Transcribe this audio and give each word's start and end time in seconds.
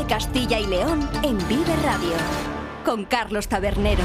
Vive 0.00 0.08
Castilla 0.08 0.58
y 0.58 0.66
León 0.66 1.08
en 1.22 1.36
Vive 1.48 1.76
Radio 1.82 2.14
con 2.84 3.04
Carlos 3.04 3.48
Tabernero. 3.48 4.04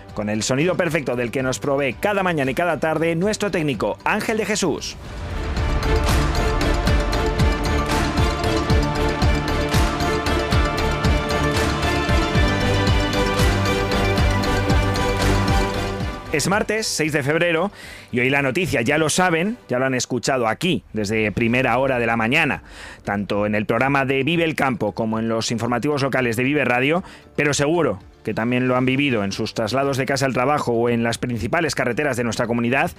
con 0.13 0.29
el 0.29 0.43
sonido 0.43 0.75
perfecto 0.75 1.15
del 1.15 1.31
que 1.31 1.43
nos 1.43 1.59
provee 1.59 1.93
cada 1.93 2.23
mañana 2.23 2.51
y 2.51 2.55
cada 2.55 2.79
tarde 2.79 3.15
nuestro 3.15 3.51
técnico 3.51 3.97
Ángel 4.03 4.37
de 4.37 4.45
Jesús. 4.45 4.97
Es 16.31 16.47
martes 16.47 16.87
6 16.87 17.11
de 17.11 17.23
febrero 17.23 17.71
y 18.11 18.19
hoy 18.19 18.29
la 18.29 18.41
noticia 18.41 18.81
ya 18.81 18.97
lo 18.97 19.09
saben, 19.09 19.57
ya 19.69 19.79
lo 19.79 19.85
han 19.85 19.93
escuchado 19.93 20.47
aquí 20.47 20.83
desde 20.93 21.31
primera 21.31 21.77
hora 21.77 21.99
de 21.99 22.05
la 22.05 22.17
mañana, 22.17 22.63
tanto 23.03 23.45
en 23.45 23.55
el 23.55 23.65
programa 23.65 24.05
de 24.05 24.23
Vive 24.23 24.43
el 24.43 24.55
Campo 24.55 24.91
como 24.91 25.19
en 25.19 25.29
los 25.29 25.51
informativos 25.51 26.01
locales 26.01 26.35
de 26.35 26.43
Vive 26.43 26.65
Radio, 26.65 27.03
pero 27.35 27.53
seguro 27.53 27.99
que 28.23 28.33
también 28.33 28.67
lo 28.67 28.75
han 28.75 28.85
vivido 28.85 29.23
en 29.23 29.31
sus 29.31 29.53
traslados 29.53 29.97
de 29.97 30.05
casa 30.05 30.25
al 30.25 30.33
trabajo 30.33 30.73
o 30.73 30.89
en 30.89 31.03
las 31.03 31.17
principales 31.17 31.75
carreteras 31.75 32.17
de 32.17 32.23
nuestra 32.23 32.47
comunidad, 32.47 32.91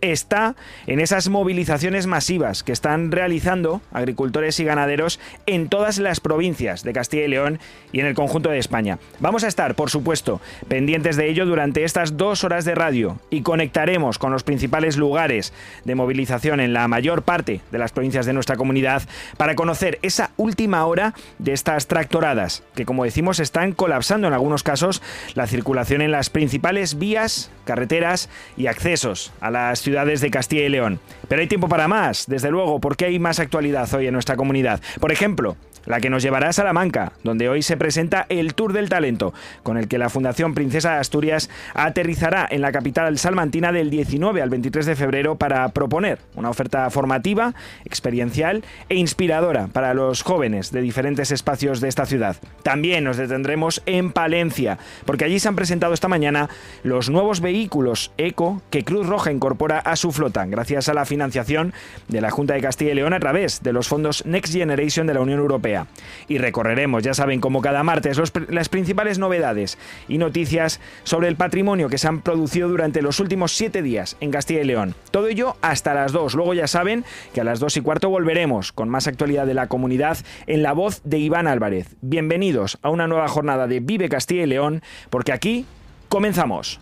está 0.00 0.54
en 0.86 1.00
esas 1.00 1.28
movilizaciones 1.28 2.06
masivas 2.06 2.62
que 2.62 2.72
están 2.72 3.10
realizando 3.10 3.80
agricultores 3.92 4.60
y 4.60 4.64
ganaderos 4.64 5.18
en 5.46 5.68
todas 5.68 5.98
las 5.98 6.20
provincias 6.20 6.84
de 6.84 6.92
Castilla 6.92 7.24
y 7.24 7.28
León 7.28 7.58
y 7.92 8.00
en 8.00 8.06
el 8.06 8.14
conjunto 8.14 8.50
de 8.50 8.58
España. 8.58 8.98
Vamos 9.18 9.44
a 9.44 9.48
estar, 9.48 9.74
por 9.74 9.90
supuesto, 9.90 10.40
pendientes 10.68 11.16
de 11.16 11.28
ello 11.28 11.46
durante 11.46 11.84
estas 11.84 12.16
dos 12.16 12.44
horas 12.44 12.64
de 12.64 12.74
radio 12.74 13.18
y 13.30 13.42
conectaremos 13.42 14.18
con 14.18 14.32
los 14.32 14.44
principales 14.44 14.57
lugares 14.96 15.52
de 15.84 15.94
movilización 15.94 16.60
en 16.60 16.72
la 16.72 16.88
mayor 16.88 17.22
parte 17.22 17.60
de 17.70 17.78
las 17.78 17.92
provincias 17.92 18.26
de 18.26 18.32
nuestra 18.32 18.56
comunidad 18.56 19.02
para 19.36 19.54
conocer 19.54 19.98
esa 20.02 20.30
última 20.36 20.84
hora 20.86 21.14
de 21.38 21.52
estas 21.52 21.86
tractoradas 21.86 22.62
que, 22.74 22.84
como 22.84 23.04
decimos, 23.04 23.40
están 23.40 23.72
colapsando 23.72 24.26
en 24.26 24.34
algunos 24.34 24.62
casos 24.62 25.02
la 25.34 25.46
circulación 25.46 26.02
en 26.02 26.12
las 26.12 26.30
principales 26.30 26.98
vías, 26.98 27.50
carreteras 27.64 28.28
y 28.56 28.66
accesos 28.66 29.32
a 29.40 29.50
las 29.50 29.80
ciudades 29.80 30.20
de 30.20 30.30
Castilla 30.30 30.64
y 30.64 30.68
León. 30.68 31.00
Pero 31.28 31.40
hay 31.40 31.48
tiempo 31.48 31.68
para 31.68 31.88
más, 31.88 32.26
desde 32.26 32.50
luego, 32.50 32.80
porque 32.80 33.06
hay 33.06 33.18
más 33.18 33.40
actualidad 33.40 33.92
hoy 33.94 34.06
en 34.06 34.14
nuestra 34.14 34.36
comunidad. 34.36 34.80
Por 35.00 35.12
ejemplo, 35.12 35.56
la 35.88 36.00
que 36.00 36.10
nos 36.10 36.22
llevará 36.22 36.50
a 36.50 36.52
Salamanca, 36.52 37.12
donde 37.24 37.48
hoy 37.48 37.62
se 37.62 37.76
presenta 37.76 38.26
el 38.28 38.54
Tour 38.54 38.72
del 38.72 38.88
Talento, 38.88 39.32
con 39.62 39.78
el 39.78 39.88
que 39.88 39.98
la 39.98 40.10
Fundación 40.10 40.54
Princesa 40.54 40.92
de 40.92 40.98
Asturias 40.98 41.48
aterrizará 41.74 42.46
en 42.50 42.60
la 42.60 42.72
capital 42.72 43.18
salmantina 43.18 43.72
del 43.72 43.88
19 43.88 44.42
al 44.42 44.47
23 44.50 44.86
de 44.86 44.96
febrero 44.96 45.36
para 45.36 45.68
proponer 45.70 46.18
una 46.34 46.50
oferta 46.50 46.88
formativa, 46.90 47.54
experiencial 47.84 48.64
e 48.88 48.96
inspiradora 48.96 49.68
para 49.68 49.94
los 49.94 50.22
jóvenes 50.22 50.70
de 50.70 50.80
diferentes 50.80 51.30
espacios 51.30 51.80
de 51.80 51.88
esta 51.88 52.06
ciudad. 52.06 52.36
También 52.62 53.04
nos 53.04 53.16
detendremos 53.16 53.82
en 53.86 54.12
Palencia, 54.12 54.78
porque 55.04 55.24
allí 55.24 55.38
se 55.38 55.48
han 55.48 55.56
presentado 55.56 55.94
esta 55.94 56.08
mañana 56.08 56.48
los 56.82 57.10
nuevos 57.10 57.40
vehículos 57.40 58.12
eco 58.18 58.62
que 58.70 58.84
Cruz 58.84 59.06
Roja 59.06 59.32
incorpora 59.32 59.78
a 59.78 59.96
su 59.96 60.12
flota, 60.12 60.46
gracias 60.46 60.88
a 60.88 60.94
la 60.94 61.04
financiación 61.04 61.72
de 62.08 62.20
la 62.20 62.30
Junta 62.30 62.54
de 62.54 62.60
Castilla 62.60 62.92
y 62.92 62.94
León 62.94 63.12
a 63.12 63.20
través 63.20 63.62
de 63.62 63.72
los 63.72 63.88
fondos 63.88 64.24
Next 64.26 64.52
Generation 64.52 65.06
de 65.06 65.14
la 65.14 65.20
Unión 65.20 65.40
Europea. 65.40 65.86
Y 66.28 66.38
recorreremos, 66.38 67.02
ya 67.02 67.14
saben, 67.14 67.40
como 67.40 67.60
cada 67.60 67.82
martes, 67.82 68.20
las 68.48 68.68
principales 68.68 69.18
novedades 69.18 69.78
y 70.08 70.18
noticias 70.18 70.80
sobre 71.04 71.28
el 71.28 71.36
patrimonio 71.36 71.88
que 71.88 71.98
se 71.98 72.08
han 72.08 72.20
producido 72.20 72.68
durante 72.68 73.02
los 73.02 73.20
últimos 73.20 73.52
siete 73.52 73.82
días 73.82 74.16
en 74.20 74.30
Castilla 74.38 74.60
y 74.60 74.66
León. 74.66 74.94
Todo 75.10 75.26
ello 75.26 75.56
hasta 75.62 75.94
las 75.94 76.12
dos. 76.12 76.34
Luego 76.36 76.54
ya 76.54 76.68
saben 76.68 77.04
que 77.34 77.40
a 77.40 77.44
las 77.44 77.58
dos 77.58 77.76
y 77.76 77.80
cuarto 77.80 78.08
volveremos 78.08 78.70
con 78.70 78.88
más 78.88 79.08
actualidad 79.08 79.46
de 79.46 79.54
la 79.54 79.66
comunidad 79.66 80.16
en 80.46 80.62
la 80.62 80.74
voz 80.74 81.00
de 81.02 81.18
Iván 81.18 81.48
Álvarez. 81.48 81.96
Bienvenidos 82.02 82.78
a 82.82 82.90
una 82.90 83.08
nueva 83.08 83.26
jornada 83.26 83.66
de 83.66 83.80
Vive 83.80 84.08
Castilla 84.08 84.44
y 84.44 84.46
León, 84.46 84.82
porque 85.10 85.32
aquí 85.32 85.66
comenzamos. 86.08 86.78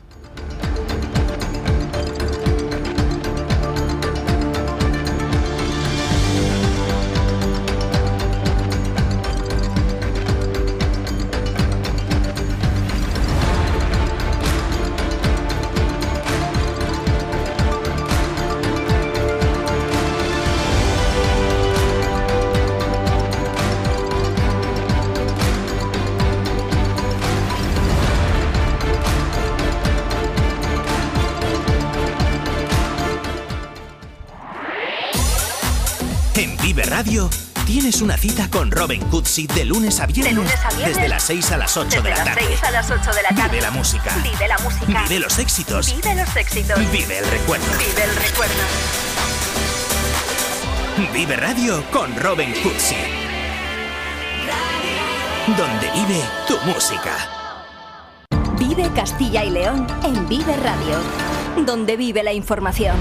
Radio 36.85 37.31
tienes 37.67 38.01
una 38.01 38.17
cita 38.17 38.49
con 38.51 38.71
Robin 38.71 39.01
Cootsy 39.09 39.47
de 39.47 39.65
lunes 39.65 39.99
a 40.01 40.07
viernes. 40.07 40.49
Desde 40.85 41.09
las 41.09 41.23
6 41.25 41.53
a 41.53 41.57
las 41.57 41.77
8 41.77 42.03
de 42.03 42.11
la 42.11 42.25
tarde. 42.25 42.59
a 42.63 42.71
las 42.71 42.91
8 42.91 43.11
de 43.13 43.23
la 43.23 43.29
tarde. 43.31 43.49
Vive 43.51 43.63
la 43.63 43.71
música. 43.71 44.17
Vive 44.23 44.49
la 44.49 44.59
música. 44.59 45.03
Vive 45.03 45.21
los 45.21 45.39
éxitos. 45.39 45.95
Vive 45.95 46.15
los 46.15 46.37
éxitos. 46.37 46.79
Vive 46.93 47.19
el 47.19 47.27
recuerdo. 47.27 47.67
Vive 47.79 48.05
el 48.05 48.17
recuerdo. 48.17 48.55
Vive 51.13 51.37
Radio 51.37 51.85
con 51.91 52.15
Robin 52.17 52.53
Cootsy. 52.63 52.97
Donde 55.57 55.91
vive 55.93 56.23
tu 56.47 56.59
música. 56.67 57.17
Vive 58.59 58.91
Castilla 58.95 59.45
y 59.45 59.51
León 59.51 59.87
en 60.05 60.29
Vive 60.29 60.57
Radio. 60.57 60.99
Donde 61.65 61.97
vive 61.97 62.23
la 62.23 62.33
información. 62.33 62.97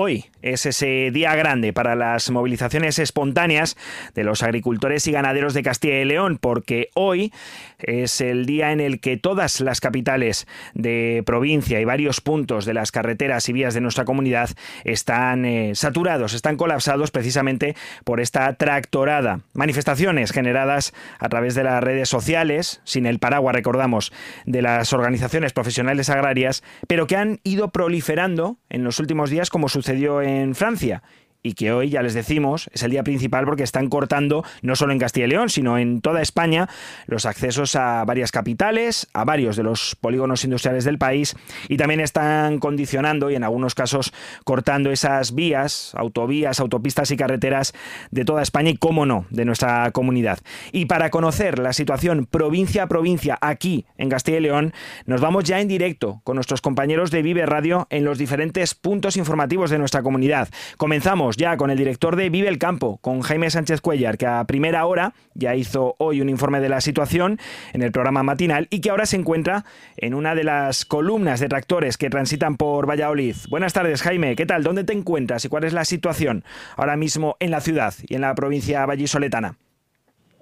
Hoy 0.00 0.26
es 0.42 0.64
ese 0.64 1.10
día 1.10 1.34
grande 1.34 1.72
para 1.72 1.96
las 1.96 2.30
movilizaciones 2.30 3.00
espontáneas 3.00 3.76
de 4.14 4.22
los 4.22 4.44
agricultores 4.44 5.08
y 5.08 5.10
ganaderos 5.10 5.54
de 5.54 5.64
Castilla 5.64 6.00
y 6.00 6.04
León, 6.04 6.38
porque 6.40 6.90
hoy 6.94 7.32
es 7.80 8.20
el 8.20 8.46
día 8.46 8.70
en 8.70 8.78
el 8.78 9.00
que 9.00 9.16
todas 9.16 9.60
las 9.60 9.80
capitales 9.80 10.46
de 10.72 11.24
provincia 11.26 11.80
y 11.80 11.84
varios 11.84 12.20
puntos 12.20 12.64
de 12.64 12.74
las 12.74 12.92
carreteras 12.92 13.48
y 13.48 13.52
vías 13.52 13.74
de 13.74 13.80
nuestra 13.80 14.04
comunidad 14.04 14.50
están 14.84 15.44
eh, 15.44 15.72
saturados, 15.74 16.32
están 16.32 16.56
colapsados 16.56 17.10
precisamente 17.10 17.74
por 18.04 18.20
esta 18.20 18.54
tractorada. 18.54 19.40
Manifestaciones 19.52 20.30
generadas 20.30 20.94
a 21.18 21.28
través 21.28 21.56
de 21.56 21.64
las 21.64 21.82
redes 21.82 22.08
sociales, 22.08 22.80
sin 22.84 23.04
el 23.04 23.18
paraguas, 23.18 23.56
recordamos, 23.56 24.12
de 24.46 24.62
las 24.62 24.92
organizaciones 24.92 25.52
profesionales 25.52 26.08
agrarias, 26.08 26.62
pero 26.86 27.08
que 27.08 27.16
han 27.16 27.40
ido 27.42 27.70
proliferando 27.70 28.58
en 28.70 28.84
los 28.84 29.00
últimos 29.00 29.30
días 29.30 29.50
como 29.50 29.68
sucedió 29.88 30.20
en 30.20 30.54
Francia 30.54 31.02
y 31.42 31.54
que 31.54 31.72
hoy, 31.72 31.90
ya 31.90 32.02
les 32.02 32.14
decimos, 32.14 32.68
es 32.72 32.82
el 32.82 32.90
día 32.90 33.02
principal 33.02 33.44
porque 33.44 33.62
están 33.62 33.88
cortando, 33.88 34.44
no 34.62 34.76
solo 34.76 34.92
en 34.92 34.98
Castilla 34.98 35.26
y 35.26 35.30
León, 35.30 35.48
sino 35.48 35.78
en 35.78 36.00
toda 36.00 36.20
España, 36.20 36.68
los 37.06 37.26
accesos 37.26 37.76
a 37.76 38.04
varias 38.04 38.32
capitales, 38.32 39.08
a 39.12 39.24
varios 39.24 39.56
de 39.56 39.62
los 39.62 39.96
polígonos 39.96 40.44
industriales 40.44 40.84
del 40.84 40.98
país 40.98 41.36
y 41.68 41.76
también 41.76 42.00
están 42.00 42.58
condicionando 42.58 43.30
y 43.30 43.36
en 43.36 43.44
algunos 43.44 43.74
casos 43.74 44.12
cortando 44.44 44.90
esas 44.90 45.34
vías, 45.34 45.92
autovías, 45.96 46.60
autopistas 46.60 47.10
y 47.10 47.16
carreteras 47.16 47.72
de 48.10 48.24
toda 48.24 48.42
España 48.42 48.70
y, 48.70 48.76
cómo 48.76 49.06
no, 49.06 49.26
de 49.30 49.44
nuestra 49.44 49.90
comunidad. 49.92 50.38
Y 50.72 50.86
para 50.86 51.10
conocer 51.10 51.58
la 51.58 51.72
situación 51.72 52.26
provincia 52.26 52.84
a 52.84 52.86
provincia 52.88 53.38
aquí 53.40 53.86
en 53.96 54.08
Castilla 54.08 54.38
y 54.38 54.42
León, 54.42 54.72
nos 55.06 55.20
vamos 55.20 55.44
ya 55.44 55.60
en 55.60 55.68
directo 55.68 56.20
con 56.24 56.34
nuestros 56.34 56.60
compañeros 56.60 57.10
de 57.10 57.22
Vive 57.22 57.46
Radio 57.46 57.86
en 57.90 58.04
los 58.04 58.18
diferentes 58.18 58.74
puntos 58.74 59.16
informativos 59.16 59.70
de 59.70 59.78
nuestra 59.78 60.02
comunidad. 60.02 60.48
Comenzamos 60.76 61.37
ya 61.38 61.56
con 61.56 61.70
el 61.70 61.78
director 61.78 62.16
de 62.16 62.30
Vive 62.30 62.48
el 62.48 62.58
Campo, 62.58 62.98
con 62.98 63.20
Jaime 63.20 63.48
Sánchez 63.48 63.80
Cuellar, 63.80 64.18
que 64.18 64.26
a 64.26 64.44
primera 64.44 64.84
hora 64.86 65.14
ya 65.34 65.54
hizo 65.54 65.94
hoy 65.98 66.20
un 66.20 66.28
informe 66.28 66.58
de 66.58 66.68
la 66.68 66.80
situación 66.80 67.38
en 67.72 67.82
el 67.82 67.92
programa 67.92 68.24
matinal 68.24 68.66
y 68.70 68.80
que 68.80 68.90
ahora 68.90 69.06
se 69.06 69.16
encuentra 69.16 69.64
en 69.96 70.14
una 70.14 70.34
de 70.34 70.42
las 70.42 70.84
columnas 70.84 71.38
de 71.38 71.48
tractores 71.48 71.96
que 71.96 72.10
transitan 72.10 72.56
por 72.56 72.90
Valladolid. 72.90 73.36
Buenas 73.50 73.72
tardes, 73.72 74.02
Jaime. 74.02 74.34
¿Qué 74.34 74.46
tal? 74.46 74.64
¿Dónde 74.64 74.82
te 74.82 74.92
encuentras 74.92 75.44
y 75.44 75.48
cuál 75.48 75.62
es 75.62 75.72
la 75.72 75.84
situación 75.84 76.42
ahora 76.76 76.96
mismo 76.96 77.36
en 77.38 77.52
la 77.52 77.60
ciudad 77.60 77.94
y 78.08 78.16
en 78.16 78.22
la 78.22 78.34
provincia 78.34 78.84
vallisoletana? 78.84 79.56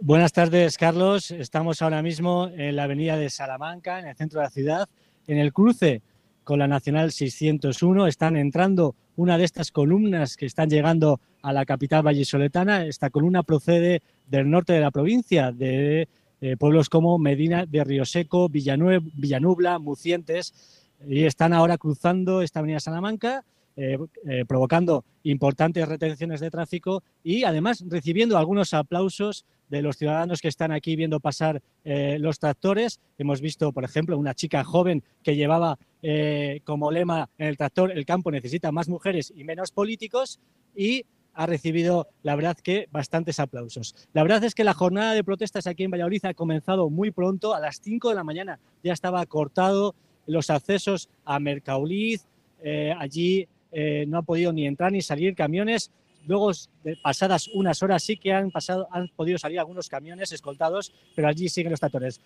Buenas 0.00 0.32
tardes, 0.32 0.78
Carlos. 0.78 1.31
Estamos 1.31 1.82
ahora 1.82 2.00
mismo 2.00 2.48
en 2.56 2.75
la 2.75 2.84
avenida 2.84 3.19
de 3.19 3.28
Salamanca, 3.28 3.98
en 3.98 4.06
el 4.06 4.16
centro 4.16 4.40
de 4.40 4.46
la 4.46 4.50
ciudad, 4.50 4.88
en 5.26 5.37
el 5.37 5.52
cruce 5.52 6.00
con 6.43 6.58
la 6.58 6.66
Nacional 6.66 7.12
601. 7.12 8.06
Están 8.06 8.38
entrando 8.38 8.94
una 9.17 9.39
de 9.39 9.45
estas 9.45 9.73
columnas 9.73 10.37
que 10.37 10.47
están 10.47 10.71
llegando 10.71 11.21
a 11.43 11.53
la 11.53 11.65
capital 11.65 12.03
vallisoletana. 12.03 12.87
Esta 12.87 13.11
columna 13.11 13.43
procede 13.43 14.03
del 14.29 14.49
norte 14.49 14.73
de 14.73 14.81
la 14.81 14.91
provincia, 14.91 15.53
de 15.53 16.09
eh, 16.41 16.57
pueblos 16.57 16.89
como 16.89 17.19
Medina 17.19 17.67
de 17.67 17.83
Río 17.83 18.05
Seco, 18.05 18.49
Villanubla, 18.49 19.79
Mucientes, 19.79 20.87
y 21.07 21.25
están 21.25 21.53
ahora 21.53 21.79
cruzando 21.79 22.43
esta 22.43 22.61
avenida 22.61 22.81
Salamanca. 22.81 23.45
Eh, 23.78 23.99
eh, 24.26 24.46
provocando 24.49 25.05
importantes 25.23 25.87
retenciones 25.87 26.40
de 26.40 26.50
tráfico 26.50 27.02
y 27.23 27.44
además 27.44 27.84
recibiendo 27.87 28.38
algunos 28.38 28.73
aplausos 28.73 29.44
de 29.69 29.82
los 29.82 29.99
ciudadanos 29.99 30.40
que 30.40 30.49
están 30.49 30.73
aquí 30.73 30.96
viendo 30.96 31.20
pasar 31.20 31.61
eh, 31.84 32.17
los 32.19 32.38
tractores. 32.38 33.00
Hemos 33.19 33.43
visto, 33.43 33.73
por 33.73 33.84
ejemplo, 33.84 34.17
una 34.17 34.32
chica 34.32 34.64
joven 34.64 35.02
que 35.23 35.37
llevaba 35.37 35.78
como 36.64 36.93
lema 36.93 37.28
en 37.37 37.49
el 37.49 37.56
tractor 37.56 37.90
el 37.90 38.06
campo 38.06 38.31
necesita 38.31 38.70
más 38.70 38.88
mujeres 38.88 39.32
y 39.34 39.43
menos 39.43 39.73
políticos 39.73 40.38
y 40.76 41.05
ha 41.34 41.46
recibido, 41.46 42.06
la 42.22 42.37
verdad, 42.37 42.56
que 42.56 42.88
bastantes 42.93 43.40
aplausos. 43.40 43.96
La 44.12 44.22
verdad 44.22 44.44
es 44.44 44.55
que 44.55 44.62
la 44.62 44.72
jornada 44.72 45.14
de 45.14 45.25
protestas 45.25 45.67
aquí 45.67 45.82
en 45.82 45.90
Valladolid 45.90 46.25
ha 46.25 46.34
comenzado 46.34 46.88
muy 46.90 47.11
pronto, 47.11 47.55
a 47.55 47.61
las 47.61 47.81
5 47.81 48.11
de 48.11 48.14
la 48.14 48.22
mañana 48.22 48.61
ya 48.84 48.93
estaba 48.93 49.26
cortado 49.26 49.96
los 50.26 50.49
accesos 50.49 51.08
a 51.25 51.40
Mercauliz, 51.40 52.25
allí 52.99 53.49
no 54.06 54.19
ha 54.19 54.23
podido 54.23 54.52
ni 54.52 54.67
entrar 54.67 54.90
ni 54.90 55.02
salir 55.02 55.34
camiones 55.34 55.90
Luego, 56.26 56.50
pasadas 57.02 57.49
unas 57.49 57.82
horas, 57.82 58.02
sí 58.02 58.17
que 58.17 58.32
han, 58.32 58.50
pasado, 58.50 58.88
han 58.90 59.08
podido 59.08 59.38
salir 59.38 59.61
algunos 59.61 59.88
camiones 59.88 60.32
escoltados, 60.32 60.93
pero 61.14 61.28
allí 61.28 61.49
siguen 61.49 61.70
los 61.70 61.78
tractores. 61.78 62.20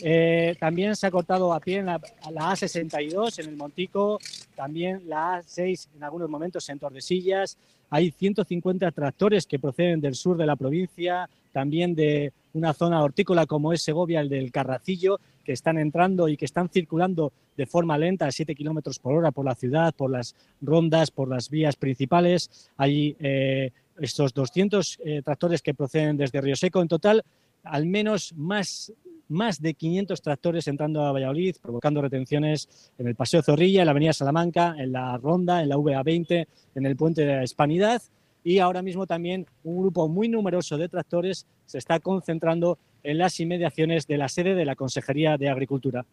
Eh, 0.00 0.54
también 0.60 0.94
se 0.94 1.06
ha 1.06 1.10
cortado 1.10 1.52
a 1.52 1.60
pie 1.60 1.82
la, 1.82 1.98
la, 2.30 2.52
A62 2.52 3.38
en 3.38 3.48
el 3.48 3.56
Montico, 3.56 4.18
también 4.54 5.02
la 5.08 5.40
A6 5.40 5.88
en 5.96 6.04
algunos 6.04 6.28
momentos 6.28 6.68
en 6.68 6.78
Tordesillas. 6.78 7.56
Hay 7.88 8.10
150 8.10 8.90
tractores 8.92 9.46
que 9.46 9.58
proceden 9.58 10.00
del 10.00 10.14
sur 10.14 10.36
de 10.36 10.44
la 10.44 10.56
provincia, 10.56 11.28
también 11.50 11.94
de 11.94 12.34
una 12.52 12.74
zona 12.74 13.02
hortícola 13.02 13.46
como 13.46 13.72
es 13.72 13.80
Segovia, 13.80 14.20
el 14.20 14.28
del 14.28 14.52
Carracillo, 14.52 15.20
que 15.48 15.54
están 15.54 15.78
entrando 15.78 16.28
y 16.28 16.36
que 16.36 16.44
están 16.44 16.68
circulando 16.68 17.32
de 17.56 17.64
forma 17.64 17.96
lenta 17.96 18.26
a 18.26 18.30
7 18.30 18.54
kilómetros 18.54 18.98
por 18.98 19.14
hora 19.14 19.30
por 19.30 19.46
la 19.46 19.54
ciudad, 19.54 19.94
por 19.94 20.10
las 20.10 20.36
rondas, 20.60 21.10
por 21.10 21.26
las 21.26 21.48
vías 21.48 21.74
principales. 21.74 22.70
Hay 22.76 23.16
eh, 23.18 23.72
estos 23.98 24.34
200 24.34 24.98
eh, 25.02 25.22
tractores 25.24 25.62
que 25.62 25.72
proceden 25.72 26.18
desde 26.18 26.42
Río 26.42 26.54
Seco. 26.54 26.82
En 26.82 26.88
total, 26.88 27.24
al 27.64 27.86
menos 27.86 28.34
más, 28.36 28.92
más 29.28 29.62
de 29.62 29.72
500 29.72 30.20
tractores 30.20 30.68
entrando 30.68 31.00
a 31.06 31.12
Valladolid, 31.12 31.56
provocando 31.62 32.02
retenciones 32.02 32.92
en 32.98 33.08
el 33.08 33.14
Paseo 33.14 33.40
Zorrilla, 33.42 33.80
en 33.80 33.86
la 33.86 33.92
Avenida 33.92 34.12
Salamanca, 34.12 34.74
en 34.76 34.92
la 34.92 35.16
Ronda, 35.16 35.62
en 35.62 35.70
la 35.70 35.76
VA20, 35.76 36.46
en 36.74 36.84
el 36.84 36.94
Puente 36.94 37.24
de 37.24 37.36
la 37.36 37.44
Hispanidad 37.44 38.02
y 38.44 38.60
ahora 38.60 38.82
mismo 38.82 39.06
también 39.06 39.46
un 39.64 39.78
grupo 39.78 40.08
muy 40.08 40.28
numeroso 40.28 40.78
de 40.78 40.88
tractores 40.88 41.46
se 41.66 41.78
está 41.78 42.00
concentrando 42.00 42.78
en 43.02 43.18
las 43.18 43.38
inmediaciones 43.40 44.06
de 44.06 44.18
la 44.18 44.28
sede 44.28 44.54
de 44.54 44.64
la 44.64 44.76
Consejería 44.76 45.36
de 45.36 45.48
Agricultura. 45.48 46.04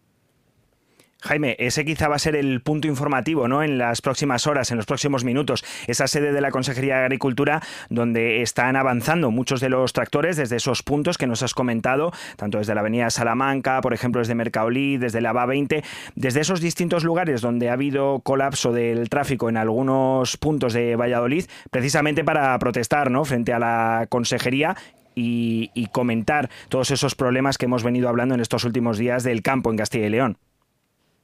Jaime, 1.22 1.56
ese 1.58 1.84
quizá 1.84 2.08
va 2.08 2.16
a 2.16 2.20
ser 2.20 2.36
el 2.36 2.60
punto 2.60 2.88
informativo 2.88 3.48
¿no? 3.48 3.62
en 3.62 3.78
las 3.78 4.02
próximas 4.02 4.46
horas, 4.46 4.70
en 4.70 4.76
los 4.76 4.86
próximos 4.86 5.24
minutos. 5.24 5.64
Esa 5.86 6.06
sede 6.06 6.32
de 6.32 6.40
la 6.40 6.50
Consejería 6.50 6.98
de 6.98 7.04
Agricultura 7.04 7.62
donde 7.88 8.42
están 8.42 8.76
avanzando 8.76 9.30
muchos 9.30 9.60
de 9.60 9.70
los 9.70 9.92
tractores 9.92 10.36
desde 10.36 10.56
esos 10.56 10.82
puntos 10.82 11.16
que 11.16 11.26
nos 11.26 11.42
has 11.42 11.54
comentado, 11.54 12.12
tanto 12.36 12.58
desde 12.58 12.74
la 12.74 12.80
Avenida 12.80 13.10
Salamanca, 13.10 13.80
por 13.80 13.94
ejemplo, 13.94 14.20
desde 14.20 14.34
Mercaolí, 14.34 14.98
desde 14.98 15.20
la 15.20 15.32
va 15.32 15.46
20 15.46 15.82
desde 16.14 16.40
esos 16.40 16.60
distintos 16.60 17.02
lugares 17.02 17.40
donde 17.40 17.70
ha 17.70 17.74
habido 17.74 18.20
colapso 18.20 18.72
del 18.72 19.08
tráfico 19.08 19.48
en 19.48 19.56
algunos 19.56 20.36
puntos 20.36 20.74
de 20.74 20.96
Valladolid, 20.96 21.46
precisamente 21.70 22.24
para 22.24 22.58
protestar 22.58 23.10
¿no? 23.10 23.24
frente 23.24 23.52
a 23.52 23.58
la 23.58 24.06
Consejería 24.08 24.76
y, 25.16 25.86
comentar 25.92 26.50
todos 26.68 26.90
esos 26.90 27.14
problemas 27.14 27.56
que 27.56 27.64
hemos 27.64 27.82
venido 27.82 28.08
hablando 28.08 28.34
en 28.34 28.40
estos 28.40 28.64
últimos 28.64 28.98
días 28.98 29.24
del 29.24 29.42
campo 29.42 29.70
en 29.70 29.78
Castilla 29.78 30.06
y 30.06 30.10
León. 30.10 30.36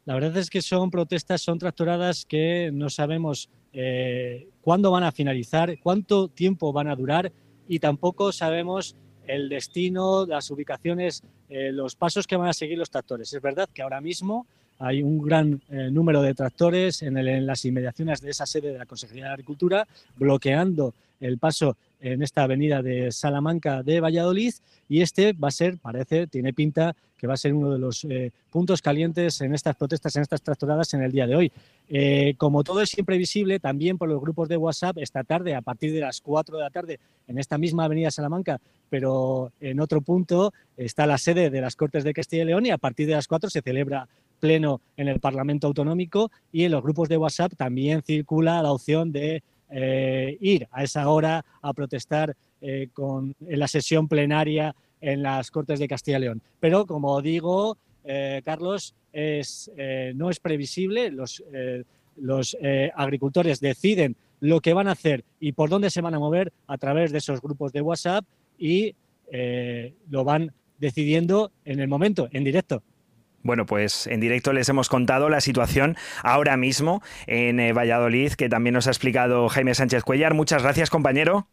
La 0.06 0.15
verdad 0.15 0.37
es 0.39 0.50
que 0.50 0.62
son 0.62 0.91
protestas, 0.91 1.43
son 1.43 1.59
tractoradas 1.59 2.25
que 2.25 2.71
no 2.73 2.89
sabemos 2.89 3.50
eh, 3.73 4.49
cuándo 4.62 4.91
van 4.91 5.05
a 5.05 5.12
finalizar, 5.12 5.79
cuánto 5.81 6.29
tiempo 6.29 6.73
van 6.73 6.89
a 6.89 6.97
durar 6.97 7.31
y 7.69 7.79
tampoco 7.79 8.33
sabemos 8.33 8.97
el 9.27 9.49
destino, 9.49 10.27
las 10.27 10.50
ubicaciones, 10.50 11.23
eh, 11.49 11.71
los 11.71 11.94
pasos 11.94 12.27
que 12.27 12.37
van 12.37 12.49
a 12.49 12.53
seguir 12.53 12.79
los 12.79 12.91
tractores. 12.91 13.33
Es 13.33 13.41
verdad 13.41 13.69
que 13.73 13.83
ahora 13.83 14.00
mismo 14.00 14.47
hay 14.79 15.03
un 15.03 15.23
gran 15.23 15.61
eh, 15.71 15.91
número 15.93 16.23
de 16.23 16.35
tractores 16.35 17.03
en, 17.03 17.47
las 17.47 17.65
inmediaciones 17.65 18.21
de 18.21 18.31
esa 18.31 18.47
sede 18.47 18.73
de 18.73 18.79
la 18.79 18.87
Consejería 18.87 19.27
de 19.27 19.33
Agricultura, 19.33 19.87
bloqueando 20.17 20.94
el 21.21 21.39
paso 21.39 21.77
en 22.03 22.23
esta 22.23 22.43
avenida 22.43 22.83
de 22.83 23.11
Salamanca 23.13 23.83
de 23.83 24.01
Valladolid 24.01 24.53
y 24.89 25.01
este 25.01 25.33
va 25.33 25.49
a 25.49 25.53
ser, 25.53 25.79
parece, 25.79 26.27
tiene 26.27 26.53
pinta 26.53 26.95
que 27.17 27.29
va 27.29 27.35
a 27.35 27.37
ser 27.37 27.55
uno 27.55 27.71
de 27.71 27.79
los 27.79 28.05
eh, 28.05 28.33
puntos 28.51 28.83
calientes 28.83 29.41
en 29.41 29.55
estas 29.55 29.77
protestas, 29.77 30.17
en 30.17 30.23
estas 30.23 30.43
tractoradas 30.43 30.93
en 30.93 31.03
el 31.03 31.13
día 31.13 31.29
de 31.29 31.37
hoy. 31.37 31.53
Eh, 31.89 32.35
como 32.37 32.65
todo 32.65 32.82
es 32.82 32.91
siempre 32.91 33.17
visible, 33.17 33.61
también 33.61 33.97
por 33.97 34.09
los 34.09 34.21
grupos 34.21 34.49
de 34.49 34.56
WhatsApp, 34.56 34.99
esta 34.99 35.23
tarde, 35.23 35.55
a 35.55 35.63
partir 35.63 35.93
de 35.93 36.01
las 36.01 36.21
4 36.21 36.56
de 36.56 36.63
la 36.63 36.71
tarde, 36.71 36.99
en 37.29 37.39
esta 37.39 37.59
misma 37.59 37.85
avenida 37.85 38.11
Salamanca, 38.11 38.61
pero 38.91 39.53
en 39.61 39.79
otro 39.79 40.01
punto 40.01 40.53
está 40.77 41.06
la 41.06 41.17
sede 41.17 41.49
de 41.49 41.61
las 41.61 41.77
Cortes 41.77 42.03
de 42.03 42.13
Castilla 42.13 42.43
y 42.43 42.47
León 42.47 42.67
y 42.67 42.71
a 42.71 42.79
partir 42.79 43.06
de 43.06 43.15
las 43.15 43.29
4 43.29 43.51
se 43.51 43.63
celebra 43.63 44.09
pleno 44.41 44.81
en 44.97 45.06
el 45.06 45.21
Parlamento 45.21 45.69
Autonómico 45.69 46.32
y 46.51 46.65
en 46.65 46.73
los 46.73 46.82
grupos 46.82 47.09
de 47.09 47.17
WhatsApp 47.17 47.53
también 47.56 48.03
circula 48.03 48.61
la 48.61 48.73
opción 48.73 49.13
de 49.13 49.44
eh, 49.72 50.36
ir 50.41 50.69
a 50.70 50.84
esa 50.84 51.08
hora 51.08 51.44
a 51.60 51.72
protestar 51.72 52.36
con, 52.93 53.34
en 53.41 53.58
la 53.58 53.67
sesión 53.67 54.06
plenaria 54.06 54.72
en 55.02 55.22
las 55.22 55.50
Cortes 55.50 55.81
de 55.81 55.88
Castilla 55.88 56.19
y 56.19 56.20
León. 56.20 56.43
Pero, 56.60 56.86
como 56.86 57.20
digo, 57.20 57.76
eh, 58.05 58.41
Carlos, 58.44 58.94
es, 59.12 59.70
eh, 59.76 60.12
no 60.14 60.31
es 60.31 60.41
previsible. 60.41 61.12
Eh, 61.52 61.84
los 62.17 62.56
agricultores 62.94 63.60
deciden 63.60 64.17
lo 64.41 64.60
que 64.60 64.74
van 64.74 64.88
a 64.88 64.93
hacer 64.93 65.24
y 65.41 65.52
por 65.52 65.70
dónde 65.70 65.91
se 65.91 66.02
van 66.02 66.14
a 66.14 66.19
mover 66.19 66.52
a 66.67 66.76
través 66.76 67.10
de 67.10 67.19
esos 67.19 67.41
grupos 67.41 67.72
de 67.72 67.81
WhatsApp 67.81 68.24
y 68.58 68.94
lo 70.10 70.24
van 70.24 70.52
decidiendo 70.79 71.52
en 71.64 71.81
el 71.81 71.88
momento, 71.88 72.29
en 72.32 72.44
directo. 72.44 72.82
Bueno, 73.43 73.67
pues 73.67 74.06
en 74.06 74.20
directo 74.20 74.53
les 74.53 74.69
hemos 74.69 74.89
contado 74.89 75.29
la 75.29 75.41
situación 75.41 75.96
ahora 76.22 76.56
mismo 76.56 77.03
en 77.27 77.75
Valladolid, 77.75 78.32
que 78.34 78.49
también 78.49 78.75
nos 78.75 78.87
ha 78.87 78.91
explicado 78.91 79.49
Jaime 79.49 79.75
Sánchez 79.75 80.05
Cuellar. 80.05 80.34
Muchas 80.34 80.63
gracias, 80.63 80.91
compañero. 80.91 81.49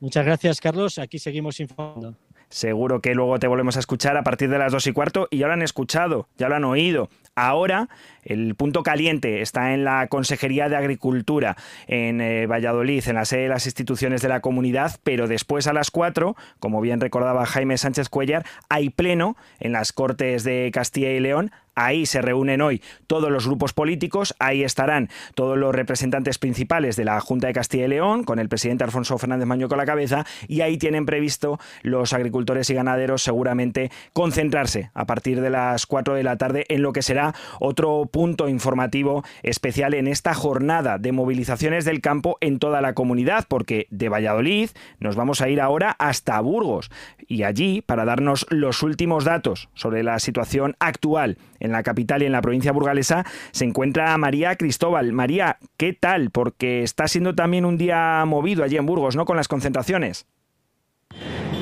Muchas 0.00 0.24
gracias, 0.24 0.60
Carlos. 0.60 0.98
Aquí 0.98 1.18
seguimos 1.18 1.60
informando. 1.60 2.16
Seguro 2.48 3.00
que 3.00 3.14
luego 3.14 3.38
te 3.38 3.46
volvemos 3.46 3.76
a 3.76 3.80
escuchar 3.80 4.16
a 4.16 4.24
partir 4.24 4.50
de 4.50 4.58
las 4.58 4.72
dos 4.72 4.86
y 4.88 4.92
cuarto 4.92 5.28
y 5.30 5.38
ya 5.38 5.46
lo 5.46 5.52
han 5.52 5.62
escuchado, 5.62 6.28
ya 6.36 6.48
lo 6.48 6.56
han 6.56 6.64
oído. 6.64 7.08
Ahora 7.40 7.88
el 8.22 8.54
punto 8.54 8.82
caliente 8.82 9.40
está 9.40 9.72
en 9.72 9.82
la 9.82 10.06
Consejería 10.08 10.68
de 10.68 10.76
Agricultura 10.76 11.56
en 11.86 12.20
eh, 12.20 12.46
Valladolid, 12.46 13.02
en 13.08 13.14
la 13.14 13.24
sede 13.24 13.44
de 13.44 13.48
las 13.48 13.64
instituciones 13.64 14.20
de 14.20 14.28
la 14.28 14.40
comunidad, 14.40 15.00
pero 15.04 15.26
después 15.26 15.66
a 15.66 15.72
las 15.72 15.90
cuatro, 15.90 16.36
como 16.58 16.82
bien 16.82 17.00
recordaba 17.00 17.46
Jaime 17.46 17.78
Sánchez 17.78 18.10
Cuellar, 18.10 18.44
hay 18.68 18.90
pleno 18.90 19.36
en 19.58 19.72
las 19.72 19.92
Cortes 19.92 20.44
de 20.44 20.70
Castilla 20.70 21.12
y 21.12 21.20
León 21.20 21.50
Ahí 21.80 22.04
se 22.04 22.20
reúnen 22.20 22.60
hoy 22.60 22.82
todos 23.06 23.30
los 23.30 23.46
grupos 23.46 23.72
políticos, 23.72 24.34
ahí 24.38 24.64
estarán 24.64 25.08
todos 25.34 25.56
los 25.56 25.74
representantes 25.74 26.36
principales 26.36 26.94
de 26.94 27.06
la 27.06 27.18
Junta 27.20 27.46
de 27.46 27.54
Castilla 27.54 27.86
y 27.86 27.88
León, 27.88 28.24
con 28.24 28.38
el 28.38 28.50
presidente 28.50 28.84
Alfonso 28.84 29.16
Fernández 29.16 29.46
Maño 29.46 29.66
con 29.66 29.78
la 29.78 29.86
cabeza, 29.86 30.26
y 30.46 30.60
ahí 30.60 30.76
tienen 30.76 31.06
previsto 31.06 31.58
los 31.80 32.12
agricultores 32.12 32.68
y 32.68 32.74
ganaderos 32.74 33.22
seguramente 33.22 33.90
concentrarse 34.12 34.90
a 34.92 35.06
partir 35.06 35.40
de 35.40 35.48
las 35.48 35.86
4 35.86 36.16
de 36.16 36.22
la 36.22 36.36
tarde 36.36 36.66
en 36.68 36.82
lo 36.82 36.92
que 36.92 37.00
será 37.00 37.34
otro 37.60 38.10
punto 38.12 38.46
informativo 38.46 39.24
especial 39.42 39.94
en 39.94 40.06
esta 40.06 40.34
jornada 40.34 40.98
de 40.98 41.12
movilizaciones 41.12 41.86
del 41.86 42.02
campo 42.02 42.36
en 42.42 42.58
toda 42.58 42.82
la 42.82 42.92
comunidad, 42.92 43.46
porque 43.48 43.86
de 43.88 44.10
Valladolid 44.10 44.68
nos 44.98 45.16
vamos 45.16 45.40
a 45.40 45.48
ir 45.48 45.62
ahora 45.62 45.96
hasta 45.98 46.38
Burgos 46.42 46.90
y 47.26 47.44
allí, 47.44 47.80
para 47.80 48.04
darnos 48.04 48.46
los 48.50 48.82
últimos 48.82 49.24
datos 49.24 49.70
sobre 49.72 50.02
la 50.02 50.18
situación 50.18 50.76
actual 50.78 51.38
en 51.60 51.69
la 51.72 51.82
capital 51.82 52.22
y 52.22 52.26
en 52.26 52.32
la 52.32 52.42
provincia 52.42 52.72
burgalesa, 52.72 53.24
se 53.52 53.64
encuentra 53.64 54.16
María 54.18 54.56
Cristóbal. 54.56 55.12
María, 55.12 55.58
¿qué 55.76 55.92
tal? 55.92 56.30
Porque 56.30 56.82
está 56.82 57.08
siendo 57.08 57.34
también 57.34 57.64
un 57.64 57.76
día 57.76 58.24
movido 58.26 58.64
allí 58.64 58.76
en 58.76 58.86
Burgos, 58.86 59.16
¿no? 59.16 59.24
Con 59.24 59.36
las 59.36 59.48
concentraciones. 59.48 60.26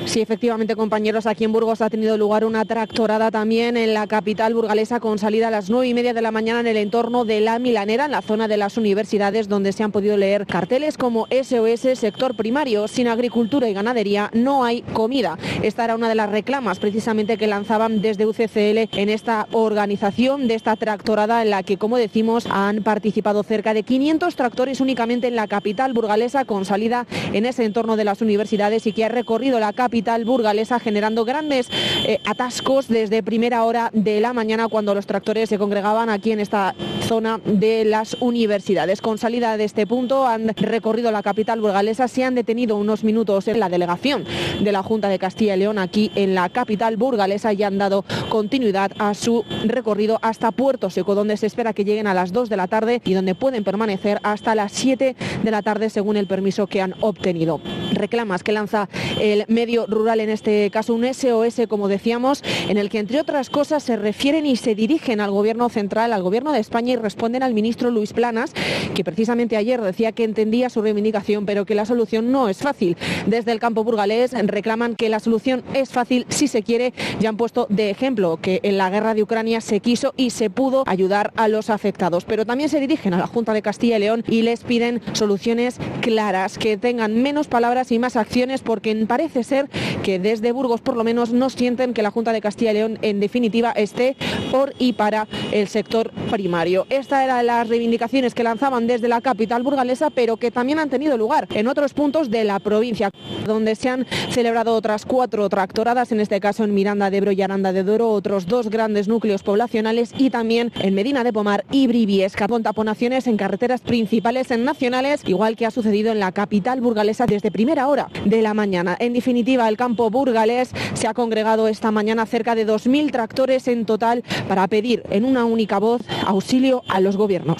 Sí, 0.09 0.21
efectivamente, 0.21 0.75
compañeros, 0.75 1.27
aquí 1.27 1.43
en 1.43 1.51
Burgos 1.51 1.81
ha 1.81 1.89
tenido 1.91 2.17
lugar 2.17 2.43
una 2.43 2.65
tractorada 2.65 3.29
también 3.29 3.77
en 3.77 3.93
la 3.93 4.07
capital 4.07 4.55
burgalesa 4.55 4.99
con 4.99 5.19
salida 5.19 5.49
a 5.49 5.51
las 5.51 5.69
nueve 5.69 5.87
y 5.87 5.93
media 5.93 6.15
de 6.15 6.23
la 6.23 6.31
mañana 6.31 6.61
en 6.61 6.65
el 6.65 6.77
entorno 6.77 7.25
de 7.25 7.41
la 7.41 7.59
Milanera, 7.59 8.05
en 8.05 8.11
la 8.11 8.23
zona 8.23 8.47
de 8.47 8.57
las 8.57 8.75
universidades, 8.77 9.47
donde 9.47 9.71
se 9.71 9.83
han 9.83 9.91
podido 9.91 10.17
leer 10.17 10.47
carteles 10.47 10.97
como 10.97 11.27
SOS 11.27 11.99
sector 11.99 12.35
primario, 12.35 12.87
sin 12.87 13.07
agricultura 13.07 13.69
y 13.69 13.73
ganadería 13.75 14.31
no 14.33 14.63
hay 14.63 14.81
comida. 14.81 15.37
Esta 15.61 15.85
era 15.85 15.93
una 15.93 16.09
de 16.09 16.15
las 16.15 16.31
reclamas 16.31 16.79
precisamente 16.79 17.37
que 17.37 17.45
lanzaban 17.45 18.01
desde 18.01 18.25
UCCL 18.25 18.89
en 18.97 19.09
esta 19.09 19.47
organización 19.51 20.47
de 20.47 20.55
esta 20.55 20.75
tractorada 20.75 21.43
en 21.43 21.51
la 21.51 21.61
que, 21.61 21.77
como 21.77 21.97
decimos, 21.97 22.47
han 22.49 22.81
participado 22.81 23.43
cerca 23.43 23.75
de 23.75 23.83
500 23.83 24.35
tractores 24.35 24.81
únicamente 24.81 25.27
en 25.27 25.35
la 25.35 25.45
capital 25.45 25.93
burgalesa 25.93 26.45
con 26.45 26.65
salida 26.65 27.05
en 27.31 27.45
ese 27.45 27.63
entorno 27.63 27.95
de 27.95 28.05
las 28.05 28.23
universidades 28.23 28.87
y 28.87 28.91
que 28.91 29.05
ha 29.05 29.09
recorrido 29.09 29.59
la 29.59 29.71
capital 29.71 29.98
burgalesa 30.25 30.79
generando 30.79 31.25
grandes 31.25 31.67
eh, 32.05 32.19
atascos 32.25 32.87
desde 32.87 33.21
primera 33.21 33.63
hora 33.63 33.89
de 33.93 34.19
la 34.19 34.33
mañana 34.33 34.67
cuando 34.67 34.95
los 34.95 35.05
tractores 35.05 35.49
se 35.49 35.57
congregaban 35.57 36.09
aquí 36.09 36.31
en 36.31 36.39
esta 36.39 36.73
zona 37.07 37.39
de 37.43 37.85
las 37.85 38.15
universidades. 38.19 39.01
Con 39.01 39.17
salida 39.17 39.57
de 39.57 39.65
este 39.65 39.85
punto 39.85 40.25
han 40.25 40.49
recorrido 40.55 41.11
la 41.11 41.21
capital 41.21 41.59
burgalesa, 41.59 42.07
se 42.07 42.23
han 42.23 42.35
detenido 42.35 42.77
unos 42.77 43.03
minutos 43.03 43.47
en 43.47 43.59
la 43.59 43.69
delegación 43.69 44.25
de 44.61 44.71
la 44.71 44.83
Junta 44.83 45.09
de 45.09 45.19
Castilla 45.19 45.55
y 45.55 45.59
León 45.59 45.79
aquí 45.79 46.11
en 46.15 46.35
la 46.35 46.49
capital 46.49 46.97
burgalesa 46.97 47.53
y 47.53 47.63
han 47.63 47.77
dado 47.77 48.05
continuidad 48.29 48.91
a 48.99 49.13
su 49.13 49.43
recorrido 49.65 50.19
hasta 50.21 50.51
Puerto 50.51 50.89
Seco, 50.89 51.15
donde 51.15 51.37
se 51.37 51.47
espera 51.47 51.73
que 51.73 51.85
lleguen 51.85 52.07
a 52.07 52.13
las 52.13 52.31
2 52.31 52.49
de 52.49 52.57
la 52.57 52.67
tarde 52.67 53.01
y 53.03 53.13
donde 53.13 53.35
pueden 53.35 53.63
permanecer 53.63 54.19
hasta 54.23 54.55
las 54.55 54.71
7 54.71 55.15
de 55.43 55.51
la 55.51 55.61
tarde 55.61 55.89
según 55.89 56.17
el 56.17 56.27
permiso 56.27 56.67
que 56.67 56.81
han 56.81 56.95
obtenido. 57.01 57.59
Reclamas 57.93 58.43
que 58.43 58.51
lanza 58.51 58.87
el 59.19 59.45
medio 59.47 59.85
rural, 59.89 60.19
en 60.19 60.29
este 60.29 60.69
caso 60.71 60.93
un 60.93 61.05
SOS, 61.05 61.67
como 61.67 61.87
decíamos, 61.87 62.43
en 62.67 62.77
el 62.77 62.89
que 62.89 62.99
entre 62.99 63.19
otras 63.19 63.49
cosas 63.49 63.83
se 63.83 63.95
refieren 63.95 64.45
y 64.45 64.55
se 64.55 64.75
dirigen 64.75 65.21
al 65.21 65.31
Gobierno 65.31 65.69
central, 65.69 66.13
al 66.13 66.23
Gobierno 66.23 66.51
de 66.51 66.59
España 66.59 66.93
y 66.93 66.95
responden 66.95 67.43
al 67.43 67.53
ministro 67.53 67.91
Luis 67.91 68.13
Planas, 68.13 68.53
que 68.93 69.03
precisamente 69.03 69.57
ayer 69.57 69.81
decía 69.81 70.11
que 70.11 70.23
entendía 70.23 70.69
su 70.69 70.81
reivindicación, 70.81 71.45
pero 71.45 71.65
que 71.65 71.75
la 71.75 71.85
solución 71.85 72.31
no 72.31 72.49
es 72.49 72.57
fácil. 72.57 72.97
Desde 73.25 73.51
el 73.51 73.59
campo 73.59 73.83
burgalés 73.83 74.31
reclaman 74.31 74.95
que 74.95 75.09
la 75.09 75.19
solución 75.19 75.63
es 75.73 75.89
fácil 75.89 76.25
si 76.29 76.47
se 76.47 76.63
quiere 76.63 76.93
Ya 77.19 77.29
han 77.29 77.37
puesto 77.37 77.67
de 77.69 77.89
ejemplo 77.89 78.39
que 78.41 78.59
en 78.63 78.77
la 78.77 78.89
guerra 78.89 79.13
de 79.13 79.23
Ucrania 79.23 79.61
se 79.61 79.79
quiso 79.79 80.13
y 80.17 80.31
se 80.31 80.49
pudo 80.49 80.83
ayudar 80.87 81.31
a 81.35 81.47
los 81.47 81.69
afectados, 81.69 82.25
pero 82.25 82.45
también 82.45 82.69
se 82.69 82.79
dirigen 82.79 83.13
a 83.13 83.17
la 83.17 83.27
Junta 83.27 83.53
de 83.53 83.61
Castilla 83.61 83.97
y 83.97 83.99
León 83.99 84.23
y 84.27 84.41
les 84.41 84.63
piden 84.63 85.01
soluciones 85.13 85.77
claras, 86.01 86.57
que 86.57 86.77
tengan 86.77 87.21
menos 87.21 87.47
palabras 87.47 87.91
y 87.91 87.99
más 87.99 88.15
acciones, 88.15 88.61
porque 88.61 88.95
parece 89.07 89.43
ser 89.43 89.68
que 90.03 90.19
desde 90.19 90.51
Burgos 90.51 90.81
por 90.81 90.95
lo 90.95 91.03
menos 91.03 91.31
no 91.31 91.49
sienten 91.49 91.93
que 91.93 92.01
la 92.01 92.11
Junta 92.11 92.33
de 92.33 92.41
Castilla 92.41 92.71
y 92.71 92.75
León 92.75 92.99
en 93.01 93.19
definitiva 93.19 93.71
esté 93.71 94.15
por 94.51 94.73
y 94.79 94.93
para 94.93 95.27
el 95.51 95.67
sector 95.67 96.11
primario. 96.31 96.85
Estas 96.89 97.23
eran 97.23 97.45
las 97.45 97.67
reivindicaciones 97.67 98.33
que 98.33 98.43
lanzaban 98.43 98.87
desde 98.87 99.07
la 99.07 99.21
capital 99.21 99.63
burgalesa, 99.63 100.09
pero 100.09 100.37
que 100.37 100.51
también 100.51 100.79
han 100.79 100.89
tenido 100.89 101.17
lugar 101.17 101.47
en 101.53 101.67
otros 101.67 101.93
puntos 101.93 102.29
de 102.29 102.43
la 102.43 102.59
provincia, 102.59 103.11
donde 103.45 103.75
se 103.75 103.89
han 103.89 104.05
celebrado 104.29 104.75
otras 104.75 105.05
cuatro 105.05 105.49
tractoradas, 105.49 106.11
en 106.11 106.19
este 106.19 106.39
caso 106.39 106.63
en 106.63 106.73
Miranda 106.73 107.09
de 107.09 107.17
Ebro 107.17 107.31
y 107.31 107.41
Aranda 107.41 107.73
de 107.73 107.83
Duero, 107.83 108.11
otros 108.11 108.47
dos 108.47 108.69
grandes 108.69 109.07
núcleos 109.07 109.43
poblacionales 109.43 110.13
y 110.17 110.29
también 110.29 110.71
en 110.81 110.93
Medina 110.93 111.23
de 111.23 111.33
Pomar 111.33 111.65
y 111.71 111.87
Briviesca, 111.87 112.47
con 112.47 112.63
taponaciones 112.63 113.27
en 113.27 113.37
carreteras 113.37 113.81
principales 113.81 114.51
en 114.51 114.63
nacionales, 114.63 115.21
igual 115.25 115.55
que 115.55 115.65
ha 115.65 115.71
sucedido 115.71 116.11
en 116.11 116.19
la 116.19 116.31
capital 116.31 116.81
burgalesa 116.81 117.25
desde 117.25 117.51
primera 117.51 117.87
hora 117.87 118.07
de 118.25 118.41
la 118.41 118.53
mañana. 118.53 118.95
En 118.99 119.13
definitiva, 119.13 119.58
el 119.67 119.77
campo 119.77 120.09
burgalés 120.09 120.71
se 120.93 121.07
ha 121.07 121.13
congregado 121.13 121.67
esta 121.67 121.91
mañana 121.91 122.25
cerca 122.25 122.55
de 122.55 122.65
2.000 122.65 123.11
tractores 123.11 123.67
en 123.67 123.85
total 123.85 124.23
para 124.47 124.67
pedir 124.67 125.03
en 125.09 125.25
una 125.25 125.45
única 125.45 125.79
voz 125.79 126.01
auxilio 126.25 126.83
a 126.87 126.99
los 126.99 127.17
gobiernos. 127.17 127.57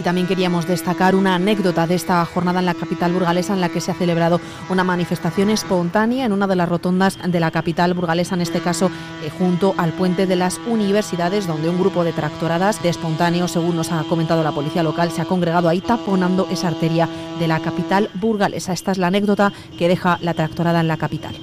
Y 0.00 0.02
también 0.02 0.26
queríamos 0.26 0.66
destacar 0.66 1.14
una 1.14 1.34
anécdota 1.34 1.86
de 1.86 1.94
esta 1.94 2.24
jornada 2.24 2.60
en 2.60 2.64
la 2.64 2.72
capital 2.72 3.12
burgalesa 3.12 3.52
en 3.52 3.60
la 3.60 3.68
que 3.68 3.82
se 3.82 3.90
ha 3.90 3.94
celebrado 3.94 4.40
una 4.70 4.82
manifestación 4.82 5.50
espontánea 5.50 6.24
en 6.24 6.32
una 6.32 6.46
de 6.46 6.56
las 6.56 6.70
rotondas 6.70 7.18
de 7.22 7.38
la 7.38 7.50
capital 7.50 7.92
burgalesa, 7.92 8.34
en 8.34 8.40
este 8.40 8.60
caso 8.60 8.90
eh, 9.22 9.28
junto 9.28 9.74
al 9.76 9.92
puente 9.92 10.26
de 10.26 10.36
las 10.36 10.58
universidades, 10.66 11.46
donde 11.46 11.68
un 11.68 11.78
grupo 11.78 12.02
de 12.02 12.14
tractoradas 12.14 12.82
de 12.82 12.88
espontáneos, 12.88 13.50
según 13.50 13.76
nos 13.76 13.92
ha 13.92 14.02
comentado 14.04 14.42
la 14.42 14.52
policía 14.52 14.82
local, 14.82 15.10
se 15.10 15.20
ha 15.20 15.26
congregado 15.26 15.68
ahí 15.68 15.82
taponando 15.82 16.48
esa 16.50 16.68
arteria 16.68 17.06
de 17.38 17.46
la 17.46 17.60
capital 17.60 18.08
burgalesa. 18.14 18.72
Esta 18.72 18.92
es 18.92 18.98
la 18.98 19.08
anécdota 19.08 19.52
que 19.78 19.88
deja 19.88 20.18
la 20.22 20.32
tractorada 20.32 20.80
en 20.80 20.88
la 20.88 20.96
capital. 20.96 21.34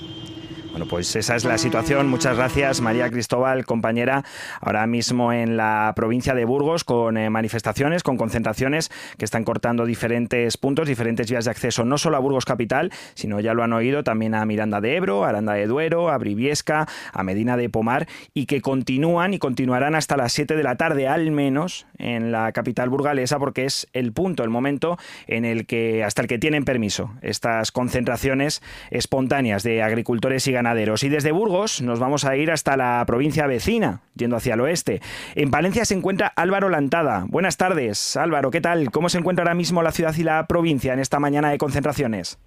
Bueno, 0.78 0.92
pues 0.92 1.16
esa 1.16 1.36
es 1.36 1.44
la 1.44 1.58
situación. 1.58 2.08
Muchas 2.08 2.38
gracias, 2.38 2.82
María 2.82 3.10
Cristóbal, 3.10 3.66
compañera, 3.66 4.24
ahora 4.62 4.86
mismo 4.86 5.34
en 5.34 5.58
la 5.58 5.92
provincia 5.96 6.36
de 6.36 6.46
Burgos, 6.46 6.84
con 6.84 7.18
eh, 7.18 7.32
manifestaciones, 7.32 8.04
con 8.04 8.16
concentraciones 8.16 8.92
que 9.18 9.26
están 9.26 9.44
cortando 9.44 9.88
diferentes 9.88 10.56
puntos, 10.58 10.88
diferentes 10.88 11.32
vías 11.32 11.46
de 11.46 11.50
acceso, 11.50 11.84
no 11.84 11.98
solo 11.98 12.18
a 12.18 12.20
Burgos 12.20 12.46
Capital, 12.46 12.92
sino 13.16 13.40
ya 13.40 13.56
lo 13.56 13.64
han 13.64 13.74
oído 13.74 14.04
también 14.04 14.36
a 14.36 14.46
Miranda 14.46 14.80
de 14.80 14.98
Ebro, 14.98 15.26
Aranda 15.26 15.54
de 15.54 15.66
Duero, 15.66 16.12
a 16.12 16.18
Briviesca, 16.20 16.88
a 17.12 17.24
Medina 17.24 17.58
de 17.58 17.70
Pomar, 17.70 18.08
y 18.36 18.46
que 18.46 18.62
continúan 18.62 19.34
y 19.34 19.40
continuarán 19.40 19.96
hasta 19.96 20.16
las 20.16 20.32
7 20.34 20.56
de 20.56 20.62
la 20.62 20.76
tarde, 20.76 21.08
al 21.08 21.32
menos, 21.32 21.88
en 21.98 22.32
la 22.32 22.52
capital 22.52 22.90
burgalesa, 22.90 23.40
porque 23.40 23.66
es 23.66 23.88
el 23.94 24.14
punto, 24.14 24.44
el 24.44 24.52
momento 24.52 25.00
en 25.26 25.44
el 25.44 25.66
que, 25.66 26.04
hasta 26.04 26.22
el 26.22 26.28
que 26.28 26.38
tienen 26.38 26.66
permiso, 26.66 27.16
estas 27.24 27.72
concentraciones 27.72 28.62
espontáneas 28.92 29.64
de 29.64 29.82
agricultores 29.82 30.46
y 30.46 30.52
ganaderos 30.52 30.67
y 30.76 31.10
desde 31.10 31.32
Burgos 31.32 31.82
nos 31.82 32.00
vamos 32.00 32.26
a 32.26 32.36
ir 32.36 32.52
hasta 32.52 32.76
la 32.76 33.02
provincia 33.08 33.48
vecina, 33.48 34.02
yendo 34.16 34.36
hacia 34.36 34.56
el 34.56 34.62
oeste. 34.62 35.02
En 35.34 35.50
Palencia 35.50 35.86
se 35.86 35.94
encuentra 35.94 36.28
Álvaro 36.36 36.68
Lantada. 36.68 37.26
Buenas 37.30 37.56
tardes, 37.56 38.18
Álvaro, 38.18 38.52
¿qué 38.52 38.60
tal? 38.60 38.92
¿Cómo 38.92 39.08
se 39.08 39.18
encuentra 39.18 39.44
ahora 39.44 39.56
mismo 39.56 39.82
la 39.82 39.94
ciudad 39.94 40.14
y 40.18 40.24
la 40.24 40.46
provincia 40.46 40.92
en 40.92 41.00
esta 41.00 41.20
mañana 41.20 41.52
de 41.52 41.58
concentraciones? 41.58 42.38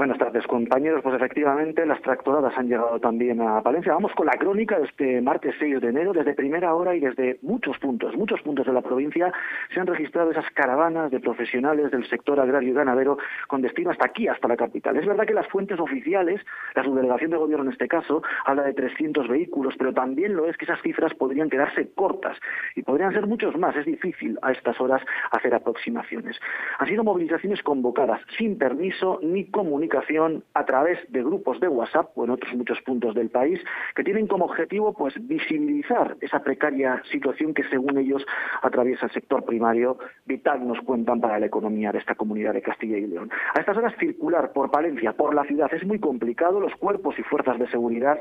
Buenas 0.00 0.16
tardes, 0.16 0.46
compañeros. 0.46 1.02
Pues 1.02 1.14
efectivamente, 1.14 1.84
las 1.84 2.00
tractoradas 2.00 2.56
han 2.56 2.68
llegado 2.68 2.98
también 3.00 3.38
a 3.42 3.60
Palencia. 3.60 3.92
Vamos 3.92 4.12
con 4.14 4.24
la 4.24 4.32
crónica 4.32 4.78
de 4.78 4.86
este 4.86 5.20
martes 5.20 5.54
6 5.58 5.78
de 5.78 5.88
enero. 5.88 6.14
Desde 6.14 6.32
primera 6.32 6.74
hora 6.74 6.94
y 6.94 7.00
desde 7.00 7.38
muchos 7.42 7.76
puntos, 7.76 8.16
muchos 8.16 8.40
puntos 8.40 8.64
de 8.64 8.72
la 8.72 8.80
provincia, 8.80 9.30
se 9.74 9.78
han 9.78 9.86
registrado 9.86 10.30
esas 10.30 10.50
caravanas 10.52 11.10
de 11.10 11.20
profesionales 11.20 11.90
del 11.90 12.08
sector 12.08 12.40
agrario 12.40 12.70
y 12.70 12.72
ganadero 12.72 13.18
con 13.46 13.60
destino 13.60 13.90
hasta 13.90 14.06
aquí, 14.06 14.26
hasta 14.26 14.48
la 14.48 14.56
capital. 14.56 14.96
Es 14.96 15.04
verdad 15.04 15.26
que 15.26 15.34
las 15.34 15.46
fuentes 15.48 15.78
oficiales, 15.78 16.40
la 16.74 16.82
subdelegación 16.82 17.32
de 17.32 17.36
gobierno 17.36 17.66
en 17.66 17.72
este 17.72 17.86
caso, 17.86 18.22
habla 18.46 18.62
de 18.62 18.72
300 18.72 19.28
vehículos, 19.28 19.74
pero 19.76 19.92
también 19.92 20.34
lo 20.34 20.46
es 20.46 20.56
que 20.56 20.64
esas 20.64 20.80
cifras 20.80 21.12
podrían 21.12 21.50
quedarse 21.50 21.90
cortas 21.92 22.38
y 22.74 22.82
podrían 22.84 23.12
ser 23.12 23.26
muchos 23.26 23.54
más. 23.58 23.76
Es 23.76 23.84
difícil 23.84 24.38
a 24.40 24.52
estas 24.52 24.80
horas 24.80 25.02
hacer 25.30 25.54
aproximaciones. 25.54 26.40
Han 26.78 26.88
sido 26.88 27.04
movilizaciones 27.04 27.62
convocadas 27.62 28.22
sin 28.38 28.56
permiso 28.56 29.20
ni 29.22 29.44
comunicación 29.44 29.89
a 30.54 30.64
través 30.64 30.98
de 31.10 31.22
grupos 31.22 31.60
de 31.60 31.68
WhatsApp 31.68 32.10
o 32.14 32.24
en 32.24 32.30
otros 32.30 32.54
muchos 32.54 32.80
puntos 32.82 33.14
del 33.14 33.30
país 33.30 33.60
que 33.94 34.04
tienen 34.04 34.26
como 34.26 34.44
objetivo 34.44 34.92
pues 34.92 35.14
visibilizar 35.26 36.16
esa 36.20 36.42
precaria 36.42 37.02
situación 37.10 37.54
que 37.54 37.64
según 37.64 37.98
ellos 37.98 38.24
atraviesa 38.62 39.06
el 39.06 39.12
sector 39.12 39.44
primario 39.44 39.98
vital 40.26 40.66
nos 40.66 40.80
cuentan 40.80 41.20
para 41.20 41.38
la 41.38 41.46
economía 41.46 41.92
de 41.92 41.98
esta 41.98 42.14
comunidad 42.14 42.54
de 42.54 42.62
Castilla 42.62 42.98
y 42.98 43.06
León. 43.06 43.30
A 43.54 43.60
estas 43.60 43.76
horas 43.76 43.94
circular 43.98 44.52
por 44.52 44.70
Palencia, 44.70 45.12
por 45.12 45.34
la 45.34 45.44
ciudad 45.44 45.72
es 45.72 45.84
muy 45.84 45.98
complicado, 45.98 46.60
los 46.60 46.74
cuerpos 46.76 47.18
y 47.18 47.22
fuerzas 47.22 47.58
de 47.58 47.68
seguridad 47.68 48.20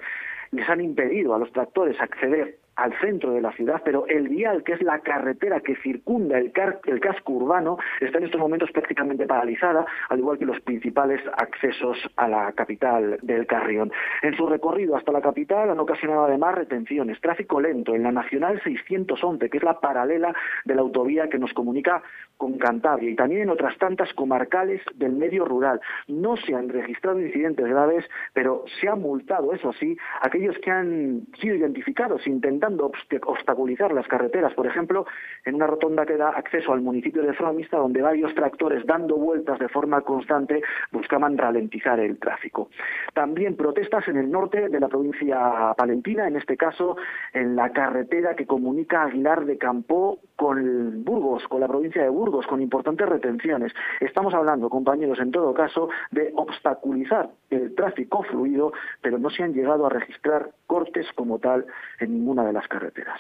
les 0.52 0.68
han 0.70 0.82
impedido 0.82 1.36
a 1.36 1.40
los 1.40 1.52
tractores 1.52 2.00
acceder 2.02 2.58
al 2.80 2.98
centro 3.00 3.32
de 3.32 3.42
la 3.42 3.52
ciudad, 3.52 3.82
pero 3.84 4.08
el 4.08 4.30
vial, 4.30 4.64
que 4.64 4.74
es 4.74 4.82
la 4.82 5.00
carretera 5.00 5.60
que 5.60 5.76
circunda 5.78 6.38
el, 6.38 6.52
el 6.86 7.00
casco 7.00 7.34
urbano, 7.34 7.78
está 8.00 8.18
en 8.18 8.26
estos 8.26 8.40
momentos 8.40 8.72
prácticamente 8.72 9.26
paralizada, 9.26 9.86
al 10.10 10.20
igual 10.20 10.38
que 10.38 10.46
los 10.46 10.60
principales 10.62 11.22
accesos 11.38 11.98
a 12.16 12.28
la 12.28 12.52
capital 12.54 13.20
del 13.22 13.46
Carrión. 13.48 13.92
En 14.22 14.36
su 14.36 14.48
recorrido 14.48 14.96
hasta 14.96 15.12
la 15.12 15.22
capital 15.22 15.70
han 15.70 15.80
ocasionado 15.80 16.26
además 16.26 16.56
retenciones, 16.56 17.20
tráfico 17.20 17.60
lento 17.60 17.96
en 17.96 18.04
la 18.04 18.12
Nacional 18.12 18.62
611, 18.64 19.50
que 19.50 19.58
es 19.58 19.64
la 19.64 19.80
paralela 19.80 20.34
de 20.66 20.76
la 20.76 20.82
autovía 20.82 21.28
que 21.28 21.38
nos 21.38 21.54
comunica 21.54 22.02
con 22.38 22.58
Cantabria 22.58 23.10
y 23.10 23.16
también 23.16 23.42
en 23.42 23.50
otras 23.50 23.78
tantas 23.78 24.14
comarcales 24.14 24.82
del 24.96 25.12
medio 25.12 25.44
rural. 25.44 25.82
No 26.08 26.38
se 26.38 26.56
han 26.56 26.70
registrado 26.70 27.20
incidentes 27.20 27.68
graves, 27.68 28.06
pero 28.34 28.64
se 28.80 28.88
ha 28.88 28.96
multado, 28.96 29.54
eso 29.54 29.74
sí, 29.74 29.98
aquellos 30.22 30.58
que 30.60 30.72
han 30.72 31.28
sido 31.42 31.56
identificados 31.56 32.26
intentando 32.26 32.69
obstaculizar 32.78 33.92
las 33.94 34.08
carreteras. 34.08 34.54
Por 34.54 34.68
ejemplo, 34.68 35.06
en 35.46 35.56
una 35.56 35.68
rotonda 35.68 36.06
que 36.06 36.18
da 36.18 36.30
acceso 36.30 36.74
al 36.74 36.82
municipio 36.82 37.24
de 37.24 37.34
Fromista, 37.34 37.78
donde 37.78 38.02
varios 38.02 38.34
tractores 38.36 38.86
dando 38.86 39.16
vueltas 39.18 39.60
de 39.60 39.70
forma 39.70 40.02
constante 40.02 40.62
buscaban 40.92 41.38
ralentizar 41.38 42.00
el 42.00 42.20
tráfico. 42.20 42.70
También 43.14 43.56
protestas 43.56 44.08
en 44.08 44.18
el 44.18 44.30
norte 44.30 44.70
de 44.70 44.80
la 44.80 44.88
provincia 44.88 45.74
palentina, 45.78 46.28
en 46.28 46.36
este 46.36 46.58
caso 46.58 46.98
en 47.34 47.56
la 47.56 47.72
carretera 47.72 48.36
que 48.36 48.46
comunica 48.46 49.04
Aguilar 49.04 49.46
de 49.46 49.58
Campo 49.58 50.20
con 50.36 51.04
Burgos, 51.04 51.48
con 51.48 51.62
la 51.62 51.68
provincia 51.68 52.02
de 52.02 52.10
Burgos, 52.10 52.48
con 52.48 52.62
importantes 52.62 53.08
retenciones. 53.08 53.74
Estamos 54.00 54.34
hablando, 54.34 54.70
compañeros, 54.70 55.20
en 55.20 55.32
todo 55.32 55.54
caso, 55.54 55.90
de 56.12 56.32
obstaculizar 56.36 57.30
el 57.50 57.76
tráfico 57.76 58.24
fluido, 58.24 58.72
pero 59.02 59.18
no 59.18 59.30
se 59.30 59.44
han 59.44 59.54
llegado 59.54 59.86
a 59.86 59.90
registrar 59.90 60.52
cortes 60.68 61.08
como 61.16 61.40
tal 61.40 61.66
en 62.00 62.14
ninguna 62.14 62.46
de 62.46 62.49
las 62.52 62.68
carreteras. 62.68 63.20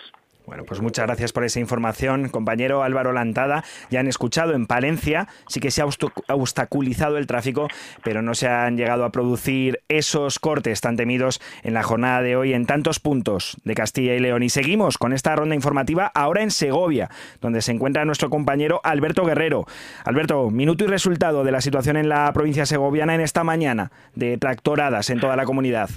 Bueno, 0.49 0.63
pues 0.63 0.81
muchas 0.81 1.05
gracias 1.05 1.31
por 1.31 1.43
esa 1.43 1.59
información, 1.59 2.27
compañero 2.29 2.81
Álvaro 2.81 3.13
Lantada. 3.13 3.63
Ya 3.91 3.99
han 3.99 4.07
escuchado 4.07 4.53
en 4.53 4.65
Palencia, 4.65 5.27
sí 5.47 5.59
que 5.59 5.69
se 5.69 5.83
ha 5.83 5.85
obstaculizado 6.27 7.19
el 7.19 7.27
tráfico, 7.27 7.67
pero 8.03 8.23
no 8.23 8.33
se 8.33 8.47
han 8.47 8.75
llegado 8.75 9.05
a 9.05 9.11
producir 9.11 9.81
esos 9.89 10.39
cortes 10.39 10.81
tan 10.81 10.97
temidos 10.97 11.39
en 11.61 11.75
la 11.75 11.83
jornada 11.83 12.23
de 12.23 12.35
hoy 12.35 12.53
en 12.53 12.65
tantos 12.65 12.99
puntos 12.99 13.57
de 13.63 13.75
Castilla 13.75 14.15
y 14.15 14.19
León. 14.19 14.41
Y 14.41 14.49
seguimos 14.49 14.97
con 14.97 15.13
esta 15.13 15.35
ronda 15.35 15.53
informativa 15.53 16.11
ahora 16.15 16.41
en 16.41 16.49
Segovia, 16.49 17.11
donde 17.41 17.61
se 17.61 17.71
encuentra 17.71 18.03
nuestro 18.05 18.31
compañero 18.31 18.81
Alberto 18.83 19.25
Guerrero. 19.25 19.67
Alberto, 20.03 20.49
minuto 20.49 20.83
y 20.83 20.87
resultado 20.87 21.43
de 21.43 21.51
la 21.51 21.61
situación 21.61 21.95
en 21.95 22.09
la 22.09 22.33
provincia 22.33 22.65
segoviana 22.65 23.13
en 23.13 23.21
esta 23.21 23.43
mañana 23.43 23.91
de 24.15 24.39
tractoradas 24.39 25.11
en 25.11 25.19
toda 25.19 25.35
la 25.35 25.45
comunidad. 25.45 25.91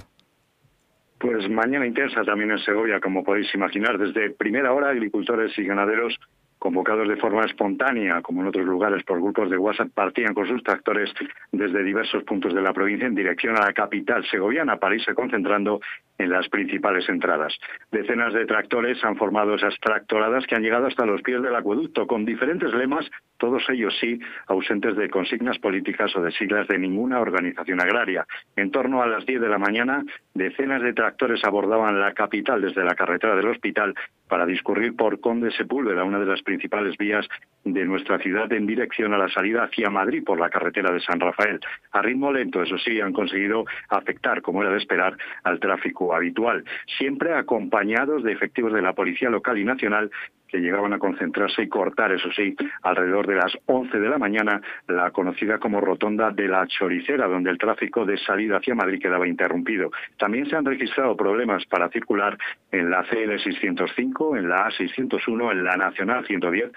Pues 1.23 1.49
mañana 1.49 1.87
intensa 1.87 2.21
también 2.25 2.51
en 2.51 2.57
Segovia, 2.59 2.99
como 2.99 3.23
podéis 3.23 3.47
imaginar. 3.55 3.97
Desde 3.97 4.31
primera 4.31 4.73
hora, 4.73 4.89
agricultores 4.89 5.57
y 5.57 5.63
ganaderos 5.63 6.19
convocados 6.59 7.07
de 7.07 7.15
forma 7.15 7.45
espontánea, 7.45 8.21
como 8.21 8.41
en 8.41 8.49
otros 8.49 8.65
lugares 8.65 9.05
por 9.05 9.21
grupos 9.21 9.49
de 9.49 9.57
WhatsApp, 9.57 9.87
partían 9.93 10.33
con 10.33 10.45
sus 10.45 10.61
tractores 10.63 11.13
desde 11.53 11.81
diversos 11.81 12.25
puntos 12.25 12.53
de 12.53 12.61
la 12.61 12.73
provincia 12.73 13.07
en 13.07 13.15
dirección 13.15 13.55
a 13.55 13.61
la 13.61 13.71
capital 13.71 14.25
segoviana 14.29 14.75
para 14.75 14.95
irse 14.95 15.13
concentrando 15.13 15.79
en 16.17 16.29
las 16.29 16.47
principales 16.49 17.07
entradas. 17.09 17.53
Decenas 17.91 18.33
de 18.33 18.45
tractores 18.45 19.03
han 19.03 19.17
formado 19.17 19.55
esas 19.55 19.75
tractoradas 19.79 20.45
que 20.45 20.55
han 20.55 20.61
llegado 20.61 20.87
hasta 20.87 21.05
los 21.05 21.21
pies 21.21 21.41
del 21.41 21.55
acueducto, 21.55 22.07
con 22.07 22.25
diferentes 22.25 22.73
lemas, 22.73 23.09
todos 23.37 23.63
ellos 23.69 23.93
sí 23.99 24.19
ausentes 24.47 24.95
de 24.95 25.09
consignas 25.09 25.59
políticas 25.59 26.15
o 26.15 26.21
de 26.21 26.31
siglas 26.31 26.67
de 26.67 26.77
ninguna 26.77 27.19
organización 27.19 27.81
agraria. 27.81 28.25
En 28.55 28.71
torno 28.71 29.01
a 29.01 29.07
las 29.07 29.25
10 29.25 29.41
de 29.41 29.49
la 29.49 29.57
mañana, 29.57 30.03
decenas 30.33 30.81
de 30.81 30.93
tractores 30.93 31.43
abordaban 31.43 31.99
la 31.99 32.13
capital 32.13 32.61
desde 32.61 32.83
la 32.83 32.95
carretera 32.95 33.35
del 33.35 33.47
hospital 33.47 33.95
para 34.27 34.45
discurrir 34.45 34.95
por 34.95 35.19
Conde 35.19 35.51
Sepúlveda, 35.51 36.03
una 36.03 36.19
de 36.19 36.25
las 36.25 36.41
principales 36.41 36.97
vías 36.97 37.27
de 37.63 37.85
nuestra 37.85 38.17
ciudad 38.19 38.51
en 38.51 38.65
dirección 38.65 39.13
a 39.13 39.17
la 39.17 39.29
salida 39.29 39.63
hacia 39.63 39.89
Madrid 39.89 40.23
por 40.23 40.39
la 40.39 40.49
carretera 40.49 40.91
de 40.91 40.99
San 41.01 41.19
Rafael. 41.19 41.59
A 41.91 42.01
ritmo 42.01 42.31
lento, 42.31 42.61
eso 42.61 42.77
sí, 42.77 42.99
han 42.99 43.13
conseguido 43.13 43.65
afectar, 43.89 44.41
como 44.41 44.61
era 44.61 44.71
de 44.71 44.77
esperar, 44.77 45.15
al 45.43 45.59
tráfico 45.59 46.02
habitual, 46.11 46.65
siempre 46.97 47.33
acompañados 47.33 48.23
de 48.23 48.31
efectivos 48.31 48.73
de 48.73 48.81
la 48.81 48.93
Policía 48.93 49.29
Local 49.29 49.57
y 49.57 49.63
Nacional 49.63 50.09
que 50.53 50.59
llegaban 50.59 50.93
a 50.93 50.99
concentrarse 50.99 51.63
y 51.63 51.67
cortar, 51.67 52.11
eso 52.11 52.31
sí, 52.31 52.55
alrededor 52.83 53.25
de 53.25 53.35
las 53.35 53.57
11 53.65 53.99
de 53.99 54.07
la 54.07 54.19
mañana, 54.19 54.61
la 54.87 55.09
conocida 55.09 55.57
como 55.57 55.81
Rotonda 55.81 56.29
de 56.29 56.47
la 56.47 56.67
Choricera, 56.67 57.27
donde 57.27 57.49
el 57.49 57.57
tráfico 57.57 58.05
de 58.05 58.17
salida 58.17 58.57
hacia 58.57 58.75
Madrid 58.75 59.01
quedaba 59.01 59.27
interrumpido. 59.27 59.89
También 60.17 60.47
se 60.47 60.55
han 60.55 60.65
registrado 60.65 61.17
problemas 61.17 61.65
para 61.65 61.89
circular 61.89 62.37
en 62.71 62.91
la 62.91 63.03
CL 63.03 63.39
605, 63.39 64.37
en 64.37 64.47
la 64.47 64.67
A 64.67 64.71
601, 64.71 65.51
en 65.51 65.63
la 65.63 65.75
Nacional 65.75 66.23
110 66.27 66.71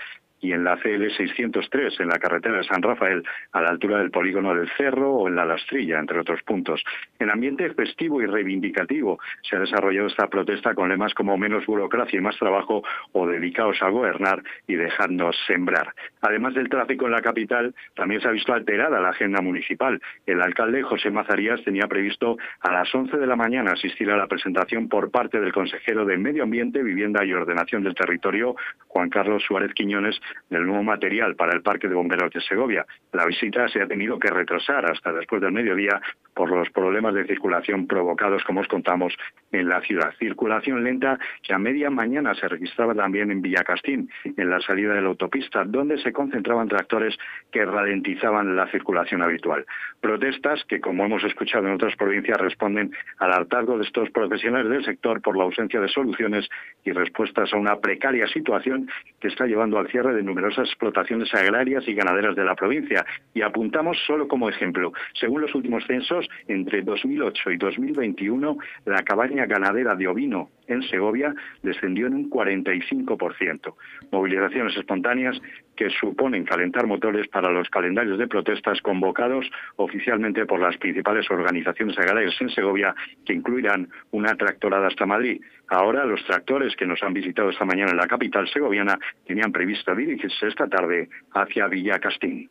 y 0.46 0.52
en 0.52 0.62
la 0.62 0.76
CL 0.76 1.10
603 1.16 1.98
en 2.00 2.08
la 2.08 2.18
carretera 2.18 2.58
de 2.58 2.64
San 2.64 2.80
Rafael 2.80 3.24
a 3.52 3.60
la 3.60 3.70
altura 3.70 3.98
del 3.98 4.12
polígono 4.12 4.54
del 4.54 4.70
Cerro 4.76 5.12
o 5.12 5.28
en 5.28 5.34
la 5.34 5.44
Lastrilla, 5.44 5.98
entre 5.98 6.20
otros 6.20 6.40
puntos. 6.42 6.82
En 7.18 7.30
ambiente 7.30 7.68
festivo 7.74 8.22
y 8.22 8.26
reivindicativo 8.26 9.18
se 9.42 9.56
ha 9.56 9.60
desarrollado 9.60 10.06
esta 10.06 10.28
protesta 10.28 10.74
con 10.74 10.88
lemas 10.88 11.14
como 11.14 11.36
menos 11.36 11.66
burocracia 11.66 12.18
y 12.18 12.22
más 12.22 12.36
trabajo 12.36 12.84
o 13.12 13.26
dedicaos 13.26 13.82
a 13.82 13.88
gobernar 13.88 14.42
y 14.68 14.76
dejadnos 14.76 15.36
sembrar. 15.48 15.92
Además 16.20 16.54
del 16.54 16.68
tráfico 16.68 17.06
en 17.06 17.12
la 17.12 17.22
capital, 17.22 17.74
también 17.94 18.20
se 18.20 18.28
ha 18.28 18.32
visto 18.32 18.52
alterada 18.52 19.00
la 19.00 19.10
agenda 19.10 19.40
municipal. 19.40 20.00
El 20.26 20.40
alcalde 20.42 20.82
José 20.82 21.10
Mazarías 21.10 21.62
tenía 21.64 21.88
previsto 21.88 22.36
a 22.60 22.72
las 22.72 22.94
11 22.94 23.16
de 23.16 23.26
la 23.26 23.36
mañana 23.36 23.72
asistir 23.72 24.10
a 24.10 24.16
la 24.16 24.28
presentación 24.28 24.88
por 24.88 25.10
parte 25.10 25.40
del 25.40 25.52
consejero 25.52 26.04
de 26.04 26.16
Medio 26.18 26.44
Ambiente, 26.44 26.82
Vivienda 26.82 27.24
y 27.24 27.32
Ordenación 27.32 27.82
del 27.82 27.94
Territorio, 27.94 28.54
Juan 28.88 29.10
Carlos 29.10 29.42
Suárez 29.42 29.74
Quiñones, 29.74 30.20
del 30.50 30.66
nuevo 30.66 30.82
material 30.82 31.34
para 31.36 31.52
el 31.52 31.62
Parque 31.62 31.88
de 31.88 31.94
Bomberos 31.94 32.32
de 32.32 32.40
Segovia. 32.40 32.86
La 33.12 33.26
visita 33.26 33.68
se 33.68 33.82
ha 33.82 33.86
tenido 33.86 34.18
que 34.18 34.28
retrasar 34.28 34.90
hasta 34.90 35.12
después 35.12 35.42
del 35.42 35.52
mediodía 35.52 36.00
por 36.34 36.50
los 36.50 36.68
problemas 36.70 37.14
de 37.14 37.26
circulación 37.26 37.86
provocados, 37.86 38.44
como 38.44 38.60
os 38.60 38.68
contamos, 38.68 39.14
en 39.52 39.68
la 39.68 39.80
ciudad. 39.80 40.12
Circulación 40.18 40.84
lenta 40.84 41.18
que 41.42 41.54
a 41.54 41.58
media 41.58 41.90
mañana 41.90 42.34
se 42.34 42.46
registraba 42.48 42.94
también 42.94 43.30
en 43.30 43.40
Villacastín, 43.40 44.10
en 44.24 44.50
la 44.50 44.60
salida 44.60 44.94
de 44.94 45.00
la 45.00 45.08
autopista, 45.08 45.64
donde 45.64 45.98
se 45.98 46.12
concentraban 46.12 46.68
tractores 46.68 47.16
que 47.50 47.64
ralentizaban 47.64 48.54
la 48.54 48.70
circulación 48.70 49.22
habitual. 49.22 49.64
Protestas 50.00 50.62
que, 50.68 50.80
como 50.80 51.04
hemos 51.04 51.24
escuchado 51.24 51.66
en 51.66 51.74
otras 51.74 51.96
provincias, 51.96 52.38
responden 52.38 52.92
al 53.18 53.32
hartazgo 53.32 53.78
de 53.78 53.84
estos 53.84 54.10
profesionales 54.10 54.70
del 54.70 54.84
sector 54.84 55.22
por 55.22 55.36
la 55.36 55.44
ausencia 55.44 55.80
de 55.80 55.88
soluciones 55.88 56.48
y 56.84 56.92
respuestas 56.92 57.52
a 57.52 57.56
una 57.56 57.76
precaria 57.76 58.26
situación 58.28 58.88
que 59.20 59.28
está 59.28 59.46
llevando 59.46 59.78
al 59.78 59.88
cierre 59.88 60.14
de 60.16 60.22
numerosas 60.22 60.66
explotaciones 60.68 61.32
agrarias 61.34 61.86
y 61.86 61.94
ganaderas 61.94 62.34
de 62.34 62.44
la 62.44 62.54
provincia. 62.54 63.04
Y 63.34 63.42
apuntamos 63.42 63.98
solo 64.06 64.26
como 64.26 64.48
ejemplo, 64.48 64.92
según 65.14 65.42
los 65.42 65.54
últimos 65.54 65.84
censos, 65.86 66.28
entre 66.48 66.82
2008 66.82 67.50
y 67.52 67.56
2021, 67.56 68.56
la 68.86 69.02
cabaña 69.02 69.46
ganadera 69.46 69.94
de 69.94 70.08
ovino 70.08 70.50
en 70.66 70.82
Segovia 70.82 71.34
descendió 71.62 72.06
en 72.06 72.14
un 72.14 72.30
45%. 72.30 73.74
Movilizaciones 74.10 74.76
espontáneas 74.76 75.40
que 75.76 75.90
suponen 75.90 76.44
calentar 76.44 76.86
motores 76.86 77.28
para 77.28 77.50
los 77.50 77.68
calendarios 77.68 78.18
de 78.18 78.26
protestas 78.26 78.80
convocados 78.80 79.48
oficialmente 79.76 80.46
por 80.46 80.60
las 80.60 80.76
principales 80.78 81.30
organizaciones 81.30 81.98
agrarias 81.98 82.34
en 82.40 82.50
Segovia, 82.50 82.94
que 83.24 83.34
incluirán 83.34 83.88
una 84.10 84.34
tractorada 84.34 84.88
hasta 84.88 85.06
Madrid. 85.06 85.40
Ahora 85.68 86.04
los 86.04 86.24
tractores 86.24 86.74
que 86.76 86.86
nos 86.86 87.02
han 87.02 87.12
visitado 87.12 87.50
esta 87.50 87.64
mañana 87.64 87.90
en 87.90 87.98
la 87.98 88.06
capital 88.06 88.48
segoviana 88.48 88.98
tenían 89.26 89.52
previsto 89.52 89.94
dirigirse 89.94 90.48
esta 90.48 90.66
tarde 90.66 91.08
hacia 91.32 91.68
Villa 91.68 91.98
Castín. 91.98 92.48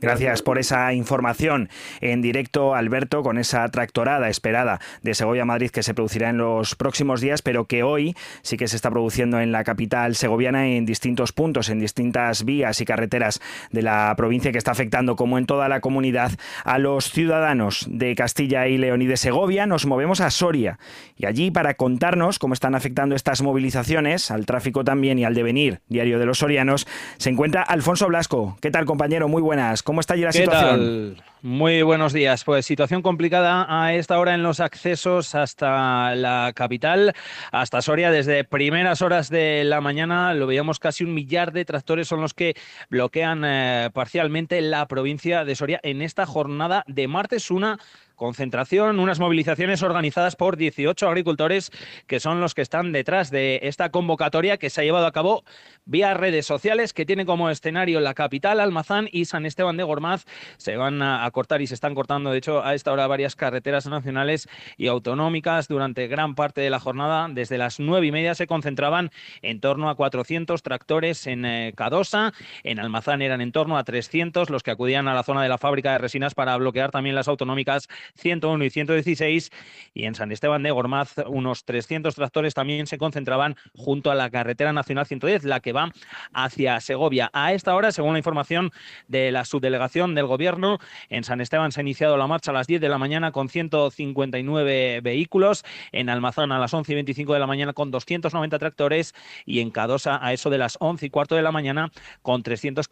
Gracias 0.00 0.42
por 0.42 0.58
esa 0.58 0.92
información 0.92 1.70
en 2.02 2.20
directo, 2.20 2.74
Alberto, 2.74 3.22
con 3.22 3.38
esa 3.38 3.66
tractorada 3.70 4.28
esperada 4.28 4.78
de 5.02 5.14
Segovia 5.14 5.46
Madrid 5.46 5.70
que 5.70 5.82
se 5.82 5.94
producirá 5.94 6.28
en 6.28 6.36
los 6.36 6.74
próximos 6.74 7.22
días, 7.22 7.40
pero 7.40 7.64
que 7.64 7.82
hoy 7.82 8.14
sí 8.42 8.58
que 8.58 8.68
se 8.68 8.76
está 8.76 8.90
produciendo 8.90 9.40
en 9.40 9.52
la 9.52 9.64
capital 9.64 10.14
segoviana 10.14 10.66
en 10.68 10.84
distintos 10.84 11.32
puntos, 11.32 11.70
en 11.70 11.80
distintas 11.80 12.44
vías 12.44 12.80
y 12.82 12.84
carreteras 12.84 13.40
de 13.70 13.80
la 13.80 14.12
provincia 14.18 14.52
que 14.52 14.58
está 14.58 14.72
afectando, 14.72 15.16
como 15.16 15.38
en 15.38 15.46
toda 15.46 15.68
la 15.68 15.80
comunidad, 15.80 16.32
a 16.64 16.78
los 16.78 17.10
ciudadanos 17.10 17.86
de 17.88 18.14
Castilla 18.14 18.68
y 18.68 18.76
León 18.76 19.00
y 19.00 19.06
de 19.06 19.16
Segovia. 19.16 19.66
Nos 19.66 19.86
movemos 19.86 20.20
a 20.20 20.30
Soria 20.30 20.78
y 21.16 21.24
allí 21.24 21.50
para 21.50 21.72
contarnos 21.72 22.38
cómo 22.38 22.52
están 22.52 22.74
afectando 22.74 23.14
estas 23.14 23.40
movilizaciones, 23.40 24.30
al 24.30 24.44
tráfico 24.44 24.84
también 24.84 25.18
y 25.18 25.24
al 25.24 25.34
devenir 25.34 25.80
diario 25.88 26.18
de 26.18 26.26
los 26.26 26.38
sorianos, 26.38 26.86
se 27.16 27.30
encuentra 27.30 27.62
Alfonso 27.62 28.08
Blasco. 28.08 28.58
¿Qué 28.60 28.70
tal, 28.70 28.84
compañero? 28.84 29.28
Muy 29.28 29.40
buenas. 29.40 29.82
¿Cómo 29.86 30.00
está 30.00 30.14
allí 30.14 30.24
la 30.24 30.32
situación? 30.32 31.22
Muy 31.42 31.82
buenos 31.82 32.12
días. 32.12 32.42
Pues 32.42 32.66
situación 32.66 33.02
complicada 33.02 33.66
a 33.68 33.94
esta 33.94 34.18
hora 34.18 34.34
en 34.34 34.42
los 34.42 34.58
accesos 34.58 35.36
hasta 35.36 36.16
la 36.16 36.50
capital, 36.56 37.14
hasta 37.52 37.80
Soria, 37.80 38.10
desde 38.10 38.42
primeras 38.42 39.00
horas 39.00 39.30
de 39.30 39.62
la 39.62 39.80
mañana. 39.80 40.34
Lo 40.34 40.48
veíamos 40.48 40.80
casi 40.80 41.04
un 41.04 41.14
millar 41.14 41.52
de 41.52 41.64
tractores 41.64 42.08
son 42.08 42.20
los 42.20 42.34
que 42.34 42.56
bloquean 42.90 43.44
eh, 43.44 43.90
parcialmente 43.94 44.60
la 44.60 44.88
provincia 44.88 45.44
de 45.44 45.54
Soria 45.54 45.78
en 45.84 46.02
esta 46.02 46.26
jornada 46.26 46.82
de 46.88 47.06
martes, 47.06 47.52
una 47.52 47.78
concentración, 48.16 48.98
unas 48.98 49.20
movilizaciones 49.20 49.82
organizadas 49.82 50.34
por 50.36 50.56
18 50.56 51.06
agricultores 51.08 51.70
que 52.06 52.18
son 52.18 52.40
los 52.40 52.54
que 52.54 52.62
están 52.62 52.92
detrás 52.92 53.30
de 53.30 53.60
esta 53.62 53.90
convocatoria 53.90 54.56
que 54.56 54.70
se 54.70 54.80
ha 54.80 54.84
llevado 54.84 55.06
a 55.06 55.12
cabo 55.12 55.44
vía 55.84 56.14
redes 56.14 56.46
sociales 56.46 56.92
que 56.92 57.06
tiene 57.06 57.24
como 57.24 57.48
escenario 57.48 58.00
la 58.00 58.14
capital, 58.14 58.60
Almazán 58.60 59.08
y 59.12 59.26
San 59.26 59.46
Esteban 59.46 59.76
de 59.76 59.84
Gormaz. 59.84 60.24
Se 60.56 60.76
van 60.76 61.00
a 61.02 61.30
cortar 61.30 61.62
y 61.62 61.66
se 61.66 61.74
están 61.74 61.94
cortando, 61.94 62.30
de 62.30 62.38
hecho, 62.38 62.64
a 62.64 62.74
esta 62.74 62.92
hora 62.92 63.06
varias 63.06 63.36
carreteras 63.36 63.86
nacionales 63.86 64.48
y 64.76 64.88
autonómicas 64.88 65.68
durante 65.68 66.08
gran 66.08 66.34
parte 66.34 66.60
de 66.60 66.70
la 66.70 66.80
jornada. 66.80 67.28
Desde 67.30 67.58
las 67.58 67.78
nueve 67.78 68.06
y 68.06 68.12
media 68.12 68.34
se 68.34 68.46
concentraban 68.46 69.10
en 69.42 69.60
torno 69.60 69.88
a 69.88 69.94
400 69.94 70.62
tractores 70.62 71.26
en 71.26 71.44
eh, 71.44 71.72
Cadosa. 71.76 72.32
En 72.64 72.80
Almazán 72.80 73.22
eran 73.22 73.40
en 73.40 73.52
torno 73.52 73.78
a 73.78 73.84
300 73.84 74.50
los 74.50 74.62
que 74.62 74.72
acudían 74.72 75.06
a 75.08 75.14
la 75.14 75.22
zona 75.22 75.42
de 75.42 75.48
la 75.48 75.58
fábrica 75.58 75.92
de 75.92 75.98
resinas 75.98 76.34
para 76.34 76.56
bloquear 76.56 76.90
también 76.90 77.14
las 77.14 77.28
autonómicas 77.28 77.88
101 78.14 78.64
y 78.64 78.70
116. 78.70 79.50
Y 79.94 80.04
en 80.04 80.14
San 80.14 80.32
Esteban 80.32 80.62
de 80.62 80.70
Gormaz 80.70 81.14
unos 81.26 81.64
300 81.64 82.14
tractores 82.14 82.54
también 82.54 82.86
se 82.86 82.98
concentraban 82.98 83.56
junto 83.74 84.10
a 84.10 84.14
la 84.14 84.30
carretera 84.30 84.72
nacional 84.72 85.06
110, 85.06 85.44
la 85.44 85.60
que 85.60 85.72
va 85.72 85.92
hacia 86.32 86.80
Segovia. 86.80 87.30
A 87.32 87.52
esta 87.52 87.74
hora, 87.74 87.92
según 87.92 88.12
la 88.12 88.18
información 88.18 88.70
de 89.08 89.30
la 89.32 89.44
subdelegación 89.44 90.14
del 90.14 90.26
Gobierno, 90.26 90.78
en 91.08 91.24
San 91.24 91.40
Esteban 91.40 91.72
se 91.72 91.80
ha 91.80 91.82
iniciado 91.82 92.16
la 92.16 92.26
marcha 92.26 92.50
a 92.50 92.54
las 92.54 92.66
10 92.66 92.80
de 92.80 92.88
la 92.88 92.98
mañana 92.98 93.32
con 93.32 93.48
159 93.48 95.00
vehículos, 95.02 95.64
en 95.92 96.08
Almazán 96.08 96.52
a 96.52 96.58
las 96.58 96.72
11 96.72 96.92
y 96.92 96.94
25 96.94 97.32
de 97.34 97.40
la 97.40 97.46
mañana 97.46 97.72
con 97.72 97.90
290 97.90 98.58
tractores 98.58 99.14
y 99.44 99.60
en 99.60 99.70
Cadosa 99.70 100.18
a 100.22 100.32
eso 100.32 100.50
de 100.50 100.58
las 100.58 100.76
11 100.80 101.06
y 101.06 101.10
cuarto 101.10 101.34
de 101.34 101.42
la 101.42 101.52
mañana 101.52 101.90
con 102.22 102.42
300 102.42 102.88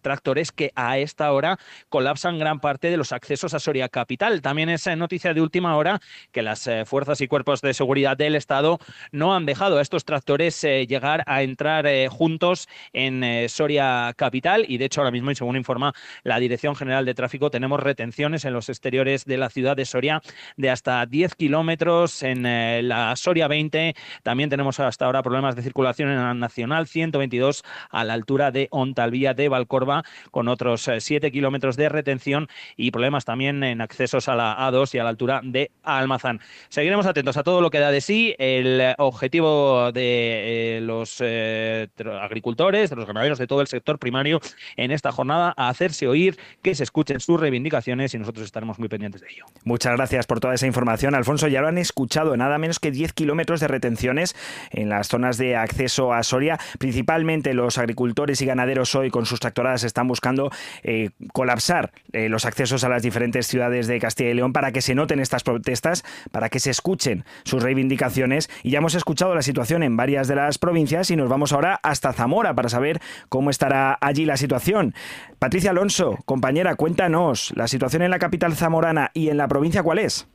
tractores 0.00 0.52
que 0.52 0.72
a 0.74 0.98
esta 0.98 1.32
hora 1.32 1.58
colapsan 1.88 2.38
gran 2.38 2.60
parte 2.60 2.90
de 2.90 2.96
los 2.96 3.12
accesos 3.12 3.54
a 3.54 3.58
Soria 3.58 3.88
Capital. 3.88 4.42
También 4.42 4.68
es 4.68 4.86
eh, 4.86 4.96
noticia 4.96 5.34
de 5.34 5.40
última 5.40 5.76
hora 5.76 6.00
que 6.32 6.42
las 6.42 6.66
eh, 6.66 6.84
fuerzas 6.84 7.20
y 7.20 7.28
cuerpos 7.28 7.60
de 7.60 7.74
seguridad 7.74 8.16
del 8.16 8.34
Estado 8.34 8.78
no 9.12 9.34
han 9.34 9.46
dejado 9.46 9.78
a 9.78 9.82
estos 9.82 10.04
tractores 10.04 10.62
eh, 10.64 10.86
llegar 10.86 11.22
a 11.26 11.42
entrar 11.42 11.86
juntos 12.08 12.68
en 12.92 13.48
Soria 13.48 14.12
Capital 14.16 14.64
y 14.68 14.78
de 14.78 14.86
hecho 14.86 15.00
ahora 15.00 15.10
mismo 15.10 15.30
y 15.30 15.34
según 15.34 15.56
informa 15.56 15.92
la 16.24 16.38
Dirección 16.38 16.74
General 16.74 17.04
de 17.04 17.14
Tráfico 17.14 17.50
tenemos 17.50 17.80
retenciones 17.80 18.44
en 18.44 18.52
los 18.52 18.68
exteriores 18.68 19.24
de 19.24 19.36
la 19.36 19.50
ciudad 19.50 19.76
de 19.76 19.84
Soria 19.84 20.20
de 20.56 20.70
hasta 20.70 21.04
10 21.06 21.34
kilómetros 21.34 22.22
en 22.22 22.42
la 22.88 23.14
Soria 23.16 23.48
20. 23.48 23.94
También 24.22 24.50
tenemos 24.50 24.80
hasta 24.80 25.04
ahora 25.04 25.22
problemas 25.22 25.56
de 25.56 25.62
circulación 25.62 26.10
en 26.10 26.16
la 26.16 26.34
Nacional 26.34 26.86
122 26.86 27.62
a 27.90 28.04
la 28.04 28.14
altura 28.14 28.50
de 28.50 28.68
Ontalvía 28.70 29.34
de 29.34 29.48
Valcorba 29.48 29.95
con 30.30 30.48
otros 30.48 30.90
7 30.98 31.30
kilómetros 31.30 31.76
de 31.76 31.88
retención 31.88 32.48
y 32.76 32.90
problemas 32.90 33.24
también 33.24 33.62
en 33.62 33.80
accesos 33.80 34.28
a 34.28 34.34
la 34.34 34.56
A2 34.58 34.94
y 34.94 34.98
a 34.98 35.04
la 35.04 35.10
altura 35.10 35.40
de 35.42 35.70
Almazán. 35.82 36.40
Seguiremos 36.68 37.06
atentos 37.06 37.36
a 37.36 37.42
todo 37.42 37.60
lo 37.60 37.70
que 37.70 37.78
da 37.78 37.90
de 37.90 38.00
sí 38.00 38.34
el 38.38 38.94
objetivo 38.98 39.92
de 39.92 40.78
eh, 40.78 40.80
los 40.80 41.18
eh, 41.20 41.88
agricultores, 42.20 42.90
de 42.90 42.96
los 42.96 43.06
ganaderos, 43.06 43.38
de 43.38 43.46
todo 43.46 43.60
el 43.60 43.66
sector 43.66 43.98
primario 43.98 44.40
en 44.76 44.90
esta 44.90 45.12
jornada, 45.12 45.54
a 45.56 45.68
hacerse 45.68 46.08
oír, 46.08 46.38
que 46.62 46.74
se 46.74 46.82
escuchen 46.82 47.20
sus 47.20 47.40
reivindicaciones 47.40 48.14
y 48.14 48.18
nosotros 48.18 48.44
estaremos 48.44 48.78
muy 48.78 48.88
pendientes 48.88 49.20
de 49.20 49.28
ello. 49.30 49.44
Muchas 49.64 49.96
gracias 49.96 50.26
por 50.26 50.40
toda 50.40 50.54
esa 50.54 50.66
información, 50.66 51.14
Alfonso. 51.14 51.48
Ya 51.48 51.60
lo 51.60 51.68
han 51.68 51.78
escuchado, 51.78 52.36
nada 52.36 52.58
menos 52.58 52.78
que 52.78 52.90
10 52.90 53.12
kilómetros 53.12 53.60
de 53.60 53.68
retenciones 53.68 54.36
en 54.70 54.88
las 54.88 55.08
zonas 55.08 55.38
de 55.38 55.56
acceso 55.56 56.12
a 56.12 56.22
Soria. 56.22 56.58
Principalmente 56.78 57.54
los 57.54 57.78
agricultores 57.78 58.40
y 58.42 58.46
ganaderos 58.46 58.94
hoy 58.94 59.10
con 59.10 59.26
sus 59.26 59.40
tractoradas 59.40 59.75
están 59.84 60.08
buscando 60.08 60.50
eh, 60.82 61.10
colapsar 61.32 61.92
los 62.12 62.46
accesos 62.46 62.82
a 62.84 62.88
las 62.88 63.02
diferentes 63.02 63.46
ciudades 63.46 63.86
de 63.86 63.98
Castilla 63.98 64.30
y 64.30 64.34
León 64.34 64.52
para 64.52 64.72
que 64.72 64.80
se 64.80 64.94
noten 64.94 65.20
estas 65.20 65.42
protestas, 65.42 66.02
para 66.32 66.48
que 66.48 66.60
se 66.60 66.70
escuchen 66.70 67.24
sus 67.44 67.62
reivindicaciones. 67.62 68.48
Y 68.62 68.70
ya 68.70 68.78
hemos 68.78 68.94
escuchado 68.94 69.34
la 69.34 69.42
situación 69.42 69.82
en 69.82 69.96
varias 69.96 70.28
de 70.28 70.36
las 70.36 70.58
provincias 70.58 71.10
y 71.10 71.16
nos 71.16 71.28
vamos 71.28 71.52
ahora 71.52 71.78
hasta 71.82 72.12
Zamora 72.12 72.54
para 72.54 72.68
saber 72.68 73.00
cómo 73.28 73.50
estará 73.50 73.98
allí 74.00 74.24
la 74.24 74.36
situación. 74.36 74.94
Patricia 75.38 75.70
Alonso, 75.70 76.18
compañera, 76.24 76.74
cuéntanos 76.74 77.52
la 77.56 77.68
situación 77.68 78.02
en 78.02 78.10
la 78.10 78.18
capital 78.18 78.54
zamorana 78.54 79.10
y 79.14 79.28
en 79.28 79.36
la 79.36 79.48
provincia, 79.48 79.82
¿cuál 79.82 79.98
es? 79.98 80.28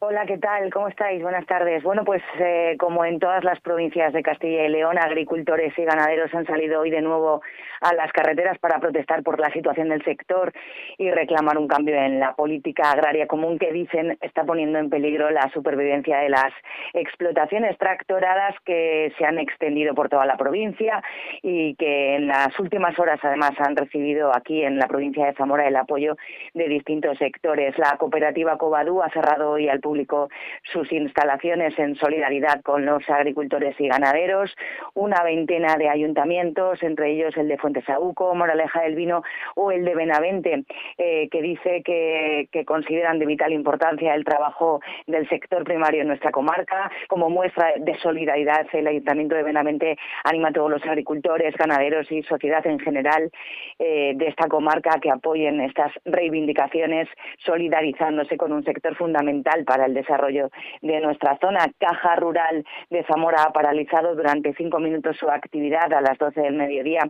Hola, 0.00 0.26
¿qué 0.26 0.38
tal? 0.38 0.72
¿Cómo 0.72 0.86
estáis? 0.86 1.20
Buenas 1.20 1.44
tardes. 1.46 1.82
Bueno, 1.82 2.04
pues 2.04 2.22
eh, 2.38 2.76
como 2.78 3.04
en 3.04 3.18
todas 3.18 3.42
las 3.42 3.60
provincias 3.60 4.12
de 4.12 4.22
Castilla 4.22 4.64
y 4.64 4.68
León, 4.68 4.96
agricultores 4.96 5.76
y 5.76 5.82
ganaderos 5.82 6.32
han 6.32 6.46
salido 6.46 6.82
hoy 6.82 6.90
de 6.90 7.02
nuevo 7.02 7.42
a 7.80 7.94
las 7.94 8.12
carreteras 8.12 8.58
para 8.58 8.78
protestar 8.80 9.22
por 9.22 9.40
la 9.40 9.50
situación 9.52 9.88
del 9.88 10.04
sector 10.04 10.52
y 10.96 11.10
reclamar 11.10 11.58
un 11.58 11.68
cambio 11.68 11.96
en 11.96 12.20
la 12.20 12.34
política 12.34 12.90
agraria 12.90 13.26
común 13.26 13.58
que 13.58 13.72
dicen 13.72 14.18
está 14.20 14.44
poniendo 14.44 14.78
en 14.78 14.90
peligro 14.90 15.30
la 15.30 15.50
supervivencia 15.52 16.18
de 16.18 16.28
las 16.28 16.52
explotaciones 16.94 17.76
tractoradas 17.78 18.54
que 18.64 19.12
se 19.18 19.24
han 19.24 19.38
extendido 19.38 19.94
por 19.94 20.08
toda 20.08 20.26
la 20.26 20.36
provincia 20.36 21.02
y 21.42 21.74
que 21.74 22.16
en 22.16 22.28
las 22.28 22.58
últimas 22.58 22.98
horas 22.98 23.20
además 23.22 23.52
han 23.58 23.76
recibido 23.76 24.34
aquí 24.34 24.62
en 24.62 24.78
la 24.78 24.86
provincia 24.86 25.26
de 25.26 25.34
Zamora 25.34 25.66
el 25.66 25.76
apoyo 25.76 26.16
de 26.54 26.68
distintos 26.68 27.18
sectores. 27.18 27.76
La 27.78 27.96
cooperativa 27.98 28.58
Cobadú 28.58 29.02
ha 29.02 29.10
cerrado 29.10 29.50
hoy 29.50 29.68
al 29.68 29.80
público 29.80 30.28
sus 30.72 30.90
instalaciones 30.92 31.78
en 31.78 31.94
solidaridad 31.96 32.62
con 32.62 32.84
los 32.84 33.08
agricultores 33.08 33.74
y 33.78 33.88
ganaderos, 33.88 34.54
una 34.94 35.22
veintena 35.22 35.76
de 35.76 35.88
ayuntamientos, 35.88 36.82
entre 36.82 37.12
ellos 37.12 37.36
el 37.36 37.48
de 37.48 37.58
Fuentesauco, 37.68 38.34
Moraleja 38.34 38.80
del 38.80 38.94
Vino 38.94 39.22
o 39.54 39.70
el 39.70 39.84
de 39.84 39.94
Benavente, 39.94 40.64
eh, 40.96 41.28
que 41.28 41.42
dice 41.42 41.82
que, 41.84 42.48
consideran 42.64 43.18
de 43.18 43.26
vital 43.26 43.52
importancia 43.52 44.14
el 44.14 44.24
trabajo 44.24 44.80
del 45.06 45.28
sector 45.28 45.64
primario 45.64 46.02
en 46.02 46.08
nuestra 46.08 46.32
comarca. 46.32 46.90
Como 47.08 47.30
muestra 47.30 47.74
de 47.78 47.96
solidaridad, 47.98 48.66
el 48.72 48.86
Ayuntamiento 48.86 49.36
de 49.36 49.42
Benavente 49.42 49.96
anima 50.24 50.48
a 50.48 50.52
todos 50.52 50.70
los 50.70 50.82
agricultores, 50.84 51.54
ganaderos 51.56 52.10
y 52.10 52.22
sociedad 52.22 52.66
en 52.66 52.78
general 52.80 53.30
eh, 53.78 54.12
de 54.16 54.26
esta 54.28 54.48
comarca 54.48 54.98
que 55.00 55.10
apoyen 55.10 55.60
estas 55.60 55.92
reivindicaciones, 56.04 57.08
solidarizándose 57.38 58.36
con 58.36 58.52
un 58.52 58.64
sector 58.64 58.96
fundamental 58.96 59.64
para 59.64 59.86
el 59.86 59.94
desarrollo 59.94 60.50
de 60.80 61.00
nuestra 61.00 61.38
zona. 61.38 61.66
Caja 61.78 62.16
Rural 62.16 62.64
de 62.90 63.04
Zamora 63.04 63.44
ha 63.44 63.52
paralizado 63.52 64.14
durante 64.16 64.54
cinco 64.54 64.78
minutos 64.78 65.16
su 65.18 65.28
actividad 65.28 65.92
a 65.92 66.00
las 66.00 66.18
doce 66.18 66.40
del 66.40 66.54
mediodía, 66.54 67.02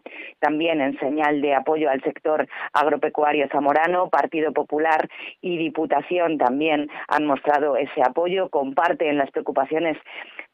también 0.49 0.81
en 0.81 0.99
señal 0.99 1.43
de 1.43 1.55
apoyo 1.55 1.91
al 1.91 2.01
sector 2.03 2.49
agropecuario 2.73 3.47
zamorano. 3.53 4.09
Partido 4.09 4.51
Popular 4.51 5.07
y 5.43 5.59
Diputación 5.59 6.39
también 6.39 6.89
han 7.07 7.27
mostrado 7.27 7.77
ese 7.77 8.01
apoyo, 8.03 8.49
comparten 8.49 9.19
las 9.19 9.31
preocupaciones 9.31 9.99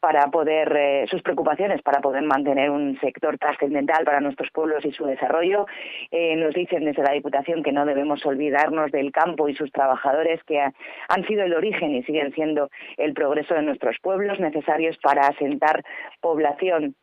para 0.01 0.27
poder 0.27 0.75
eh, 0.75 1.05
sus 1.09 1.21
preocupaciones 1.21 1.81
para 1.81 2.01
poder 2.01 2.23
mantener 2.23 2.71
un 2.71 2.99
sector 2.99 3.37
trascendental 3.37 4.03
para 4.03 4.19
nuestros 4.19 4.49
pueblos 4.51 4.83
y 4.83 4.91
su 4.91 5.05
desarrollo. 5.05 5.65
Eh, 6.11 6.35
nos 6.35 6.53
dicen 6.53 6.83
desde 6.83 7.01
la 7.01 7.13
Diputación 7.13 7.63
que 7.63 7.71
no 7.71 7.85
debemos 7.85 8.25
olvidarnos 8.25 8.91
del 8.91 9.13
campo 9.13 9.47
y 9.47 9.55
sus 9.55 9.71
trabajadores 9.71 10.43
que 10.43 10.59
han 10.59 11.25
sido 11.25 11.43
el 11.43 11.53
origen 11.53 11.95
y 11.95 12.03
siguen 12.03 12.33
siendo 12.33 12.69
el 12.97 13.13
progreso 13.13 13.53
de 13.53 13.61
nuestros 13.61 13.95
pueblos 14.01 14.41
necesarios 14.41 14.97
para 15.01 15.21
asentar 15.21 15.85
población 16.19 16.95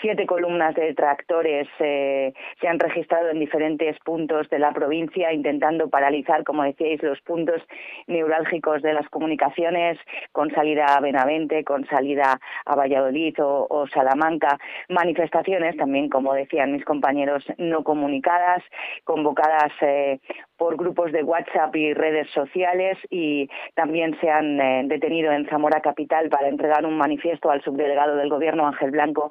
siete 0.00 0.26
columnas 0.26 0.74
de 0.74 0.94
tractores 0.94 1.68
eh, 1.78 2.32
se 2.60 2.68
han 2.68 2.78
registrado 2.78 3.30
en 3.30 3.40
diferentes 3.40 3.98
puntos 4.00 4.48
de 4.48 4.58
la 4.58 4.72
provincia, 4.72 5.32
intentando 5.32 5.88
paralizar, 5.88 6.44
como 6.44 6.62
decíais, 6.62 7.02
los 7.02 7.20
puntos 7.20 7.62
neurálgicos 8.06 8.82
de 8.82 8.94
las 8.94 9.08
comunicaciones, 9.08 9.98
con 10.32 10.50
salida 10.50 10.86
a 10.86 11.00
Benavente, 11.00 11.64
con 11.64 11.86
salida 11.86 12.38
a 12.64 12.74
Valladolid 12.74 13.34
o, 13.40 13.86
Salamanca. 13.92 14.58
Manifestaciones 14.88 15.76
también, 15.76 16.08
como 16.08 16.32
decían 16.34 16.72
mis 16.72 16.84
compañeros, 16.84 17.44
no 17.58 17.84
comunicadas, 17.84 18.62
convocadas 19.04 19.72
eh, 19.82 20.18
por 20.56 20.76
grupos 20.76 21.12
de 21.12 21.22
WhatsApp 21.22 21.74
y 21.76 21.92
redes 21.92 22.30
sociales 22.30 22.96
y 23.10 23.48
también 23.74 24.18
se 24.20 24.30
han 24.30 24.60
eh, 24.60 24.82
detenido 24.86 25.32
en 25.32 25.46
Zamora 25.48 25.80
Capital 25.80 26.28
para 26.28 26.48
entregar 26.48 26.86
un 26.86 26.96
manifiesto 26.96 27.50
al 27.50 27.62
subdelegado 27.62 28.16
del 28.16 28.30
Gobierno, 28.30 28.66
Ángel 28.66 28.90
Blanco, 28.90 29.30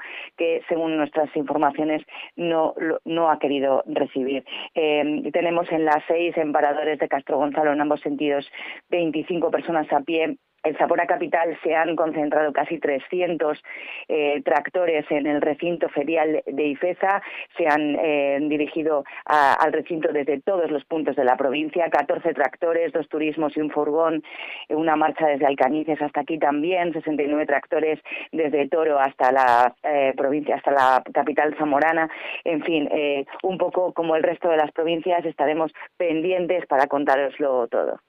según 0.68 0.98
nuestras 0.98 1.36
informaciones 1.36 2.02
no, 2.36 2.74
no 3.06 3.30
ha 3.30 3.40
querido 3.40 3.84
recibir. 3.86 4.44
Eh, 4.76 5.30
tenemos 5.32 5.72
en 5.72 5.86
las 5.86 6.04
seis 6.08 6.36
emparadores 6.38 7.00
de 7.00 7.08
Castro 7.08 7.38
Gonzalo 7.38 7.74
en 7.74 7.82
ambos 7.82 8.02
sentidos 8.02 8.50
25 8.90 9.52
personas 9.52 9.92
a 9.92 10.02
pie 10.02 10.38
en 10.64 10.78
Zamora 10.78 11.06
Capital 11.06 11.58
se 11.62 11.76
han 11.76 11.96
concentrado 11.96 12.54
casi 12.54 12.80
300 12.80 13.62
eh, 14.08 14.42
tractores 14.44 15.06
en 15.12 15.28
el 15.28 15.42
recinto 15.42 15.90
ferial 15.90 16.42
de 16.46 16.64
Ifeza. 16.68 17.22
Se 17.58 17.68
han 17.68 17.98
eh, 18.00 18.40
dirigido 18.44 19.04
al 19.26 19.74
recinto 19.74 20.12
desde 20.14 20.42
todos 20.42 20.72
los 20.72 20.86
puntos 20.86 21.16
de 21.16 21.26
la 21.26 21.36
provincia. 21.36 21.90
14 21.90 22.34
tractores, 22.34 22.94
dos 22.94 23.08
turismos 23.10 23.56
y 23.58 23.62
un 23.62 23.72
furgón. 23.72 24.24
Una 24.70 24.96
marcha 24.96 25.28
desde 25.28 25.46
Alcañices 25.46 26.02
hasta 26.02 26.22
aquí 26.22 26.40
también. 26.40 26.94
69 26.94 27.46
tractores 27.46 28.00
desde 28.32 28.70
Toro 28.70 29.00
hasta 29.00 29.32
la 29.32 29.76
eh, 29.84 30.14
provincia, 30.16 30.56
hasta 30.56 30.72
la 30.72 31.04
capital 31.14 31.56
zamorana. 31.58 32.10
En 32.46 32.64
fin, 32.64 32.90
un 33.44 33.58
poco 33.58 33.94
como 33.94 34.16
el 34.16 34.24
resto 34.24 34.50
de 34.50 34.58
las 34.58 34.72
provincias 34.72 35.26
estaremos 35.26 35.72
pendientes 35.98 36.66
para 36.68 36.88
contároslo 36.88 37.68
todo. 37.68 38.00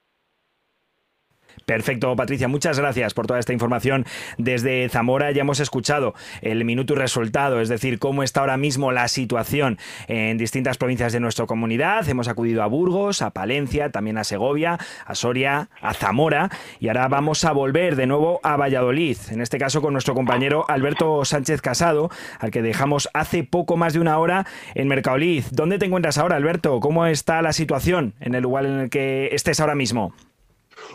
Perfecto, 1.65 2.15
Patricia, 2.15 2.47
muchas 2.47 2.79
gracias 2.79 3.15
por 3.15 3.25
toda 3.25 3.39
esta 3.39 3.51
información 3.51 4.05
desde 4.37 4.87
Zamora. 4.87 5.31
Ya 5.31 5.41
hemos 5.41 5.59
escuchado 5.59 6.13
el 6.41 6.63
minuto 6.63 6.93
y 6.93 6.97
resultado, 6.97 7.59
es 7.59 7.69
decir, 7.69 7.97
cómo 7.97 8.21
está 8.21 8.41
ahora 8.41 8.55
mismo 8.55 8.91
la 8.91 9.07
situación 9.07 9.79
en 10.07 10.37
distintas 10.37 10.77
provincias 10.77 11.11
de 11.11 11.19
nuestra 11.19 11.47
comunidad. 11.47 12.07
Hemos 12.07 12.27
acudido 12.27 12.61
a 12.61 12.67
Burgos, 12.67 13.23
a 13.23 13.31
Palencia, 13.31 13.89
también 13.89 14.19
a 14.19 14.23
Segovia, 14.23 14.77
a 15.07 15.15
Soria, 15.15 15.69
a 15.81 15.95
Zamora 15.95 16.51
y 16.79 16.89
ahora 16.89 17.07
vamos 17.07 17.43
a 17.45 17.51
volver 17.51 17.95
de 17.95 18.05
nuevo 18.05 18.39
a 18.43 18.57
Valladolid, 18.57 19.17
en 19.31 19.41
este 19.41 19.57
caso 19.57 19.81
con 19.81 19.93
nuestro 19.93 20.13
compañero 20.13 20.65
Alberto 20.69 21.25
Sánchez 21.25 21.61
Casado, 21.61 22.11
al 22.37 22.51
que 22.51 22.61
dejamos 22.61 23.09
hace 23.15 23.43
poco 23.43 23.75
más 23.75 23.93
de 23.93 24.01
una 24.01 24.19
hora 24.19 24.45
en 24.75 24.87
Mercaolid. 24.87 25.45
¿Dónde 25.49 25.79
te 25.79 25.87
encuentras 25.87 26.19
ahora, 26.19 26.35
Alberto? 26.35 26.79
¿Cómo 26.79 27.07
está 27.07 27.41
la 27.41 27.53
situación 27.53 28.13
en 28.19 28.35
el 28.35 28.43
lugar 28.43 28.67
en 28.67 28.79
el 28.81 28.89
que 28.91 29.29
estés 29.31 29.59
ahora 29.59 29.73
mismo? 29.73 30.13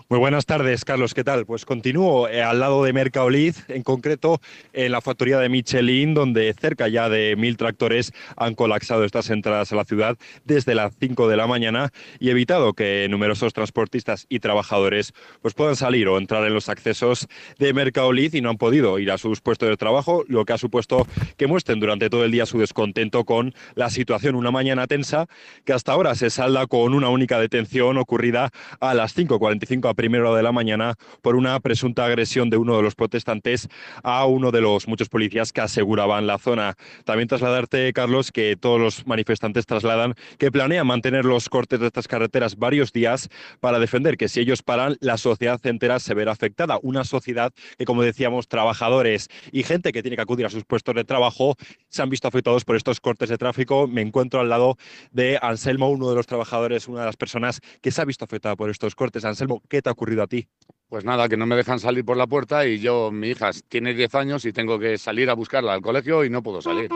Muy 0.09 0.19
buenas 0.19 0.47
tardes, 0.47 0.85
Carlos. 0.85 1.15
¿Qué 1.15 1.25
tal? 1.25 1.47
Pues 1.47 1.65
continúo 1.65 2.29
eh, 2.29 2.43
al 2.43 2.61
lado 2.61 2.85
de 2.85 2.93
Mercaolid, 2.93 3.55
en 3.69 3.83
concreto 3.83 4.41
en 4.73 4.93
la 4.93 5.01
factoría 5.01 5.39
de 5.39 5.49
Michelin, 5.49 6.15
donde 6.15 6.55
cerca 6.55 6.89
ya 6.89 7.09
de 7.09 7.37
mil 7.37 7.57
tractores 7.57 8.13
han 8.37 8.55
colapsado 8.55 9.05
estas 9.05 9.31
entradas 9.31 9.73
a 9.73 9.77
la 9.77 9.85
ciudad 9.85 10.17
desde 10.45 10.75
las 10.75 10.95
5 10.99 11.29
de 11.29 11.37
la 11.37 11.47
mañana 11.47 11.93
y 12.19 12.31
evitado 12.31 12.73
que 12.73 13.07
numerosos 13.09 13.53
transportistas 13.53 14.27
y 14.29 14.41
trabajadores 14.41 15.13
pues, 15.43 15.55
puedan 15.55 15.77
salir 15.77 16.09
o 16.09 16.19
entrar 16.19 16.45
en 16.45 16.55
los 16.55 16.69
accesos 16.69 17.29
de 17.59 17.73
Mercaolid 17.73 18.35
y 18.35 18.41
no 18.41 18.51
han 18.51 18.59
podido 18.59 18.99
ir 18.99 19.11
a 19.11 19.19
sus 19.19 19.41
puestos 19.41 19.69
de 19.69 19.77
trabajo, 19.77 20.25
lo 20.29 20.45
que 20.45 20.53
ha 20.53 20.59
supuesto 20.59 21.07
que 21.37 21.47
muestren 21.47 21.81
durante 21.81 22.11
todo 22.11 22.25
el 22.25 22.31
día 22.31 22.47
su 22.47 22.59
descontento 22.59 23.25
con 23.25 23.55
la 23.75 23.91
situación. 23.91 24.35
Una 24.35 24.51
mañana 24.51 24.87
tensa 24.87 25.27
que 25.65 25.73
hasta 25.73 25.93
ahora 25.93 26.15
se 26.15 26.31
salda 26.31 26.67
con 26.67 26.95
una 26.95 27.09
única 27.09 27.39
detención 27.39 27.97
ocurrida 27.97 28.51
a 28.81 28.95
las 28.95 29.17
5.45 29.17 29.70
a 29.71 29.95
primera 29.95 30.29
hora 30.29 30.37
de 30.37 30.43
la 30.43 30.51
mañana 30.51 30.97
por 31.23 31.37
una 31.37 31.61
presunta 31.61 32.05
agresión 32.05 32.51
de 32.51 32.57
uno 32.57 32.77
de 32.77 32.83
los 32.83 32.97
protestantes 32.97 33.69
a 34.03 34.27
uno 34.27 34.51
de 34.51 34.61
los 34.61 34.89
muchos 34.89 35.09
policías 35.09 35.53
que 35.53 35.61
aseguraban 35.61 36.27
la 36.27 36.39
zona. 36.39 36.75
También 37.05 37.29
trasladarte, 37.29 37.93
Carlos, 37.93 38.33
que 38.33 38.57
todos 38.57 38.81
los 38.81 39.07
manifestantes 39.07 39.67
trasladan 39.67 40.15
que 40.39 40.51
planean 40.51 40.89
mantener 40.89 41.25
los 41.25 41.49
cortes 41.49 41.79
de 41.79 41.87
estas 41.87 42.09
carreteras 42.09 42.57
varios 42.57 42.93
días 42.93 43.29
para 43.61 43.79
defender 43.79 44.17
que 44.17 44.29
si 44.29 44.41
ellos 44.41 44.63
paran, 44.63 44.97
la 45.01 45.17
sociedad 45.17 45.65
entera 45.65 46.01
se 46.01 46.15
verá 46.15 46.33
afectada. 46.33 46.81
Una 46.83 47.05
sociedad 47.05 47.53
que, 47.79 47.85
como 47.85 48.03
decíamos, 48.03 48.49
trabajadores 48.49 49.29
y 49.53 49.63
gente 49.63 49.93
que 49.93 50.03
tiene 50.03 50.17
que 50.17 50.23
acudir 50.23 50.47
a 50.47 50.51
sus 50.51 50.65
puestos 50.65 50.97
de 50.97 51.05
trabajo 51.05 51.55
se 51.89 52.03
han 52.03 52.11
visto 52.11 52.27
afectados 52.27 52.65
por 52.65 52.75
estos 52.75 53.01
cortes 53.01 53.29
de 53.29 53.39
tráfico. 53.39 53.87
Me 53.87 54.03
encuentro 54.03 54.41
al 54.41 54.49
lado 54.49 54.77
de 55.13 55.39
Anselmo, 55.41 55.91
uno 55.91 56.11
de 56.11 56.17
los 56.17 56.27
trabajadores, 56.27 56.89
una 56.89 57.01
de 57.01 57.07
las 57.07 57.17
personas 57.17 57.61
que 57.81 57.93
se 57.93 58.03
ha 58.03 58.05
visto 58.05 58.25
afectada 58.25 58.57
por 58.57 58.69
estos 58.69 58.97
cortes. 58.97 59.25
Anselmo, 59.25 59.60
¿Qué 59.69 59.83
te 59.83 59.89
ha 59.89 59.93
ocurrido 59.93 60.23
a 60.23 60.27
ti? 60.27 60.49
Pues 60.89 61.05
nada, 61.05 61.29
que 61.29 61.37
no 61.37 61.47
me 61.47 61.55
dejan 61.55 61.79
salir 61.79 62.05
por 62.05 62.17
la 62.17 62.27
puerta 62.27 62.67
y 62.67 62.81
yo, 62.81 63.13
mi 63.13 63.29
hija 63.29 63.51
tiene 63.69 63.95
10 63.95 64.15
años 64.17 64.45
y 64.45 64.53
tengo 64.53 64.79
que 64.79 64.99
salir 64.99 65.31
a 65.31 65.35
buscarla 65.35 65.73
al 65.73 65.83
colegio 65.83 66.25
y 66.25 66.31
no 66.31 66.43
puedo 66.43 66.61
salir. 66.61 66.91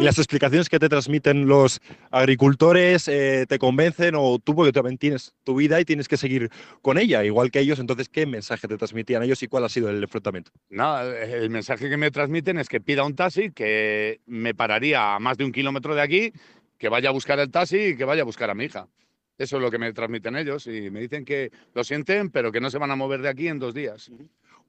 ¿Y 0.00 0.02
las 0.02 0.16
explicaciones 0.16 0.70
que 0.70 0.78
te 0.78 0.88
transmiten 0.88 1.46
los 1.46 1.78
agricultores 2.10 3.06
eh, 3.08 3.44
te 3.46 3.58
convencen 3.58 4.14
o 4.16 4.38
tú 4.38 4.54
porque 4.54 4.72
también 4.72 4.96
tienes 4.96 5.34
tu 5.44 5.56
vida 5.56 5.78
y 5.78 5.84
tienes 5.84 6.08
que 6.08 6.16
seguir 6.16 6.48
con 6.80 6.96
ella, 6.96 7.22
igual 7.22 7.50
que 7.50 7.60
ellos? 7.60 7.78
Entonces, 7.78 8.08
¿qué 8.08 8.24
mensaje 8.24 8.66
te 8.66 8.78
transmitían 8.78 9.22
ellos 9.22 9.42
y 9.42 9.48
cuál 9.48 9.64
ha 9.64 9.68
sido 9.68 9.90
el 9.90 10.02
enfrentamiento? 10.02 10.52
Nada, 10.70 11.22
el 11.22 11.50
mensaje 11.50 11.90
que 11.90 11.98
me 11.98 12.10
transmiten 12.10 12.56
es 12.56 12.70
que 12.70 12.80
pida 12.80 13.04
un 13.04 13.14
taxi, 13.14 13.50
que 13.50 14.22
me 14.24 14.54
pararía 14.54 15.16
a 15.16 15.18
más 15.18 15.36
de 15.36 15.44
un 15.44 15.52
kilómetro 15.52 15.94
de 15.94 16.00
aquí, 16.00 16.32
que 16.78 16.88
vaya 16.88 17.10
a 17.10 17.12
buscar 17.12 17.38
el 17.38 17.50
taxi 17.50 17.88
y 17.88 17.96
que 17.98 18.06
vaya 18.06 18.22
a 18.22 18.24
buscar 18.24 18.48
a 18.48 18.54
mi 18.54 18.64
hija. 18.64 18.88
Eso 19.40 19.56
es 19.56 19.62
lo 19.62 19.70
que 19.70 19.78
me 19.78 19.90
transmiten 19.94 20.36
ellos 20.36 20.66
y 20.66 20.90
me 20.90 21.00
dicen 21.00 21.24
que 21.24 21.50
lo 21.72 21.82
sienten, 21.82 22.28
pero 22.28 22.52
que 22.52 22.60
no 22.60 22.68
se 22.68 22.76
van 22.76 22.90
a 22.90 22.96
mover 22.96 23.22
de 23.22 23.30
aquí 23.30 23.48
en 23.48 23.58
dos 23.58 23.72
días. 23.72 24.10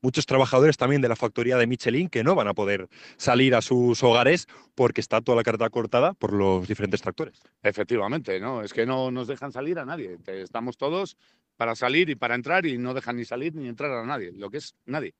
Muchos 0.02 0.26
trabajadores 0.26 0.78
también 0.78 1.02
de 1.02 1.10
la 1.10 1.18
factoría 1.18 1.58
de 1.58 1.68
Michelin 1.68 2.08
que 2.08 2.24
no 2.24 2.36
van 2.36 2.48
a 2.48 2.54
poder 2.54 2.88
salir 3.18 3.54
a 3.54 3.62
sus 3.62 4.02
hogares 4.02 4.48
porque 4.74 5.02
está 5.02 5.20
toda 5.20 5.36
la 5.36 5.44
carta 5.44 5.70
cortada 5.70 6.14
por 6.14 6.32
los 6.32 6.70
diferentes 6.70 7.02
tractores. 7.02 7.42
Efectivamente, 7.62 8.40
no, 8.40 8.62
es 8.62 8.72
que 8.72 8.86
no 8.86 9.12
nos 9.12 9.28
dejan 9.28 9.52
salir 9.52 9.78
a 9.78 9.84
nadie. 9.84 10.18
Estamos 10.26 10.78
todos 10.78 11.18
para 11.58 11.76
salir 11.76 12.10
y 12.10 12.16
para 12.16 12.36
entrar 12.36 12.66
y 12.66 12.78
no 12.78 12.94
dejan 12.94 13.18
ni 13.18 13.26
salir 13.26 13.54
ni 13.54 13.68
entrar 13.68 13.92
a 13.92 14.06
nadie, 14.06 14.32
lo 14.32 14.50
que 14.50 14.60
es 14.60 14.76
nadie. 14.86 15.16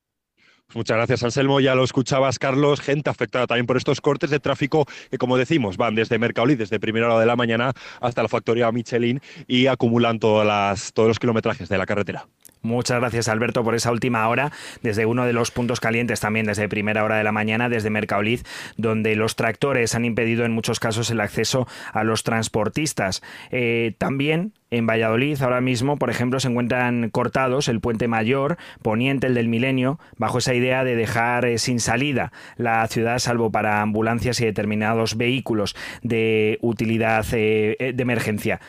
Muchas 0.74 0.96
gracias, 0.96 1.22
Anselmo. 1.22 1.60
Ya 1.60 1.74
lo 1.74 1.84
escuchabas, 1.84 2.38
Carlos. 2.38 2.80
Gente 2.80 3.10
afectada 3.10 3.46
también 3.46 3.66
por 3.66 3.76
estos 3.76 4.00
cortes 4.00 4.30
de 4.30 4.40
tráfico 4.40 4.86
que, 5.10 5.18
como 5.18 5.36
decimos, 5.36 5.76
van 5.76 5.94
desde 5.94 6.18
Mercaolí, 6.18 6.54
desde 6.54 6.80
primera 6.80 7.06
hora 7.06 7.20
de 7.20 7.26
la 7.26 7.36
mañana 7.36 7.72
hasta 8.00 8.22
la 8.22 8.28
factoría 8.28 8.72
Michelin 8.72 9.20
y 9.46 9.66
acumulan 9.66 10.18
todas 10.18 10.46
las, 10.46 10.92
todos 10.92 11.08
los 11.08 11.18
kilometrajes 11.18 11.68
de 11.68 11.76
la 11.78 11.84
carretera. 11.84 12.26
Muchas 12.62 13.00
gracias 13.00 13.26
Alberto 13.26 13.64
por 13.64 13.74
esa 13.74 13.90
última 13.90 14.28
hora, 14.28 14.52
desde 14.82 15.04
uno 15.04 15.26
de 15.26 15.32
los 15.32 15.50
puntos 15.50 15.80
calientes 15.80 16.20
también, 16.20 16.46
desde 16.46 16.68
primera 16.68 17.02
hora 17.02 17.16
de 17.16 17.24
la 17.24 17.32
mañana, 17.32 17.68
desde 17.68 17.90
Mercaoliz, 17.90 18.44
donde 18.76 19.16
los 19.16 19.34
tractores 19.34 19.96
han 19.96 20.04
impedido 20.04 20.44
en 20.44 20.52
muchos 20.52 20.78
casos 20.78 21.10
el 21.10 21.20
acceso 21.20 21.66
a 21.92 22.04
los 22.04 22.22
transportistas. 22.22 23.20
Eh, 23.50 23.94
también 23.98 24.52
en 24.70 24.86
Valladolid 24.86 25.42
ahora 25.42 25.60
mismo, 25.60 25.98
por 25.98 26.08
ejemplo, 26.08 26.38
se 26.38 26.48
encuentran 26.48 27.10
cortados 27.10 27.66
el 27.66 27.80
puente 27.80 28.06
mayor, 28.06 28.58
poniente 28.80 29.26
el 29.26 29.34
del 29.34 29.48
milenio, 29.48 29.98
bajo 30.16 30.38
esa 30.38 30.54
idea 30.54 30.84
de 30.84 30.94
dejar 30.94 31.44
eh, 31.44 31.58
sin 31.58 31.80
salida 31.80 32.32
la 32.56 32.86
ciudad, 32.86 33.18
salvo 33.18 33.50
para 33.50 33.82
ambulancias 33.82 34.40
y 34.40 34.44
determinados 34.44 35.16
vehículos 35.16 35.74
de 36.02 36.58
utilidad 36.62 37.26
eh, 37.32 37.92
de 37.92 38.02
emergencia 38.02 38.60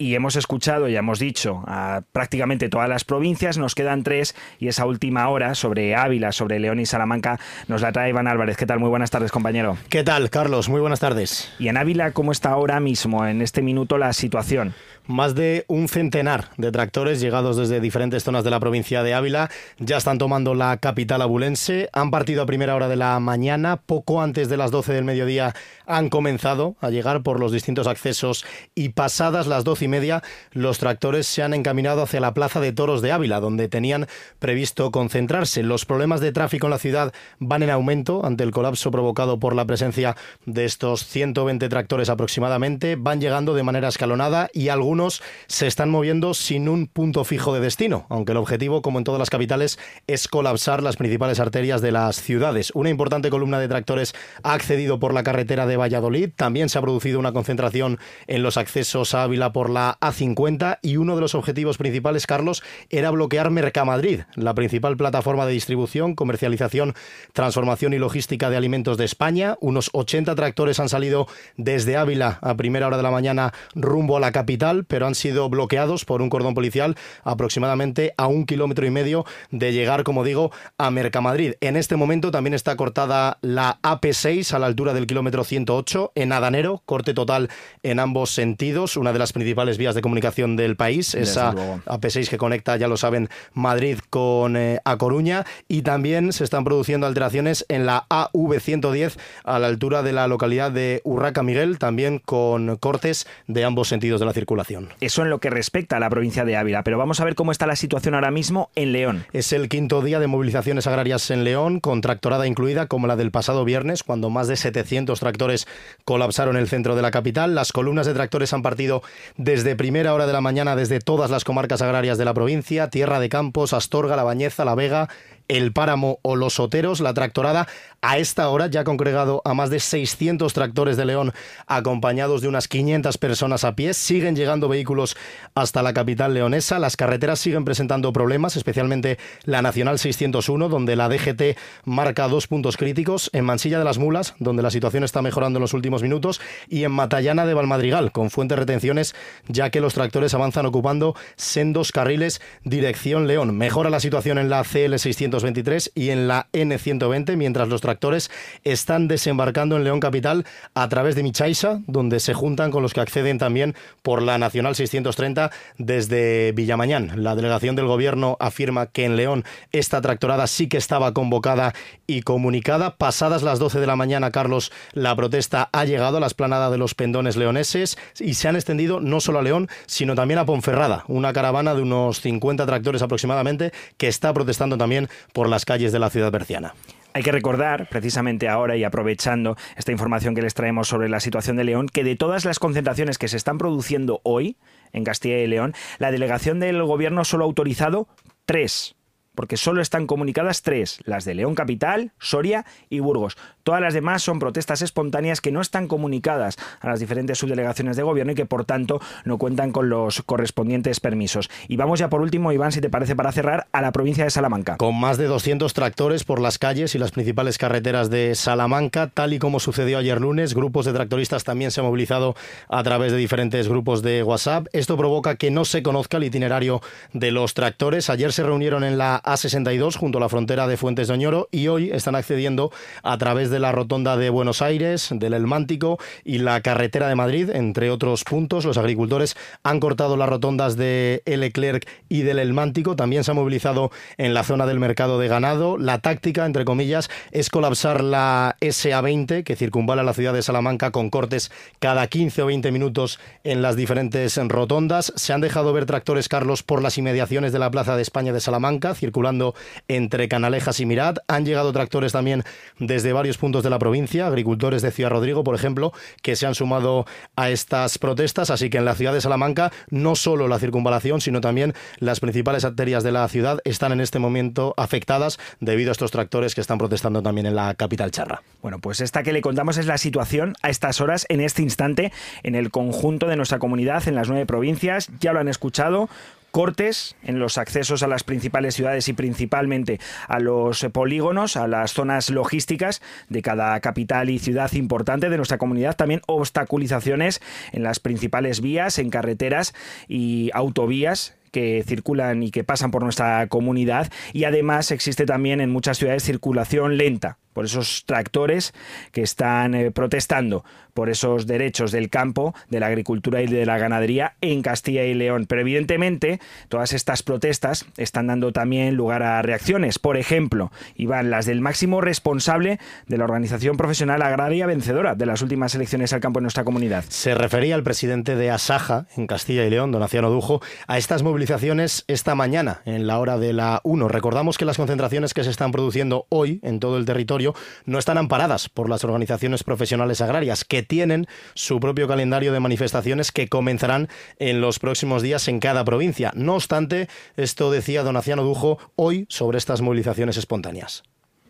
y 0.00 0.14
hemos 0.14 0.36
escuchado, 0.36 0.88
ya 0.88 1.00
hemos 1.00 1.18
dicho, 1.18 1.64
a 1.66 2.02
prácticamente 2.12 2.68
todas 2.68 2.88
las 2.88 3.02
provincias, 3.02 3.58
nos 3.58 3.74
quedan 3.74 4.04
tres 4.04 4.36
y 4.60 4.68
esa 4.68 4.86
última 4.86 5.28
hora 5.28 5.56
sobre 5.56 5.96
Ávila, 5.96 6.30
sobre 6.30 6.60
León 6.60 6.78
y 6.78 6.86
Salamanca, 6.86 7.40
nos 7.66 7.82
la 7.82 7.90
trae 7.90 8.10
Iván 8.10 8.28
Álvarez. 8.28 8.56
¿Qué 8.56 8.64
tal? 8.64 8.78
Muy 8.78 8.88
buenas 8.88 9.10
tardes, 9.10 9.32
compañero. 9.32 9.76
¿Qué 9.88 10.04
tal, 10.04 10.30
Carlos? 10.30 10.68
Muy 10.68 10.80
buenas 10.80 11.00
tardes. 11.00 11.52
¿Y 11.58 11.66
en 11.66 11.76
Ávila 11.76 12.12
cómo 12.12 12.30
está 12.30 12.50
ahora 12.50 12.78
mismo, 12.78 13.26
en 13.26 13.42
este 13.42 13.60
minuto, 13.60 13.98
la 13.98 14.12
situación? 14.12 14.72
Más 15.08 15.34
de 15.34 15.64
un 15.68 15.88
centenar 15.88 16.50
de 16.58 16.70
tractores 16.70 17.18
llegados 17.18 17.56
desde 17.56 17.80
diferentes 17.80 18.24
zonas 18.24 18.44
de 18.44 18.50
la 18.50 18.60
provincia 18.60 19.02
de 19.02 19.14
Ávila 19.14 19.48
ya 19.78 19.96
están 19.96 20.18
tomando 20.18 20.54
la 20.54 20.76
capital 20.76 21.22
abulense. 21.22 21.88
Han 21.94 22.10
partido 22.10 22.42
a 22.42 22.46
primera 22.46 22.74
hora 22.74 22.88
de 22.88 22.96
la 22.96 23.18
mañana, 23.18 23.78
poco 23.78 24.20
antes 24.20 24.50
de 24.50 24.58
las 24.58 24.70
12 24.70 24.92
del 24.92 25.04
mediodía 25.04 25.54
han 25.86 26.10
comenzado 26.10 26.76
a 26.82 26.90
llegar 26.90 27.22
por 27.22 27.40
los 27.40 27.52
distintos 27.52 27.86
accesos 27.86 28.44
y 28.74 28.90
pasadas 28.90 29.46
las 29.46 29.64
12 29.64 29.86
y 29.86 29.88
media 29.88 30.22
los 30.52 30.78
tractores 30.78 31.26
se 31.26 31.42
han 31.42 31.54
encaminado 31.54 32.02
hacia 32.02 32.20
la 32.20 32.34
plaza 32.34 32.60
de 32.60 32.72
toros 32.72 33.00
de 33.00 33.10
Ávila, 33.10 33.40
donde 33.40 33.68
tenían 33.68 34.08
previsto 34.38 34.90
concentrarse. 34.90 35.62
Los 35.62 35.86
problemas 35.86 36.20
de 36.20 36.32
tráfico 36.32 36.66
en 36.66 36.72
la 36.72 36.78
ciudad 36.78 37.14
van 37.38 37.62
en 37.62 37.70
aumento 37.70 38.26
ante 38.26 38.44
el 38.44 38.50
colapso 38.50 38.90
provocado 38.90 39.38
por 39.38 39.56
la 39.56 39.64
presencia 39.64 40.16
de 40.44 40.66
estos 40.66 41.06
120 41.06 41.66
tractores 41.70 42.10
aproximadamente. 42.10 42.96
Van 42.96 43.22
llegando 43.22 43.54
de 43.54 43.62
manera 43.62 43.88
escalonada 43.88 44.50
y 44.52 44.68
algunos 44.68 44.97
se 45.46 45.66
están 45.66 45.90
moviendo 45.90 46.34
sin 46.34 46.68
un 46.68 46.86
punto 46.86 47.24
fijo 47.24 47.54
de 47.54 47.60
destino, 47.60 48.06
aunque 48.08 48.32
el 48.32 48.38
objetivo, 48.38 48.82
como 48.82 48.98
en 48.98 49.04
todas 49.04 49.18
las 49.18 49.30
capitales, 49.30 49.78
es 50.06 50.28
colapsar 50.28 50.82
las 50.82 50.96
principales 50.96 51.40
arterias 51.40 51.80
de 51.80 51.92
las 51.92 52.20
ciudades. 52.20 52.72
Una 52.74 52.90
importante 52.90 53.30
columna 53.30 53.60
de 53.60 53.68
tractores 53.68 54.14
ha 54.42 54.52
accedido 54.52 54.98
por 54.98 55.14
la 55.14 55.22
carretera 55.22 55.66
de 55.66 55.76
Valladolid. 55.76 56.30
También 56.34 56.68
se 56.68 56.78
ha 56.78 56.82
producido 56.82 57.18
una 57.18 57.32
concentración 57.32 57.98
en 58.26 58.42
los 58.42 58.56
accesos 58.56 59.14
a 59.14 59.22
Ávila 59.22 59.52
por 59.52 59.70
la 59.70 59.98
A50 60.00 60.78
y 60.82 60.96
uno 60.96 61.14
de 61.14 61.20
los 61.20 61.34
objetivos 61.34 61.78
principales, 61.78 62.26
Carlos, 62.26 62.62
era 62.90 63.10
bloquear 63.10 63.50
Mercamadrid, 63.50 64.22
la 64.34 64.54
principal 64.54 64.96
plataforma 64.96 65.46
de 65.46 65.52
distribución, 65.52 66.14
comercialización, 66.14 66.94
transformación 67.32 67.92
y 67.92 67.98
logística 67.98 68.50
de 68.50 68.56
alimentos 68.56 68.96
de 68.96 69.04
España. 69.04 69.56
Unos 69.60 69.90
80 69.92 70.34
tractores 70.34 70.80
han 70.80 70.88
salido 70.88 71.26
desde 71.56 71.96
Ávila 71.96 72.38
a 72.42 72.56
primera 72.56 72.86
hora 72.86 72.96
de 72.96 73.02
la 73.02 73.10
mañana 73.10 73.52
rumbo 73.74 74.16
a 74.16 74.20
la 74.20 74.32
capital 74.32 74.84
pero 74.88 75.06
han 75.06 75.14
sido 75.14 75.48
bloqueados 75.48 76.04
por 76.04 76.22
un 76.22 76.30
cordón 76.30 76.54
policial 76.54 76.96
aproximadamente 77.22 78.14
a 78.16 78.26
un 78.26 78.46
kilómetro 78.46 78.86
y 78.86 78.90
medio 78.90 79.24
de 79.50 79.72
llegar, 79.72 80.02
como 80.02 80.24
digo, 80.24 80.50
a 80.76 80.90
Mercamadrid. 80.90 81.54
En 81.60 81.76
este 81.76 81.96
momento 81.96 82.30
también 82.30 82.54
está 82.54 82.76
cortada 82.76 83.38
la 83.42 83.78
AP6 83.82 84.52
a 84.52 84.58
la 84.58 84.66
altura 84.66 84.94
del 84.94 85.06
kilómetro 85.06 85.44
108 85.44 86.12
en 86.14 86.32
Adanero, 86.32 86.82
corte 86.86 87.14
total 87.14 87.48
en 87.82 88.00
ambos 88.00 88.30
sentidos, 88.30 88.96
una 88.96 89.12
de 89.12 89.18
las 89.18 89.32
principales 89.32 89.78
vías 89.78 89.94
de 89.94 90.00
comunicación 90.00 90.56
del 90.56 90.76
país, 90.76 91.14
esa 91.14 91.52
AP6 91.52 92.28
que 92.28 92.38
conecta, 92.38 92.76
ya 92.76 92.88
lo 92.88 92.96
saben, 92.96 93.28
Madrid 93.52 93.98
con 94.10 94.56
eh, 94.56 94.80
A 94.84 94.96
Coruña 94.96 95.44
y 95.68 95.82
también 95.82 96.32
se 96.32 96.44
están 96.44 96.64
produciendo 96.64 97.06
alteraciones 97.06 97.64
en 97.68 97.86
la 97.86 98.06
AV110 98.08 99.18
a 99.44 99.58
la 99.58 99.66
altura 99.66 100.02
de 100.02 100.12
la 100.12 100.26
localidad 100.28 100.70
de 100.70 101.00
Urraca 101.04 101.42
Miguel, 101.42 101.78
también 101.78 102.18
con 102.18 102.76
cortes 102.76 103.26
de 103.46 103.64
ambos 103.64 103.88
sentidos 103.88 104.20
de 104.20 104.26
la 104.26 104.32
circulación. 104.32 104.77
Eso 105.00 105.22
en 105.22 105.30
lo 105.30 105.38
que 105.38 105.50
respecta 105.50 105.98
a 105.98 106.00
la 106.00 106.10
provincia 106.10 106.44
de 106.44 106.56
Ávila, 106.56 106.82
pero 106.82 106.96
vamos 106.96 107.20
a 107.20 107.24
ver 107.24 107.34
cómo 107.34 107.52
está 107.52 107.66
la 107.66 107.76
situación 107.76 108.14
ahora 108.14 108.30
mismo 108.30 108.70
en 108.74 108.92
León. 108.92 109.26
Es 109.32 109.52
el 109.52 109.68
quinto 109.68 110.00
día 110.02 110.20
de 110.20 110.26
movilizaciones 110.26 110.86
agrarias 110.86 111.30
en 111.30 111.44
León, 111.44 111.80
con 111.80 112.00
tractorada 112.00 112.46
incluida 112.46 112.86
como 112.86 113.06
la 113.06 113.16
del 113.16 113.30
pasado 113.30 113.64
viernes, 113.64 114.02
cuando 114.02 114.30
más 114.30 114.48
de 114.48 114.56
700 114.56 115.20
tractores 115.20 115.68
colapsaron 116.04 116.56
el 116.56 116.68
centro 116.68 116.96
de 116.96 117.02
la 117.02 117.10
capital. 117.10 117.54
Las 117.54 117.72
columnas 117.72 118.06
de 118.06 118.14
tractores 118.14 118.52
han 118.52 118.62
partido 118.62 119.02
desde 119.36 119.58
desde 119.58 119.74
primera 119.74 120.14
hora 120.14 120.28
de 120.28 120.32
la 120.32 120.40
mañana 120.40 120.76
desde 120.76 121.00
todas 121.00 121.32
las 121.32 121.42
comarcas 121.42 121.82
agrarias 121.82 122.16
de 122.16 122.24
la 122.24 122.32
provincia, 122.32 122.90
Tierra 122.90 123.18
de 123.18 123.28
Campos, 123.28 123.72
Astorga, 123.72 124.14
La 124.14 124.22
Bañeza, 124.22 124.64
La 124.64 124.76
Vega, 124.76 125.08
el 125.48 125.72
Páramo 125.72 126.20
o 126.22 126.36
Los 126.36 126.60
Oteros. 126.60 127.00
La 127.00 127.12
tractorada 127.12 127.66
a 128.00 128.18
esta 128.18 128.48
hora 128.48 128.68
ya 128.68 128.80
ha 128.80 128.84
congregado 128.84 129.42
a 129.44 129.54
más 129.54 129.70
de 129.70 129.80
600 129.80 130.52
tractores 130.52 130.96
de 130.96 131.04
León 131.04 131.32
acompañados 131.66 132.42
de 132.42 132.48
unas 132.48 132.68
500 132.68 133.18
personas 133.18 133.64
a 133.64 133.74
pie. 133.74 133.92
Siguen 133.94 134.36
llegando 134.36 134.68
vehículos 134.68 135.16
hasta 135.54 135.82
la 135.82 135.92
capital 135.92 136.34
leonesa. 136.34 136.78
Las 136.78 136.96
carreteras 136.96 137.40
siguen 137.40 137.64
presentando 137.64 138.12
problemas, 138.12 138.56
especialmente 138.56 139.18
la 139.44 139.62
Nacional 139.62 139.98
601, 139.98 140.68
donde 140.68 140.94
la 140.94 141.08
DGT 141.08 141.58
marca 141.84 142.28
dos 142.28 142.46
puntos 142.46 142.76
críticos. 142.76 143.30
En 143.32 143.44
Mansilla 143.44 143.78
de 143.78 143.84
las 143.84 143.98
Mulas, 143.98 144.34
donde 144.38 144.62
la 144.62 144.70
situación 144.70 145.02
está 145.02 145.20
mejorando 145.22 145.58
en 145.58 145.62
los 145.62 145.74
últimos 145.74 146.02
minutos. 146.02 146.40
Y 146.68 146.84
en 146.84 146.92
Matallana 146.92 147.46
de 147.46 147.54
Valmadrigal, 147.54 148.12
con 148.12 148.30
fuentes 148.30 148.58
retenciones, 148.58 149.14
ya 149.48 149.70
que 149.70 149.80
los 149.80 149.94
tractores 149.94 150.34
avanzan 150.34 150.66
ocupando 150.66 151.16
sendos 151.36 151.90
carriles 151.90 152.40
dirección 152.62 153.26
León. 153.26 153.56
Mejora 153.56 153.90
la 153.90 154.00
situación 154.00 154.38
en 154.38 154.50
la 154.50 154.62
CL 154.62 154.96
623 154.98 155.92
y 155.94 156.10
en 156.10 156.28
la 156.28 156.48
N120, 156.52 157.36
mientras 157.36 157.68
los 157.68 157.80
tractores 157.88 158.30
están 158.64 159.08
desembarcando 159.08 159.78
en 159.78 159.84
León 159.84 159.98
Capital 159.98 160.44
a 160.74 160.88
través 160.90 161.14
de 161.14 161.22
Michaisa, 161.22 161.80
donde 161.86 162.20
se 162.20 162.34
juntan 162.34 162.70
con 162.70 162.82
los 162.82 162.92
que 162.92 163.00
acceden 163.00 163.38
también 163.38 163.74
por 164.02 164.20
la 164.20 164.36
Nacional 164.36 164.74
630 164.74 165.50
desde 165.78 166.52
Villamañán. 166.52 167.22
La 167.22 167.34
delegación 167.34 167.76
del 167.76 167.86
Gobierno 167.86 168.36
afirma 168.40 168.88
que 168.88 169.06
en 169.06 169.16
León 169.16 169.44
esta 169.72 170.02
tractorada 170.02 170.46
sí 170.48 170.68
que 170.68 170.76
estaba 170.76 171.14
convocada 171.14 171.72
y 172.06 172.20
comunicada. 172.20 172.96
Pasadas 172.96 173.42
las 173.42 173.58
12 173.58 173.80
de 173.80 173.86
la 173.86 173.96
mañana, 173.96 174.32
Carlos, 174.32 174.70
la 174.92 175.16
protesta 175.16 175.70
ha 175.72 175.86
llegado 175.86 176.18
a 176.18 176.20
la 176.20 176.26
esplanada 176.26 176.68
de 176.70 176.76
los 176.76 176.94
pendones 176.94 177.36
leoneses 177.36 177.96
y 178.20 178.34
se 178.34 178.48
han 178.48 178.56
extendido 178.56 179.00
no 179.00 179.20
solo 179.20 179.38
a 179.38 179.42
León, 179.42 179.68
sino 179.86 180.14
también 180.14 180.40
a 180.40 180.44
Ponferrada, 180.44 181.04
una 181.08 181.32
caravana 181.32 181.74
de 181.74 181.80
unos 181.80 182.20
50 182.20 182.66
tractores 182.66 183.00
aproximadamente 183.00 183.72
que 183.96 184.08
está 184.08 184.34
protestando 184.34 184.76
también 184.76 185.08
por 185.32 185.48
las 185.48 185.64
calles 185.64 185.90
de 185.90 185.98
la 185.98 186.10
ciudad 186.10 186.30
berciana. 186.30 186.74
Hay 187.14 187.22
que 187.22 187.32
recordar, 187.32 187.88
precisamente 187.88 188.48
ahora 188.48 188.76
y 188.76 188.84
aprovechando 188.84 189.56
esta 189.76 189.92
información 189.92 190.34
que 190.34 190.42
les 190.42 190.54
traemos 190.54 190.88
sobre 190.88 191.08
la 191.08 191.20
situación 191.20 191.56
de 191.56 191.64
León, 191.64 191.88
que 191.88 192.04
de 192.04 192.16
todas 192.16 192.44
las 192.44 192.58
concentraciones 192.58 193.18
que 193.18 193.28
se 193.28 193.36
están 193.36 193.58
produciendo 193.58 194.20
hoy 194.24 194.56
en 194.92 195.04
Castilla 195.04 195.38
y 195.38 195.46
León, 195.46 195.74
la 195.98 196.10
delegación 196.10 196.60
del 196.60 196.82
gobierno 196.82 197.24
solo 197.24 197.44
ha 197.44 197.46
autorizado 197.46 198.08
tres 198.44 198.97
porque 199.38 199.56
solo 199.56 199.80
están 199.80 200.08
comunicadas 200.08 200.62
tres, 200.62 200.98
las 201.04 201.24
de 201.24 201.32
León 201.32 201.54
Capital, 201.54 202.10
Soria 202.18 202.66
y 202.90 202.98
Burgos. 202.98 203.36
Todas 203.62 203.80
las 203.80 203.94
demás 203.94 204.20
son 204.20 204.40
protestas 204.40 204.82
espontáneas 204.82 205.40
que 205.40 205.52
no 205.52 205.60
están 205.60 205.86
comunicadas 205.86 206.56
a 206.80 206.88
las 206.88 206.98
diferentes 206.98 207.38
subdelegaciones 207.38 207.96
de 207.96 208.02
gobierno 208.02 208.32
y 208.32 208.34
que 208.34 208.46
por 208.46 208.64
tanto 208.64 209.00
no 209.24 209.38
cuentan 209.38 209.70
con 209.70 209.90
los 209.90 210.22
correspondientes 210.22 210.98
permisos. 210.98 211.50
Y 211.68 211.76
vamos 211.76 212.00
ya 212.00 212.08
por 212.08 212.20
último, 212.20 212.50
Iván, 212.50 212.72
si 212.72 212.80
te 212.80 212.90
parece, 212.90 213.14
para 213.14 213.30
cerrar, 213.30 213.68
a 213.70 213.80
la 213.80 213.92
provincia 213.92 214.24
de 214.24 214.30
Salamanca. 214.30 214.76
Con 214.76 214.98
más 214.98 215.18
de 215.18 215.26
200 215.26 215.72
tractores 215.72 216.24
por 216.24 216.40
las 216.40 216.58
calles 216.58 216.96
y 216.96 216.98
las 216.98 217.12
principales 217.12 217.58
carreteras 217.58 218.10
de 218.10 218.34
Salamanca, 218.34 219.06
tal 219.06 219.34
y 219.34 219.38
como 219.38 219.60
sucedió 219.60 219.98
ayer 219.98 220.20
lunes, 220.20 220.52
grupos 220.52 220.84
de 220.84 220.94
tractoristas 220.94 221.44
también 221.44 221.70
se 221.70 221.78
han 221.78 221.86
movilizado 221.86 222.34
a 222.68 222.82
través 222.82 223.12
de 223.12 223.18
diferentes 223.18 223.68
grupos 223.68 224.02
de 224.02 224.24
WhatsApp. 224.24 224.66
Esto 224.72 224.96
provoca 224.96 225.36
que 225.36 225.52
no 225.52 225.64
se 225.64 225.84
conozca 225.84 226.16
el 226.16 226.24
itinerario 226.24 226.80
de 227.12 227.30
los 227.30 227.54
tractores. 227.54 228.10
Ayer 228.10 228.32
se 228.32 228.42
reunieron 228.42 228.82
en 228.82 228.98
la 228.98 229.22
a62 229.28 229.96
junto 229.96 230.18
a 230.18 230.20
la 230.22 230.28
frontera 230.28 230.66
de 230.66 230.76
Fuentes 230.76 231.08
de 231.08 231.14
Oñoro 231.14 231.48
y 231.52 231.68
hoy 231.68 231.90
están 231.90 232.14
accediendo 232.14 232.72
a 233.02 233.18
través 233.18 233.50
de 233.50 233.58
la 233.58 233.72
rotonda 233.72 234.16
de 234.16 234.30
Buenos 234.30 234.62
Aires, 234.62 235.08
del 235.12 235.34
El 235.34 235.46
Mántico 235.46 235.98
y 236.24 236.38
la 236.38 236.60
carretera 236.62 237.08
de 237.08 237.14
Madrid, 237.14 237.50
entre 237.50 237.90
otros 237.90 238.24
puntos. 238.24 238.64
Los 238.64 238.78
agricultores 238.78 239.36
han 239.62 239.80
cortado 239.80 240.16
las 240.16 240.28
rotondas 240.28 240.76
de 240.76 241.22
El 241.26 241.40
Leclerc 241.40 241.86
y 242.08 242.22
del 242.22 242.38
El 242.38 242.54
Mántico. 242.54 242.96
También 242.96 243.22
se 243.22 243.32
ha 243.32 243.34
movilizado 243.34 243.90
en 244.16 244.32
la 244.32 244.44
zona 244.44 244.66
del 244.66 244.80
mercado 244.80 245.18
de 245.18 245.28
ganado. 245.28 245.76
La 245.76 245.98
táctica, 245.98 246.46
entre 246.46 246.64
comillas, 246.64 247.10
es 247.30 247.50
colapsar 247.50 248.02
la 248.02 248.56
SA20 248.60 249.44
que 249.44 249.56
circunvala 249.56 250.02
la 250.02 250.14
ciudad 250.14 250.32
de 250.32 250.42
Salamanca 250.42 250.90
con 250.90 251.10
cortes 251.10 251.50
cada 251.80 252.06
15 252.06 252.42
o 252.42 252.46
20 252.46 252.72
minutos 252.72 253.20
en 253.44 253.60
las 253.60 253.76
diferentes 253.76 254.36
rotondas. 254.48 255.12
Se 255.16 255.32
han 255.34 255.42
dejado 255.42 255.72
ver 255.72 255.84
tractores, 255.84 256.28
Carlos, 256.28 256.62
por 256.62 256.82
las 256.82 256.96
inmediaciones 256.96 257.52
de 257.52 257.58
la 257.58 257.70
Plaza 257.70 257.96
de 257.96 258.02
España 258.02 258.32
de 258.32 258.40
Salamanca, 258.40 258.94
circulando 259.18 259.54
entre 259.88 260.28
Canalejas 260.28 260.78
y 260.78 260.86
Mirat. 260.86 261.18
Han 261.26 261.44
llegado 261.44 261.72
tractores 261.72 262.12
también 262.12 262.44
desde 262.78 263.12
varios 263.12 263.36
puntos 263.36 263.64
de 263.64 263.70
la 263.70 263.78
provincia, 263.78 264.28
agricultores 264.28 264.80
de 264.80 264.92
Ciudad 264.92 265.10
Rodrigo, 265.10 265.42
por 265.42 265.56
ejemplo, 265.56 265.92
que 266.22 266.36
se 266.36 266.46
han 266.46 266.54
sumado 266.54 267.04
a 267.34 267.50
estas 267.50 267.98
protestas. 267.98 268.50
Así 268.50 268.70
que 268.70 268.78
en 268.78 268.84
la 268.84 268.94
ciudad 268.94 269.12
de 269.12 269.20
Salamanca, 269.20 269.72
no 269.90 270.14
solo 270.14 270.46
la 270.46 270.60
circunvalación, 270.60 271.20
sino 271.20 271.40
también 271.40 271.74
las 271.98 272.20
principales 272.20 272.64
arterias 272.64 273.02
de 273.02 273.10
la 273.10 273.26
ciudad 273.26 273.58
están 273.64 273.90
en 273.90 274.00
este 274.00 274.20
momento 274.20 274.72
afectadas 274.76 275.40
debido 275.58 275.90
a 275.90 275.92
estos 275.92 276.12
tractores 276.12 276.54
que 276.54 276.60
están 276.60 276.78
protestando 276.78 277.20
también 277.20 277.46
en 277.46 277.56
la 277.56 277.74
capital 277.74 278.12
charra. 278.12 278.42
Bueno, 278.62 278.78
pues 278.78 279.00
esta 279.00 279.24
que 279.24 279.32
le 279.32 279.40
contamos 279.40 279.78
es 279.78 279.86
la 279.86 279.98
situación 279.98 280.54
a 280.62 280.70
estas 280.70 281.00
horas, 281.00 281.26
en 281.28 281.40
este 281.40 281.62
instante, 281.62 282.12
en 282.44 282.54
el 282.54 282.70
conjunto 282.70 283.26
de 283.26 283.34
nuestra 283.34 283.58
comunidad, 283.58 284.06
en 284.06 284.14
las 284.14 284.28
nueve 284.28 284.46
provincias. 284.46 285.10
Ya 285.18 285.32
lo 285.32 285.40
han 285.40 285.48
escuchado 285.48 286.08
cortes 286.50 287.16
en 287.22 287.38
los 287.38 287.58
accesos 287.58 288.02
a 288.02 288.08
las 288.08 288.24
principales 288.24 288.74
ciudades 288.74 289.08
y 289.08 289.12
principalmente 289.12 290.00
a 290.26 290.40
los 290.40 290.86
polígonos, 290.92 291.56
a 291.56 291.68
las 291.68 291.92
zonas 291.92 292.30
logísticas 292.30 293.02
de 293.28 293.42
cada 293.42 293.78
capital 293.80 294.30
y 294.30 294.38
ciudad 294.38 294.72
importante 294.72 295.28
de 295.28 295.36
nuestra 295.36 295.58
comunidad, 295.58 295.96
también 295.96 296.22
obstaculizaciones 296.26 297.40
en 297.72 297.82
las 297.82 298.00
principales 298.00 298.60
vías, 298.60 298.98
en 298.98 299.10
carreteras 299.10 299.74
y 300.08 300.50
autovías 300.54 301.34
que 301.50 301.82
circulan 301.86 302.42
y 302.42 302.50
que 302.50 302.64
pasan 302.64 302.90
por 302.90 303.02
nuestra 303.02 303.46
comunidad. 303.48 304.10
Y 304.32 304.44
además 304.44 304.90
existe 304.90 305.26
también 305.26 305.60
en 305.60 305.70
muchas 305.70 305.98
ciudades 305.98 306.22
circulación 306.22 306.96
lenta 306.98 307.38
por 307.58 307.64
esos 307.64 308.04
tractores 308.06 308.72
que 309.10 309.20
están 309.20 309.74
eh, 309.74 309.90
protestando 309.90 310.64
por 310.94 311.10
esos 311.10 311.46
derechos 311.46 311.92
del 311.92 312.10
campo, 312.10 312.56
de 312.70 312.80
la 312.80 312.86
agricultura 312.86 313.40
y 313.40 313.46
de 313.46 313.64
la 313.64 313.78
ganadería 313.78 314.34
en 314.40 314.62
Castilla 314.62 315.04
y 315.04 315.14
León. 315.14 315.46
Pero 315.48 315.60
evidentemente 315.60 316.40
todas 316.68 316.92
estas 316.92 317.22
protestas 317.22 317.86
están 317.96 318.26
dando 318.26 318.50
también 318.52 318.96
lugar 318.96 319.22
a 319.22 319.40
reacciones. 319.42 320.00
Por 320.00 320.16
ejemplo, 320.16 320.72
iban 320.96 321.30
las 321.30 321.46
del 321.46 321.60
máximo 321.60 322.00
responsable 322.00 322.80
de 323.06 323.16
la 323.16 323.22
organización 323.24 323.76
profesional 323.76 324.22
agraria 324.22 324.66
vencedora 324.66 325.14
de 325.14 325.26
las 325.26 325.40
últimas 325.40 325.72
elecciones 325.76 326.12
al 326.12 326.20
campo 326.20 326.40
en 326.40 326.44
nuestra 326.44 326.64
comunidad. 326.64 327.04
Se 327.08 327.36
refería 327.36 327.76
el 327.76 327.84
presidente 327.84 328.34
de 328.34 328.50
Asaja 328.50 329.06
en 329.16 329.28
Castilla 329.28 329.64
y 329.64 329.70
León, 329.70 329.92
Donaciano 329.92 330.30
Dujo, 330.30 330.60
a 330.88 330.98
estas 330.98 331.22
movilizaciones 331.22 332.04
esta 332.08 332.34
mañana 332.34 332.82
en 332.86 333.06
la 333.06 333.20
hora 333.20 333.38
de 333.38 333.52
la 333.52 333.80
1. 333.84 334.08
Recordamos 334.08 334.58
que 334.58 334.64
las 334.64 334.76
concentraciones 334.76 335.32
que 335.32 335.44
se 335.44 335.50
están 335.50 335.70
produciendo 335.70 336.26
hoy 336.28 336.58
en 336.64 336.80
todo 336.80 336.98
el 336.98 337.04
territorio 337.04 337.47
no 337.84 337.98
están 337.98 338.18
amparadas 338.18 338.68
por 338.68 338.88
las 338.88 339.04
organizaciones 339.04 339.64
profesionales 339.64 340.20
agrarias, 340.20 340.64
que 340.64 340.82
tienen 340.82 341.26
su 341.54 341.80
propio 341.80 342.08
calendario 342.08 342.52
de 342.52 342.60
manifestaciones 342.60 343.32
que 343.32 343.48
comenzarán 343.48 344.08
en 344.38 344.60
los 344.60 344.78
próximos 344.78 345.22
días 345.22 345.48
en 345.48 345.60
cada 345.60 345.84
provincia. 345.84 346.32
No 346.34 346.54
obstante, 346.54 347.08
esto 347.36 347.70
decía 347.70 348.02
Donaciano 348.02 348.42
Dujo 348.42 348.78
hoy 348.96 349.26
sobre 349.28 349.58
estas 349.58 349.80
movilizaciones 349.80 350.36
espontáneas. 350.36 351.02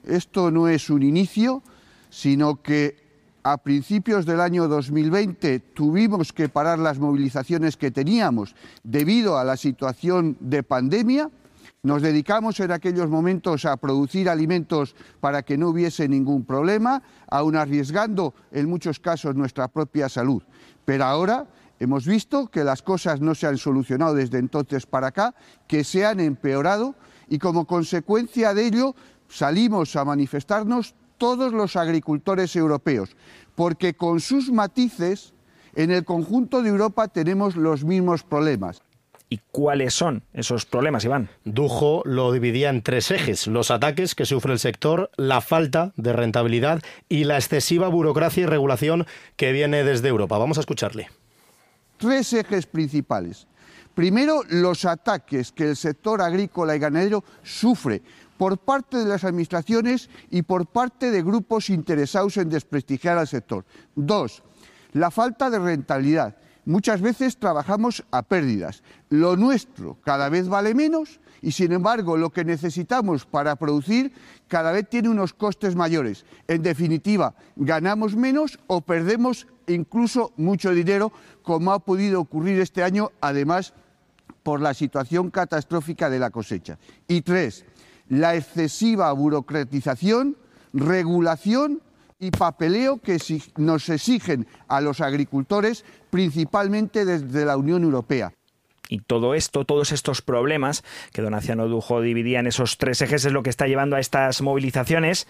Esto 0.07 0.51
no 0.51 0.69
es 0.69 0.91
un 0.91 1.03
inicio, 1.03 1.63
sino 2.11 2.63
que 2.63 3.09
a 3.43 3.57
principios 3.59 4.27
del 4.27 4.41
año 4.41 4.69
2020 4.69 5.61
tuvimos 5.61 6.33
que 6.33 6.49
parar 6.49 6.79
las 6.79 6.99
movilizaciones 6.99 7.77
que 7.77 7.91
teníamos 7.91 8.55
debido 8.83 9.39
a 9.39 9.45
la 9.45 9.57
situación 9.57 10.37
de 10.41 10.63
pandemia 10.63 11.31
nos 11.83 12.03
dedicamos 12.03 12.59
en 12.61 12.73
aquellos 12.73 13.09
momentos 13.09 13.65
a 13.65 13.77
producir 13.77 14.29
alimentos 14.29 14.97
para 15.21 15.43
que 15.43 15.57
no 15.57 15.69
hubiese 15.69 16.09
ningún 16.09 16.45
problema, 16.45 17.03
aun 17.31 17.55
arriesgando 17.55 18.35
en 18.51 18.69
muchos 18.69 18.99
casos 18.99 19.37
nuestra 19.37 19.69
propia 19.69 20.09
salud. 20.09 20.43
Pero 20.85 21.05
ahora 21.05 21.47
hemos 21.79 22.07
visto 22.07 22.49
que 22.49 22.65
las 22.65 22.83
cosas 22.83 23.21
no 23.21 23.35
se 23.35 23.47
han 23.47 23.59
solucionado 23.59 24.15
desde 24.15 24.39
entonces 24.39 24.87
para 24.87 25.09
acá, 25.09 25.35
que 25.69 25.85
se 25.85 26.05
han 26.05 26.19
empeorado 26.19 26.97
y 27.29 27.39
como 27.39 27.67
consecuencia 27.67 28.55
de 28.55 28.67
ello 28.67 28.95
salimos 29.29 29.95
a 29.95 30.05
manifestarnos 30.05 30.97
todos 31.17 31.53
los 31.53 31.77
agricultores 31.77 32.57
europeos, 32.57 33.17
porque 33.55 33.95
con 33.95 34.21
sus 34.21 34.51
matices 34.51 35.33
en 35.75 35.91
el 35.93 36.05
conjunto 36.05 36.63
de 36.63 36.71
Europa 36.71 37.07
tenemos 37.07 37.55
los 37.55 37.85
mismos 37.85 38.25
problemas. 38.25 38.83
¿Y 39.31 39.41
cuáles 39.51 39.93
son 39.93 40.23
esos 40.33 40.65
problemas, 40.65 41.05
Iván? 41.05 41.29
Dujo 41.45 42.03
lo 42.07 42.33
dividía 42.33 42.71
en 42.71 42.83
tres 42.83 43.11
ejes, 43.11 43.47
los 43.47 43.71
ataques 43.71 44.15
que 44.15 44.25
sufre 44.25 44.55
el 44.55 44.59
sector, 44.59 45.11
la 45.17 45.43
falta 45.43 45.93
de 45.97 46.15
rentabilidad 46.15 46.81
y 47.11 47.25
la 47.25 47.37
excesiva 47.37 47.89
burocracia 47.89 48.45
y 48.45 48.47
regulación 48.47 49.07
que 49.37 49.53
viene 49.53 49.85
desde 49.85 50.09
Europa. 50.09 50.39
Vamos 50.39 50.57
a 50.57 50.61
escucharle. 50.61 51.11
Tres 51.99 52.33
ejes 52.33 52.67
principales. 52.67 53.47
Primero, 53.95 54.43
los 54.49 54.85
ataques 54.85 55.53
que 55.53 55.71
el 55.71 55.77
sector 55.77 56.23
agrícola 56.23 56.75
y 56.75 56.79
ganadero 56.79 57.25
sufre 57.43 58.01
por 58.39 58.57
parte 58.57 58.97
de 58.97 59.05
las 59.05 59.25
administraciones 59.25 60.09
y 60.31 60.43
por 60.43 60.67
parte 60.67 61.11
de 61.11 61.23
grupos 61.23 61.69
interesados 61.69 62.37
en 62.37 62.49
desprestigiar 62.49 63.19
al 63.19 63.27
sector. 63.27 63.65
Dos, 63.95 64.43
la 64.93 65.11
falta 65.11 65.51
de 65.51 65.59
rentabilidad 65.59 66.37
muchas 66.69 67.01
veces 67.01 67.39
trabajamos 67.39 68.05
a 68.11 68.23
pérdidas. 68.23 68.83
Lo 69.09 69.37
nuestro 69.37 69.97
cada 70.05 70.29
vez 70.29 70.49
vale 70.49 70.75
menos 70.75 71.19
y 71.41 71.53
sin 71.53 71.73
embargo 71.73 72.19
lo 72.19 72.31
que 72.31 72.45
necesitamos 72.45 73.25
para 73.25 73.57
producir 73.57 74.13
cada 74.49 74.71
vez 74.71 74.87
tiene 74.89 75.09
unos 75.09 75.33
costes 75.33 75.75
mayores. 75.75 76.27
En 76.47 76.63
definitiva, 76.63 77.35
ganamos 77.57 78.17
menos 78.17 78.59
o 78.67 78.83
perdemos 78.83 79.47
incluso 79.67 80.33
mucho 80.37 80.73
dinero, 80.73 81.11
como 81.43 81.73
ha 81.73 81.79
podido 81.79 82.21
ocurrir 82.21 82.61
este 82.61 82.83
año, 82.83 83.13
además 83.23 83.73
por 84.43 84.61
la 84.61 84.75
situación 84.75 85.31
catastrófica 85.31 86.11
de 86.11 86.19
la 86.19 86.31
cosecha. 86.31 86.79
Y 87.07 87.23
tres, 87.23 87.65
la 88.11 88.37
excesiva 88.37 89.11
burocratización, 89.13 90.37
regulación 90.75 91.81
y 92.19 92.31
papeleo 92.31 92.99
que 92.99 93.19
nos 93.57 93.89
exigen 93.89 94.47
a 94.67 94.81
los 94.81 95.01
agricultores, 95.01 95.85
principalmente 96.11 97.05
desde 97.05 97.45
la 97.45 97.57
Unión 97.57 97.85
Europea. 97.85 98.33
Y 98.89 99.01
todo 99.01 99.35
esto, 99.35 99.65
todos 99.65 99.93
estos 99.93 100.23
problemas 100.23 100.83
que 101.13 101.21
Donaciano 101.21 101.69
Dujo 101.69 102.01
dividía 102.01 102.41
en 102.41 102.47
esos 102.47 102.79
tres 102.79 103.03
ejes 103.03 103.25
es 103.27 103.33
lo 103.33 103.43
que 103.43 103.51
está 103.51 103.67
llevando 103.67 103.97
a 103.97 104.01
estas 104.01 104.41
movilizaciones, 104.41 105.29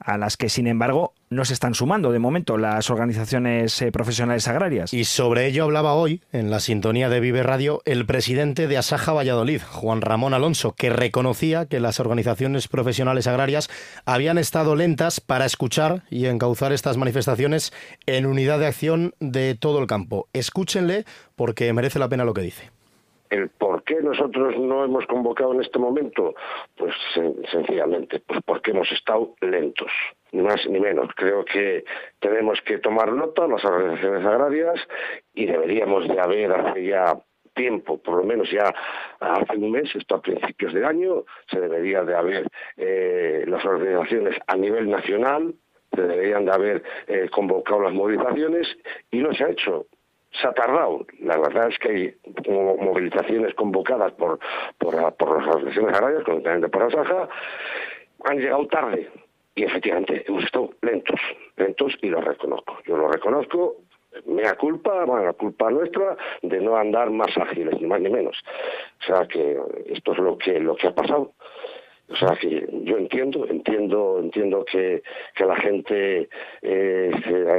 a 0.00 0.18
las 0.18 0.36
que 0.36 0.48
sin 0.48 0.66
embargo 0.66 1.14
no 1.28 1.44
se 1.44 1.54
están 1.54 1.74
sumando 1.74 2.10
de 2.10 2.18
momento 2.18 2.58
las 2.58 2.90
organizaciones 2.90 3.80
eh, 3.82 3.92
profesionales 3.92 4.48
agrarias. 4.48 4.92
Y 4.92 5.04
sobre 5.04 5.46
ello 5.46 5.64
hablaba 5.64 5.94
hoy, 5.94 6.22
en 6.32 6.50
la 6.50 6.58
sintonía 6.58 7.08
de 7.08 7.20
Vive 7.20 7.42
Radio, 7.42 7.82
el 7.84 8.04
presidente 8.06 8.66
de 8.66 8.78
Asaja 8.78 9.12
Valladolid, 9.12 9.60
Juan 9.70 10.00
Ramón 10.00 10.34
Alonso, 10.34 10.72
que 10.72 10.90
reconocía 10.90 11.66
que 11.66 11.78
las 11.78 12.00
organizaciones 12.00 12.66
profesionales 12.66 13.26
agrarias 13.26 13.70
habían 14.04 14.38
estado 14.38 14.74
lentas 14.74 15.20
para 15.20 15.46
escuchar 15.46 16.02
y 16.10 16.26
encauzar 16.26 16.72
estas 16.72 16.96
manifestaciones 16.96 17.72
en 18.06 18.26
unidad 18.26 18.58
de 18.58 18.66
acción 18.66 19.14
de 19.20 19.54
todo 19.54 19.78
el 19.78 19.86
campo. 19.86 20.28
Escúchenle 20.32 21.04
porque 21.36 21.72
merece 21.72 21.98
la 21.98 22.08
pena 22.08 22.24
lo 22.24 22.34
que 22.34 22.42
dice. 22.42 22.79
¿El 23.30 23.48
por 23.48 23.84
qué 23.84 24.02
nosotros 24.02 24.58
no 24.58 24.84
hemos 24.84 25.06
convocado 25.06 25.54
en 25.54 25.60
este 25.60 25.78
momento? 25.78 26.34
Pues 26.76 26.92
sencillamente, 27.50 28.20
pues 28.26 28.40
porque 28.44 28.72
hemos 28.72 28.90
estado 28.90 29.34
lentos, 29.40 29.90
ni 30.32 30.42
más 30.42 30.66
ni 30.68 30.80
menos. 30.80 31.08
Creo 31.14 31.44
que 31.44 31.84
tenemos 32.18 32.60
que 32.62 32.78
tomar 32.78 33.12
nota 33.12 33.46
las 33.46 33.64
organizaciones 33.64 34.26
agrarias 34.26 34.80
y 35.32 35.46
deberíamos 35.46 36.08
de 36.08 36.20
haber 36.20 36.52
hace 36.52 36.84
ya 36.84 37.16
tiempo, 37.54 37.98
por 37.98 38.16
lo 38.18 38.24
menos 38.24 38.50
ya 38.50 38.74
hace 39.20 39.56
un 39.56 39.70
mes, 39.70 39.94
esto 39.94 40.16
a 40.16 40.22
principios 40.22 40.72
de 40.72 40.84
año, 40.84 41.24
se 41.50 41.60
debería 41.60 42.02
de 42.02 42.14
haber 42.16 42.48
eh, 42.76 43.44
las 43.46 43.64
organizaciones 43.64 44.36
a 44.46 44.56
nivel 44.56 44.90
nacional, 44.90 45.54
se 45.94 46.02
deberían 46.02 46.46
de 46.46 46.52
haber 46.52 46.82
eh, 47.06 47.28
convocado 47.30 47.82
las 47.82 47.92
movilizaciones 47.92 48.66
y 49.10 49.18
no 49.18 49.32
se 49.34 49.44
ha 49.44 49.50
hecho 49.50 49.86
se 50.32 50.46
ha 50.46 50.52
tardado. 50.52 51.06
La 51.20 51.36
verdad 51.36 51.68
es 51.68 51.78
que 51.78 51.88
hay 51.88 52.14
movilizaciones 52.48 53.54
convocadas 53.54 54.12
por, 54.12 54.38
por, 54.78 55.14
por 55.14 55.38
las 55.38 55.48
organizaciones 55.48 55.94
agrarias, 55.94 56.24
concretamente 56.24 56.68
por 56.68 56.82
Asaja, 56.82 57.28
han 58.24 58.38
llegado 58.38 58.66
tarde. 58.68 59.08
Y 59.54 59.64
efectivamente 59.64 60.24
hemos 60.26 60.44
estado 60.44 60.70
lentos, 60.82 61.20
lentos 61.56 61.96
y 62.02 62.08
lo 62.08 62.20
reconozco. 62.20 62.78
Yo 62.86 62.96
lo 62.96 63.08
reconozco, 63.08 63.76
mea 64.26 64.54
culpa, 64.54 65.04
bueno, 65.04 65.32
culpa 65.34 65.70
nuestra 65.70 66.16
de 66.42 66.60
no 66.60 66.76
andar 66.76 67.10
más 67.10 67.36
ágiles, 67.36 67.80
ni 67.80 67.86
más 67.86 68.00
ni 68.00 68.10
menos. 68.10 68.36
O 69.00 69.04
sea 69.04 69.26
que 69.26 69.58
esto 69.86 70.12
es 70.12 70.18
lo 70.18 70.38
que, 70.38 70.60
lo 70.60 70.76
que 70.76 70.88
ha 70.88 70.94
pasado. 70.94 71.32
O 72.10 72.16
sea 72.16 72.36
que 72.36 72.66
yo 72.84 72.98
entiendo, 72.98 73.46
entiendo, 73.48 74.18
entiendo 74.20 74.64
que, 74.64 75.02
que 75.34 75.44
la 75.44 75.54
gente 75.56 76.28
eh, 76.60 77.10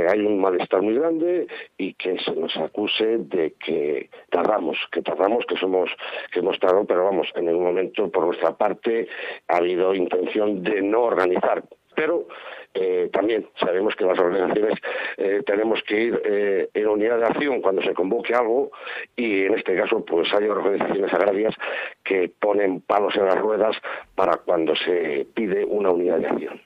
hay 0.10 0.20
un 0.20 0.42
malestar 0.42 0.82
muy 0.82 0.96
grande 0.96 1.48
y 1.78 1.94
que 1.94 2.20
se 2.20 2.34
nos 2.34 2.56
acuse 2.58 3.18
de 3.20 3.54
que 3.54 4.10
tardamos, 4.30 4.78
que 4.92 5.02
tardamos, 5.02 5.46
que 5.46 5.56
somos, 5.56 5.90
que 6.34 6.40
hemos 6.40 6.60
tardado, 6.60 6.86
pero 6.86 7.06
vamos, 7.06 7.30
en 7.36 7.48
el 7.48 7.56
momento 7.56 8.12
por 8.12 8.26
nuestra 8.26 8.58
parte 8.58 9.08
ha 9.48 9.58
habido 9.58 9.96
intención 9.96 10.62
de 10.64 10.82
no 10.82 11.04
organizar. 11.04 11.64
Pero 11.96 12.28
eh, 12.74 13.10
también 13.12 13.48
sabemos 13.60 13.96
que 13.96 14.06
las 14.06 14.18
organizaciones 14.18 14.80
eh, 15.18 15.42
tenemos 15.46 15.84
que 15.84 16.04
ir 16.04 16.22
eh, 16.24 16.70
en 16.74 16.88
unidad 16.88 17.18
de 17.18 17.26
acción 17.26 17.62
cuando 17.62 17.82
se 17.82 17.94
convoque 17.94 18.34
algo 18.34 18.72
y 19.16 19.46
en 19.46 19.56
este 19.56 19.76
caso 19.76 20.06
pues 20.06 20.34
hay 20.34 20.46
organizaciones 20.46 21.14
agrarias 21.14 21.56
que 22.04 22.32
ponen 22.40 22.82
palos 22.82 23.16
en 23.16 23.26
las 23.26 23.38
ruedas 23.40 23.76
para 24.16 24.38
cuando 24.38 24.76
se 24.76 25.28
pide 25.34 25.66
una 25.66 25.92
unidad 25.92 26.20
de 26.20 26.28
acción. 26.28 26.62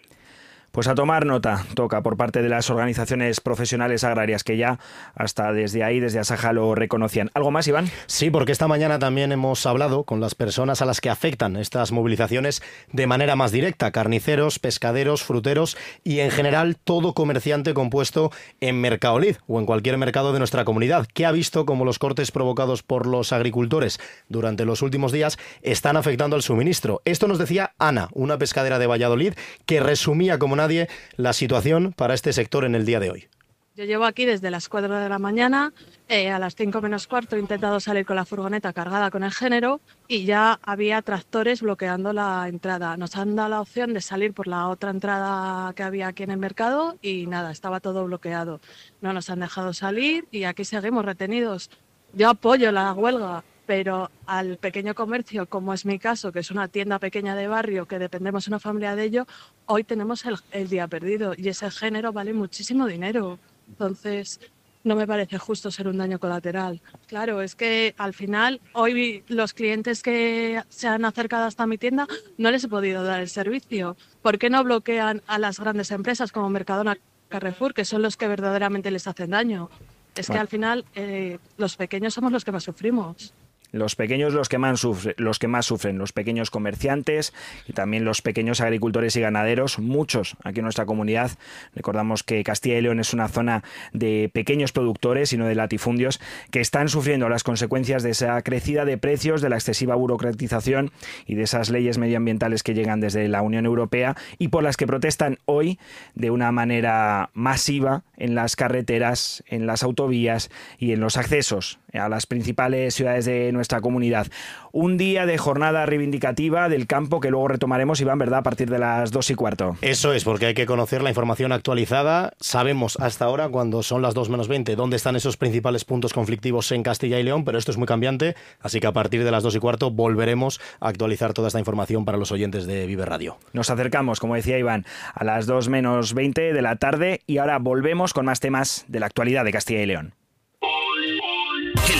Pues 0.75 0.89
a 0.89 0.93
tomar 0.93 1.25
nota, 1.25 1.65
toca 1.73 2.03
por 2.03 2.17
parte 2.17 2.41
de 2.41 2.49
las 2.49 2.69
organizaciones 2.69 3.39
profesionales 3.39 4.03
agrarias 4.03 4.43
que 4.43 4.57
ya 4.57 4.77
hasta 5.15 5.53
desde 5.53 5.85
ahí, 5.85 6.01
desde 6.01 6.19
Asaja, 6.19 6.51
lo 6.51 6.75
reconocían. 6.75 7.31
¿Algo 7.33 7.49
más, 7.49 7.65
Iván? 7.69 7.89
Sí, 8.07 8.29
porque 8.29 8.51
esta 8.51 8.67
mañana 8.67 8.99
también 8.99 9.31
hemos 9.31 9.65
hablado 9.65 10.03
con 10.03 10.19
las 10.19 10.35
personas 10.35 10.81
a 10.81 10.85
las 10.85 10.99
que 10.99 11.09
afectan 11.09 11.55
estas 11.55 11.93
movilizaciones 11.93 12.61
de 12.91 13.07
manera 13.07 13.37
más 13.37 13.53
directa, 13.53 13.91
carniceros, 13.91 14.59
pescaderos, 14.59 15.23
fruteros 15.23 15.77
y 16.03 16.19
en 16.19 16.29
general 16.29 16.75
todo 16.75 17.13
comerciante 17.13 17.73
compuesto 17.73 18.33
en 18.59 18.81
Mercadolid 18.81 19.37
o 19.47 19.61
en 19.61 19.65
cualquier 19.65 19.97
mercado 19.97 20.33
de 20.33 20.39
nuestra 20.39 20.65
comunidad, 20.65 21.07
que 21.13 21.25
ha 21.25 21.31
visto 21.31 21.65
como 21.65 21.85
los 21.85 21.99
cortes 21.99 22.31
provocados 22.31 22.83
por 22.83 23.07
los 23.07 23.31
agricultores 23.31 23.97
durante 24.27 24.65
los 24.65 24.81
últimos 24.81 25.13
días 25.13 25.37
están 25.61 25.95
afectando 25.95 26.35
al 26.35 26.41
suministro. 26.41 27.01
Esto 27.05 27.29
nos 27.29 27.39
decía 27.39 27.71
Ana, 27.79 28.09
una 28.11 28.37
pescadera 28.37 28.77
de 28.77 28.87
Valladolid, 28.87 29.35
que 29.65 29.79
resumía 29.79 30.37
como 30.37 30.64
una 30.65 30.87
la 31.17 31.33
situación 31.33 31.93
para 31.93 32.13
este 32.13 32.33
sector 32.33 32.65
en 32.65 32.75
el 32.75 32.85
día 32.85 32.99
de 32.99 33.11
hoy. 33.11 33.27
Yo 33.75 33.83
llevo 33.83 34.05
aquí 34.05 34.23
desde 34.23 34.51
las 34.51 34.69
4 34.69 35.01
de 35.01 35.09
la 35.09 35.19
mañana, 35.19 35.73
eh, 36.07 36.29
a 36.29 36.39
las 36.39 36.55
5 36.55 36.79
menos 36.81 37.07
cuarto 37.07 37.35
he 37.35 37.39
intentado 37.39 37.81
salir 37.81 38.05
con 38.05 38.15
la 38.15 38.23
furgoneta 38.23 38.71
cargada 38.71 39.11
con 39.11 39.21
el 39.21 39.33
género 39.33 39.81
y 40.07 40.23
ya 40.23 40.61
había 40.63 41.01
tractores 41.01 41.61
bloqueando 41.61 42.13
la 42.13 42.47
entrada. 42.47 42.95
Nos 42.95 43.17
han 43.17 43.35
dado 43.35 43.49
la 43.49 43.59
opción 43.59 43.93
de 43.93 43.99
salir 43.99 44.31
por 44.31 44.47
la 44.47 44.69
otra 44.69 44.91
entrada 44.91 45.73
que 45.73 45.83
había 45.83 46.07
aquí 46.07 46.23
en 46.23 46.31
el 46.31 46.37
mercado 46.37 46.97
y 47.01 47.27
nada, 47.27 47.51
estaba 47.51 47.81
todo 47.81 48.05
bloqueado. 48.05 48.61
No 49.01 49.11
nos 49.11 49.29
han 49.29 49.41
dejado 49.41 49.73
salir 49.73 50.25
y 50.31 50.45
aquí 50.45 50.63
seguimos 50.63 51.03
retenidos. 51.03 51.69
Yo 52.13 52.29
apoyo 52.29 52.71
la 52.71 52.93
huelga, 52.93 53.43
pero 53.65 54.11
al 54.25 54.57
pequeño 54.57 54.93
comercio, 54.95 55.47
como 55.47 55.73
es 55.73 55.85
mi 55.85 55.99
caso, 55.99 56.31
que 56.31 56.39
es 56.39 56.51
una 56.51 56.67
tienda 56.67 56.99
pequeña 56.99 57.35
de 57.35 57.47
barrio, 57.47 57.87
que 57.87 57.99
dependemos 57.99 58.47
una 58.47 58.59
familia 58.59 58.95
de 58.95 59.03
ello, 59.03 59.27
hoy 59.65 59.83
tenemos 59.83 60.23
el, 60.51 60.69
día 60.69 60.87
perdido 60.87 61.33
y 61.37 61.49
ese 61.49 61.69
género 61.71 62.13
vale 62.13 62.33
muchísimo 62.33 62.85
dinero. 62.87 63.39
Entonces, 63.67 64.39
no 64.83 64.95
me 64.95 65.07
parece 65.07 65.39
justo 65.39 65.71
ser 65.71 65.87
un 65.87 65.97
daño 65.97 66.19
colateral. 66.19 66.79
Claro, 67.07 67.41
es 67.41 67.55
que 67.55 67.95
al 67.97 68.13
final, 68.13 68.61
hoy 68.73 69.23
los 69.27 69.53
clientes 69.53 70.03
que 70.03 70.61
se 70.69 70.87
han 70.87 71.05
acercado 71.05 71.45
hasta 71.45 71.65
mi 71.65 71.77
tienda 71.77 72.07
no 72.37 72.51
les 72.51 72.63
he 72.63 72.67
podido 72.67 73.03
dar 73.03 73.21
el 73.21 73.29
servicio. 73.29 73.97
¿Por 74.21 74.37
qué 74.37 74.49
no 74.49 74.63
bloquean 74.63 75.23
a 75.25 75.39
las 75.39 75.59
grandes 75.59 75.91
empresas 75.91 76.31
como 76.31 76.49
Mercadona, 76.49 76.97
Carrefour, 77.29 77.73
que 77.73 77.85
son 77.85 78.03
los 78.03 78.15
que 78.15 78.27
verdaderamente 78.27 78.91
les 78.91 79.07
hacen 79.07 79.31
daño? 79.31 79.69
Es 80.15 80.29
que 80.29 80.37
al 80.37 80.47
final 80.47 80.85
eh, 80.95 81.39
los 81.57 81.75
pequeños 81.75 82.13
somos 82.13 82.31
los 82.31 82.45
que 82.45 82.51
más 82.51 82.63
sufrimos. 82.63 83.33
Los 83.71 83.95
pequeños 83.95 84.33
los 84.33 84.49
que, 84.49 84.57
más 84.57 84.79
sufren, 84.79 85.15
los 85.17 85.39
que 85.39 85.47
más 85.47 85.65
sufren, 85.65 85.97
los 85.97 86.13
pequeños 86.13 86.51
comerciantes 86.51 87.33
y 87.67 87.73
también 87.73 88.05
los 88.05 88.21
pequeños 88.21 88.61
agricultores 88.61 89.15
y 89.15 89.21
ganaderos, 89.21 89.79
muchos 89.79 90.37
aquí 90.43 90.59
en 90.59 90.63
nuestra 90.63 90.85
comunidad. 90.85 91.31
Recordamos 91.75 92.23
que 92.23 92.43
Castilla 92.43 92.77
y 92.77 92.81
León 92.81 92.99
es 92.99 93.13
una 93.13 93.27
zona 93.27 93.63
de 93.93 94.29
pequeños 94.33 94.71
productores 94.71 95.33
y 95.33 95.37
no 95.37 95.47
de 95.47 95.55
latifundios 95.55 96.19
que 96.51 96.61
están 96.61 96.89
sufriendo 96.89 97.29
las 97.29 97.43
consecuencias 97.43 98.03
de 98.03 98.11
esa 98.11 98.41
crecida 98.41 98.85
de 98.85 98.97
precios, 98.97 99.41
de 99.41 99.49
la 99.49 99.55
excesiva 99.55 99.95
burocratización 99.95 100.91
y 101.25 101.35
de 101.35 101.43
esas 101.43 101.69
leyes 101.69 101.97
medioambientales 101.97 102.63
que 102.63 102.73
llegan 102.73 102.99
desde 102.99 103.27
la 103.27 103.41
Unión 103.41 103.65
Europea 103.65 104.15
y 104.37 104.49
por 104.49 104.63
las 104.63 104.77
que 104.77 104.87
protestan 104.87 105.39
hoy 105.45 105.79
de 106.13 106.31
una 106.31 106.51
manera 106.51 107.29
masiva 107.33 108.03
en 108.17 108.35
las 108.35 108.55
carreteras, 108.55 109.43
en 109.47 109.67
las 109.67 109.83
autovías 109.83 110.49
y 110.77 110.91
en 110.91 110.99
los 110.99 111.17
accesos 111.17 111.79
a 111.99 112.09
las 112.09 112.25
principales 112.25 112.95
ciudades 112.95 113.25
de 113.25 113.51
nuestra 113.51 113.81
comunidad. 113.81 114.27
Un 114.71 114.97
día 114.97 115.25
de 115.25 115.37
jornada 115.37 115.85
reivindicativa 115.85 116.69
del 116.69 116.87
campo 116.87 117.19
que 117.19 117.31
luego 117.31 117.47
retomaremos, 117.47 118.01
Iván, 118.01 118.17
¿verdad? 118.17 118.39
A 118.39 118.43
partir 118.43 118.69
de 118.69 118.79
las 118.79 119.11
dos 119.11 119.29
y 119.29 119.35
cuarto. 119.35 119.77
Eso 119.81 120.13
es, 120.13 120.23
porque 120.23 120.47
hay 120.47 120.53
que 120.53 120.65
conocer 120.65 121.01
la 121.01 121.09
información 121.09 121.51
actualizada. 121.51 122.33
Sabemos 122.39 122.97
hasta 122.99 123.25
ahora, 123.25 123.49
cuando 123.49 123.83
son 123.83 124.01
las 124.01 124.13
dos 124.13 124.29
menos 124.29 124.47
20, 124.47 124.75
dónde 124.75 124.97
están 124.97 125.15
esos 125.15 125.37
principales 125.37 125.85
puntos 125.85 126.13
conflictivos 126.13 126.71
en 126.71 126.83
Castilla 126.83 127.19
y 127.19 127.23
León, 127.23 127.45
pero 127.45 127.57
esto 127.57 127.71
es 127.71 127.77
muy 127.77 127.87
cambiante, 127.87 128.35
así 128.59 128.79
que 128.79 128.87
a 128.87 128.91
partir 128.91 129.23
de 129.23 129.31
las 129.31 129.43
dos 129.43 129.55
y 129.55 129.59
cuarto 129.59 129.91
volveremos 129.91 130.59
a 130.79 130.89
actualizar 130.89 131.33
toda 131.33 131.47
esta 131.47 131.59
información 131.59 132.05
para 132.05 132.17
los 132.17 132.31
oyentes 132.31 132.65
de 132.67 132.85
Vive 132.85 133.05
Radio. 133.05 133.37
Nos 133.53 133.69
acercamos, 133.69 134.19
como 134.19 134.35
decía 134.35 134.57
Iván, 134.57 134.85
a 135.13 135.23
las 135.23 135.45
dos 135.45 135.69
menos 135.69 136.13
20 136.13 136.53
de 136.53 136.61
la 136.61 136.75
tarde 136.75 137.21
y 137.27 137.37
ahora 137.37 137.59
volvemos 137.59 138.13
con 138.13 138.25
más 138.25 138.39
temas 138.39 138.85
de 138.87 138.99
la 138.99 139.05
actualidad 139.05 139.45
de 139.45 139.51
Castilla 139.51 139.81
y 139.81 139.85
León. 139.85 140.13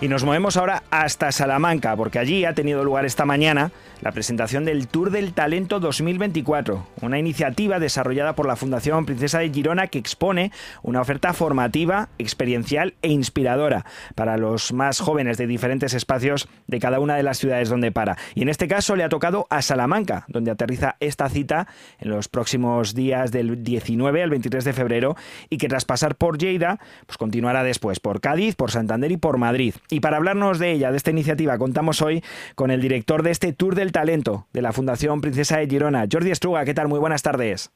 Y 0.00 0.06
nos 0.06 0.22
movemos 0.22 0.56
ahora 0.56 0.84
hasta 0.92 1.32
Salamanca, 1.32 1.96
porque 1.96 2.20
allí 2.20 2.44
ha 2.44 2.54
tenido 2.54 2.84
lugar 2.84 3.04
esta 3.04 3.24
mañana 3.24 3.72
la 4.00 4.12
presentación 4.12 4.64
del 4.64 4.86
Tour 4.86 5.10
del 5.10 5.32
Talento 5.32 5.80
2024, 5.80 6.86
una 7.00 7.18
iniciativa 7.18 7.80
desarrollada 7.80 8.34
por 8.34 8.46
la 8.46 8.54
Fundación 8.56 9.06
Princesa 9.06 9.40
de 9.40 9.50
Girona 9.50 9.88
que 9.88 9.98
expone 9.98 10.52
una 10.82 11.00
oferta 11.00 11.32
formativa, 11.32 12.08
experiencial 12.18 12.94
e 13.02 13.08
inspiradora 13.08 13.84
para 14.14 14.36
los 14.36 14.72
más 14.72 15.00
jóvenes 15.00 15.36
de 15.36 15.46
diferentes 15.46 15.94
espacios 15.94 16.48
de 16.68 16.78
cada 16.78 17.00
una 17.00 17.16
de 17.16 17.24
las 17.24 17.38
ciudades 17.38 17.68
donde 17.68 17.90
para. 17.90 18.16
Y 18.34 18.42
en 18.42 18.48
este 18.48 18.68
caso 18.68 18.94
le 18.94 19.04
ha 19.04 19.08
tocado 19.08 19.46
a 19.50 19.62
Salamanca, 19.62 20.24
donde 20.28 20.50
aterriza 20.50 20.96
esta 21.00 21.28
cita 21.28 21.66
en 21.98 22.10
los 22.10 22.28
próximos 22.28 22.94
días 22.94 23.32
del 23.32 23.64
19 23.64 24.22
al 24.22 24.30
23 24.30 24.64
de 24.64 24.72
febrero 24.72 25.16
y 25.50 25.58
que 25.58 25.68
tras 25.68 25.84
pasar 25.84 26.14
por 26.14 26.38
Lleida, 26.38 26.78
pues 27.06 27.18
continuará 27.18 27.64
después 27.64 27.98
por 27.98 28.20
Cádiz, 28.20 28.54
por 28.54 28.70
Santander 28.70 29.10
y 29.10 29.16
por 29.16 29.38
Madrid. 29.38 29.74
Y 29.90 30.00
para 30.00 30.18
hablarnos 30.18 30.58
de 30.58 30.72
ella, 30.72 30.90
de 30.90 30.98
esta 30.98 31.10
iniciativa, 31.10 31.56
contamos 31.56 32.02
hoy 32.02 32.22
con 32.54 32.70
el 32.70 32.80
director 32.80 33.22
de 33.22 33.30
este 33.30 33.52
Tour 33.52 33.74
del 33.74 33.92
Talento 33.92 34.46
de 34.52 34.62
la 34.62 34.72
Fundación 34.72 35.20
Princesa 35.20 35.58
de 35.58 35.66
Girona, 35.66 36.06
Jordi 36.10 36.30
Estruga. 36.30 36.64
¿Qué 36.64 36.74
tal? 36.74 36.88
Muy 36.88 36.98
buenas 36.98 37.22
tardes. 37.22 37.72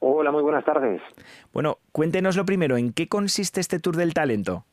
Hola, 0.00 0.30
muy 0.30 0.42
buenas 0.42 0.64
tardes. 0.64 1.00
Bueno, 1.52 1.78
cuéntenos 1.90 2.36
lo 2.36 2.44
primero, 2.44 2.76
¿en 2.76 2.92
qué 2.92 3.08
consiste 3.08 3.60
este 3.60 3.80
Tour 3.80 3.96
del 3.96 4.14
Talento? 4.14 4.64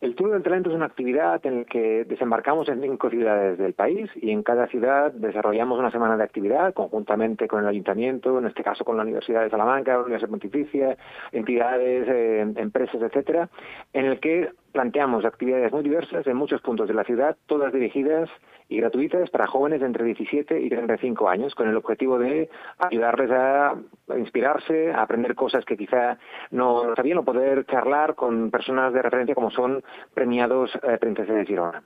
El 0.00 0.14
Tour 0.14 0.30
del 0.30 0.42
Talento 0.42 0.70
es 0.70 0.76
una 0.76 0.86
actividad 0.86 1.44
en 1.44 1.58
la 1.58 1.64
que 1.64 2.04
desembarcamos 2.04 2.68
en 2.70 2.80
cinco 2.80 3.10
ciudades 3.10 3.58
del 3.58 3.74
país 3.74 4.08
y 4.16 4.30
en 4.30 4.42
cada 4.42 4.66
ciudad 4.66 5.12
desarrollamos 5.12 5.78
una 5.78 5.90
semana 5.90 6.16
de 6.16 6.24
actividad 6.24 6.72
conjuntamente 6.72 7.46
con 7.46 7.60
el 7.60 7.68
ayuntamiento, 7.68 8.38
en 8.38 8.46
este 8.46 8.62
caso 8.62 8.82
con 8.82 8.96
la 8.96 9.02
Universidad 9.02 9.42
de 9.42 9.50
Salamanca, 9.50 9.92
la 9.92 10.00
Universidad 10.00 10.30
Pontificia, 10.30 10.96
entidades, 11.32 12.08
eh, 12.08 12.40
empresas, 12.56 13.02
etcétera, 13.02 13.50
en 13.92 14.06
el 14.06 14.20
que 14.20 14.50
planteamos 14.72 15.24
actividades 15.24 15.72
muy 15.72 15.82
diversas 15.82 16.26
en 16.26 16.36
muchos 16.36 16.60
puntos 16.60 16.88
de 16.88 16.94
la 16.94 17.04
ciudad, 17.04 17.36
todas 17.46 17.72
dirigidas 17.72 18.28
y 18.68 18.76
gratuitas 18.78 19.30
para 19.30 19.46
jóvenes 19.46 19.80
de 19.80 19.86
entre 19.86 20.04
17 20.04 20.60
y 20.60 20.68
35 20.68 21.28
años, 21.28 21.54
con 21.54 21.68
el 21.68 21.76
objetivo 21.76 22.18
de 22.18 22.48
ayudarles 22.78 23.30
a 23.30 23.74
inspirarse, 24.16 24.92
a 24.92 25.02
aprender 25.02 25.34
cosas 25.34 25.64
que 25.64 25.76
quizá 25.76 26.18
no 26.50 26.94
sabían 26.94 27.18
o 27.18 27.24
poder 27.24 27.66
charlar 27.66 28.14
con 28.14 28.50
personas 28.50 28.92
de 28.92 29.02
referencia 29.02 29.34
como 29.34 29.50
son 29.50 29.82
premiados 30.14 30.70
eh, 30.82 30.98
Princesas 30.98 31.34
de 31.34 31.46
Girona. 31.46 31.82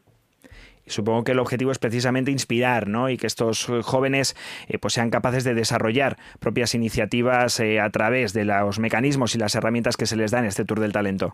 Supongo 0.86 1.24
que 1.24 1.32
el 1.32 1.38
objetivo 1.38 1.70
es 1.70 1.78
precisamente 1.78 2.30
inspirar, 2.30 2.88
¿no? 2.88 3.08
Y 3.08 3.16
que 3.16 3.26
estos 3.26 3.66
jóvenes 3.82 4.36
eh, 4.68 4.78
pues 4.78 4.92
sean 4.92 5.10
capaces 5.10 5.44
de 5.44 5.54
desarrollar 5.54 6.18
propias 6.40 6.74
iniciativas 6.74 7.58
eh, 7.60 7.80
a 7.80 7.88
través 7.90 8.34
de 8.34 8.44
los 8.44 8.78
mecanismos 8.78 9.34
y 9.34 9.38
las 9.38 9.54
herramientas 9.54 9.96
que 9.96 10.06
se 10.06 10.16
les 10.16 10.30
da 10.30 10.40
en 10.40 10.44
este 10.44 10.64
Tour 10.64 10.80
del 10.80 10.92
Talento. 10.92 11.32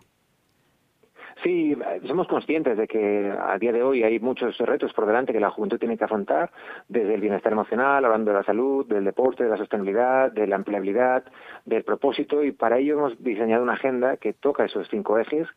Sí, 1.43 1.75
somos 2.05 2.27
conscientes 2.27 2.77
de 2.77 2.87
que 2.87 3.33
a 3.39 3.57
día 3.57 3.71
de 3.71 3.81
hoy 3.81 4.03
hay 4.03 4.19
muchos 4.19 4.55
retos 4.59 4.93
por 4.93 5.07
delante 5.07 5.33
que 5.33 5.39
la 5.39 5.49
juventud 5.49 5.79
tiene 5.79 5.97
que 5.97 6.03
afrontar, 6.03 6.51
desde 6.87 7.15
el 7.15 7.21
bienestar 7.21 7.51
emocional, 7.51 8.05
hablando 8.05 8.29
de 8.29 8.37
la 8.37 8.43
salud, 8.43 8.85
del 8.85 9.05
deporte, 9.05 9.43
de 9.43 9.49
la 9.49 9.57
sostenibilidad, 9.57 10.31
de 10.31 10.45
la 10.45 10.55
empleabilidad, 10.55 11.23
del 11.65 11.83
propósito, 11.83 12.43
y 12.43 12.51
para 12.51 12.77
ello 12.77 12.93
hemos 12.93 13.23
diseñado 13.23 13.63
una 13.63 13.73
agenda 13.73 14.17
que 14.17 14.33
toca 14.33 14.65
esos 14.65 14.87
cinco 14.89 15.17
ejes 15.17 15.47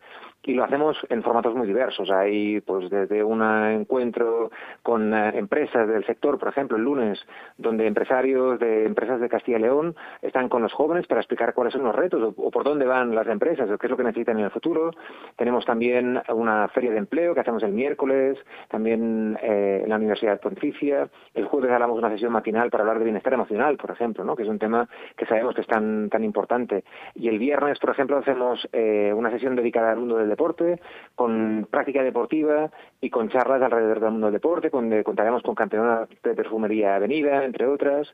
y 0.46 0.54
lo 0.54 0.64
hacemos 0.64 0.96
en 1.08 1.22
formatos 1.22 1.54
muy 1.54 1.66
diversos. 1.66 2.10
Hay 2.10 2.60
pues 2.60 2.90
desde 2.90 3.24
un 3.24 3.42
encuentro 3.42 4.50
con 4.82 5.14
eh, 5.14 5.32
empresas 5.34 5.88
del 5.88 6.04
sector, 6.04 6.38
por 6.38 6.48
ejemplo, 6.48 6.76
el 6.76 6.84
lunes, 6.84 7.24
donde 7.56 7.86
empresarios 7.86 8.58
de 8.58 8.84
empresas 8.84 9.20
de 9.20 9.28
Castilla 9.28 9.58
y 9.58 9.62
León 9.62 9.96
están 10.22 10.48
con 10.48 10.62
los 10.62 10.72
jóvenes 10.72 11.06
para 11.06 11.20
explicar 11.20 11.54
cuáles 11.54 11.72
son 11.72 11.84
los 11.84 11.94
retos 11.94 12.34
o, 12.36 12.50
por 12.50 12.64
dónde 12.64 12.84
van 12.84 13.14
las 13.14 13.26
empresas 13.26 13.70
o 13.70 13.78
qué 13.78 13.86
es 13.86 13.90
lo 13.90 13.96
que 13.96 14.04
necesitan 14.04 14.38
en 14.38 14.44
el 14.44 14.50
futuro. 14.50 14.90
Tenemos 15.36 15.64
también 15.64 16.20
una 16.28 16.68
feria 16.68 16.90
de 16.90 16.98
empleo 16.98 17.34
que 17.34 17.40
hacemos 17.40 17.62
el 17.62 17.72
miércoles, 17.72 18.38
también 18.68 19.38
eh, 19.42 19.80
en 19.84 19.88
la 19.88 19.96
Universidad 19.96 20.40
Pontificia. 20.40 21.08
El 21.34 21.46
jueves 21.46 21.70
hablamos 21.70 21.98
una 21.98 22.10
sesión 22.10 22.32
matinal 22.32 22.70
para 22.70 22.82
hablar 22.82 22.98
de 22.98 23.04
bienestar 23.04 23.32
emocional, 23.32 23.76
por 23.76 23.90
ejemplo, 23.90 24.24
¿no? 24.24 24.36
que 24.36 24.42
es 24.42 24.48
un 24.48 24.58
tema 24.58 24.88
que 25.16 25.26
sabemos 25.26 25.54
que 25.54 25.62
es 25.62 25.66
tan, 25.66 26.10
tan 26.10 26.22
importante. 26.22 26.84
Y 27.14 27.28
el 27.28 27.38
viernes, 27.38 27.78
por 27.78 27.90
ejemplo, 27.90 28.18
hacemos 28.18 28.68
eh, 28.72 29.12
una 29.14 29.30
sesión 29.30 29.56
dedicada 29.56 29.92
al 29.92 29.98
mundo 29.98 30.16
del 30.16 30.33
deporte, 30.34 30.80
con 31.14 31.66
práctica 31.70 32.02
deportiva 32.02 32.70
y 33.00 33.10
con 33.10 33.28
charlas 33.28 33.62
alrededor 33.62 34.00
del 34.00 34.10
mundo 34.10 34.26
del 34.26 34.34
deporte, 34.34 34.70
con, 34.70 35.02
contaremos 35.02 35.42
con 35.42 35.54
campeonas 35.54 36.08
de 36.22 36.34
perfumería 36.34 36.96
avenida, 36.96 37.44
entre 37.44 37.66
otras. 37.66 38.08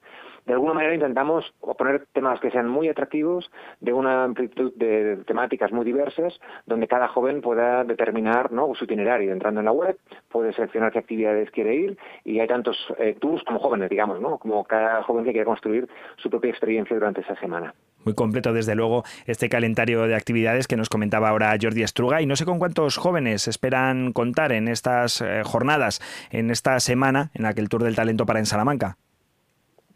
De 0.47 0.53
alguna 0.53 0.75
manera 0.75 0.95
intentamos 0.95 1.45
poner 1.79 2.07
temas 2.13 2.41
que 2.41 2.51
sean 2.51 2.69
muy 2.69 2.89
atractivos, 2.89 3.51
de 3.81 3.93
una 3.93 4.25
amplitud 4.25 4.73
de 4.77 5.19
temáticas 5.27 5.73
muy 5.73 5.85
diversas, 5.85 6.41
donde 6.67 6.89
cada 6.89 7.09
joven 7.09 7.41
pueda 7.41 7.85
determinar 7.85 8.51
su 8.75 8.85
itinerario. 8.85 9.33
Entrando 9.33 9.61
en 9.61 9.67
la 9.67 9.73
web, 9.73 9.99
puede 10.29 10.53
seleccionar 10.53 10.93
qué 10.93 10.99
actividades 10.99 11.51
quiere 11.51 11.75
ir 11.75 11.99
y 12.25 12.41
hay 12.41 12.49
tantos 12.49 12.77
eh, 12.99 13.17
tours 13.21 13.43
como 13.45 13.59
jóvenes, 13.59 13.91
digamos, 13.91 14.21
¿no? 14.21 14.39
como 14.39 14.65
cada 14.65 15.03
joven 15.03 15.25
que 15.25 15.33
quiere 15.33 15.45
construir 15.45 15.89
su 16.17 16.31
propia 16.31 16.51
experiencia 16.51 16.95
durante 16.97 17.21
esa 17.21 17.37
semana. 17.37 17.75
Muy 18.05 18.15
completo, 18.15 18.53
desde 18.53 18.75
luego, 18.75 19.05
este 19.27 19.49
calendario 19.49 20.07
de 20.07 20.15
actividades 20.15 20.67
que 20.67 20.77
nos 20.77 20.89
comentaba 20.89 21.29
ahora 21.29 21.55
Jordi 21.61 21.83
Estruga. 21.83 22.23
Y 22.23 22.27
no 22.27 22.37
sé 22.37 22.47
con 22.47 22.59
cuántos 22.59 22.97
jóvenes 22.97 23.47
esperan 23.47 24.13
contar 24.13 24.53
en 24.53 24.69
estas 24.69 25.21
eh, 25.21 25.43
jornadas, 25.45 26.01
en 26.31 26.51
esta 26.51 26.81
semana 26.81 27.31
en 27.35 27.43
la 27.43 27.53
que 27.53 27.61
el 27.61 27.69
Tour 27.69 27.83
del 27.83 27.97
Talento 27.97 28.25
para 28.25 28.39
en 28.39 28.47
Salamanca 28.47 28.97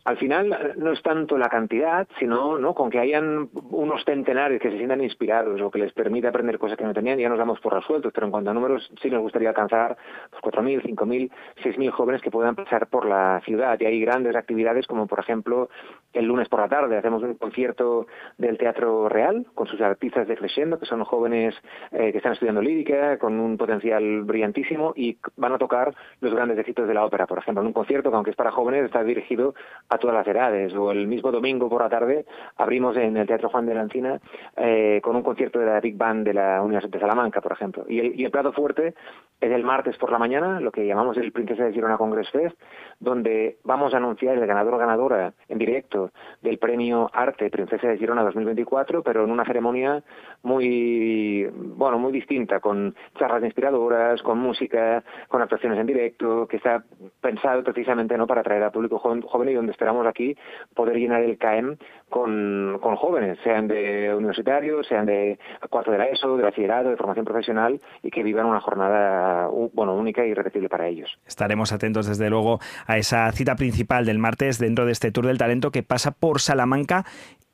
al 0.04 0.18
final 0.18 0.74
no 0.76 0.92
es 0.92 1.02
tanto 1.02 1.38
la 1.38 1.48
cantidad, 1.48 2.06
sino 2.18 2.58
¿no? 2.58 2.74
con 2.74 2.90
que 2.90 2.98
hayan 2.98 3.48
unos 3.70 4.04
centenares 4.04 4.60
que 4.60 4.70
se 4.70 4.76
sientan 4.76 5.02
inspirados 5.02 5.60
o 5.60 5.70
que 5.70 5.78
les 5.78 5.92
permita 5.92 6.28
aprender 6.28 6.58
cosas 6.58 6.76
que 6.76 6.84
no 6.84 6.92
tenían, 6.92 7.18
ya 7.18 7.28
nos 7.28 7.38
damos 7.38 7.58
por 7.60 7.72
resueltos, 7.72 8.12
pero 8.12 8.26
en 8.26 8.30
cuanto 8.30 8.50
a 8.50 8.54
números 8.54 8.90
sí 9.00 9.10
nos 9.10 9.22
gustaría 9.22 9.48
alcanzar 9.48 9.96
pues, 10.30 10.42
4.000, 10.42 10.82
5.000, 10.82 11.30
6.000 11.62 11.90
jóvenes 11.90 12.20
que 12.20 12.30
puedan 12.30 12.54
pasar 12.54 12.88
por 12.88 13.06
la 13.06 13.40
ciudad. 13.44 13.78
Y 13.80 13.86
hay 13.86 14.00
grandes 14.00 14.36
actividades 14.36 14.86
como, 14.86 15.06
por 15.06 15.20
ejemplo, 15.20 15.70
el 16.12 16.26
lunes 16.26 16.48
por 16.48 16.60
la 16.60 16.68
tarde 16.68 16.96
hacemos 16.96 17.22
un 17.22 17.34
concierto 17.34 18.06
del 18.36 18.58
Teatro 18.58 19.08
Real 19.08 19.46
con 19.54 19.66
sus 19.66 19.80
artistas 19.80 20.28
de 20.28 20.36
Crescendo, 20.36 20.78
que 20.78 20.86
son 20.86 21.02
jóvenes 21.04 21.54
eh, 21.92 22.12
que 22.12 22.18
están 22.18 22.34
estudiando 22.34 22.60
lírica, 22.60 23.18
con 23.18 23.40
un 23.40 23.56
potencial 23.56 24.22
brillantísimo 24.22 24.92
y 24.96 25.16
van 25.36 25.52
a 25.52 25.58
tocar 25.58 25.94
los 26.20 26.34
grandes 26.34 26.58
éxitos 26.58 26.86
de 26.86 26.94
la 26.94 27.04
ópera, 27.04 27.26
por 27.26 27.38
ejemplo, 27.38 27.62
en 27.62 27.68
un 27.68 27.72
concierto 27.72 28.10
que 28.10 28.16
aunque 28.16 28.30
es 28.30 28.36
para 28.36 28.50
jóvenes 28.50 28.84
está 28.84 29.02
dirigido 29.02 29.54
a 29.88 29.93
todas 29.98 30.16
las 30.16 30.26
edades. 30.26 30.74
O 30.74 30.90
el 30.90 31.06
mismo 31.06 31.30
domingo 31.30 31.68
por 31.68 31.82
la 31.82 31.88
tarde 31.88 32.26
abrimos 32.56 32.96
en 32.96 33.16
el 33.16 33.26
Teatro 33.26 33.48
Juan 33.48 33.66
de 33.66 33.74
la 33.74 33.82
Encina 33.82 34.20
eh, 34.56 35.00
con 35.02 35.16
un 35.16 35.22
concierto 35.22 35.58
de 35.58 35.66
la 35.66 35.80
Big 35.80 35.96
Band 35.96 36.26
de 36.26 36.34
la 36.34 36.62
Universidad 36.62 36.92
de 36.92 37.00
Salamanca, 37.00 37.40
por 37.40 37.52
ejemplo. 37.52 37.84
Y 37.88 38.00
el, 38.00 38.20
y 38.20 38.28
plato 38.28 38.52
fuerte 38.52 38.94
es 39.40 39.52
el 39.52 39.62
martes 39.62 39.96
por 39.98 40.10
la 40.10 40.18
mañana, 40.18 40.60
lo 40.60 40.72
que 40.72 40.86
llamamos 40.86 41.16
el 41.16 41.30
Princesa 41.32 41.64
de 41.64 41.72
Girona 41.72 41.98
Congress 41.98 42.30
Fest, 42.30 42.58
donde 42.98 43.58
vamos 43.62 43.94
a 43.94 43.98
anunciar 43.98 44.36
el 44.36 44.46
ganador 44.46 44.74
o 44.74 44.78
ganadora 44.78 45.34
en 45.48 45.58
directo 45.58 46.10
del 46.42 46.58
premio 46.58 47.10
Arte 47.12 47.50
Princesa 47.50 47.88
de 47.88 47.98
Girona 47.98 48.22
2024, 48.22 49.02
pero 49.02 49.24
en 49.24 49.30
una 49.30 49.44
ceremonia 49.44 50.02
muy, 50.42 51.48
bueno, 51.52 51.98
muy 51.98 52.12
distinta, 52.12 52.60
con 52.60 52.94
charlas 53.18 53.44
inspiradoras, 53.44 54.22
con 54.22 54.38
música, 54.38 55.02
con 55.28 55.42
actuaciones 55.42 55.78
en 55.78 55.86
directo, 55.86 56.46
que 56.46 56.56
está 56.56 56.82
pensado 57.20 57.62
precisamente 57.62 58.16
no 58.16 58.26
para 58.26 58.40
atraer 58.40 58.62
al 58.62 58.72
público 58.72 58.98
joven 58.98 59.48
y 59.48 59.54
donde 59.54 59.72
esperamos 59.84 60.06
aquí 60.06 60.34
poder 60.74 60.96
llenar 60.96 61.22
el 61.22 61.36
CAEM 61.36 61.76
con, 62.08 62.78
con 62.80 62.96
jóvenes, 62.96 63.38
sean 63.44 63.68
de 63.68 64.14
universitarios, 64.14 64.86
sean 64.86 65.04
de 65.04 65.38
cuarto 65.68 65.90
de 65.90 65.98
la 65.98 66.06
ESO, 66.06 66.38
de 66.38 66.42
bachillerato, 66.42 66.88
de 66.88 66.96
formación 66.96 67.26
profesional 67.26 67.78
y 68.02 68.10
que 68.10 68.22
vivan 68.22 68.46
una 68.46 68.60
jornada 68.60 69.48
bueno, 69.74 69.94
única 69.94 70.24
y 70.24 70.30
irrepetible 70.30 70.70
para 70.70 70.88
ellos. 70.88 71.10
Estaremos 71.26 71.72
atentos 71.72 72.06
desde 72.06 72.30
luego 72.30 72.60
a 72.86 72.96
esa 72.96 73.30
cita 73.32 73.56
principal 73.56 74.06
del 74.06 74.18
martes 74.18 74.58
dentro 74.58 74.86
de 74.86 74.92
este 74.92 75.12
Tour 75.12 75.26
del 75.26 75.36
Talento 75.36 75.70
que 75.70 75.82
pasa 75.82 76.12
por 76.12 76.40
Salamanca. 76.40 77.04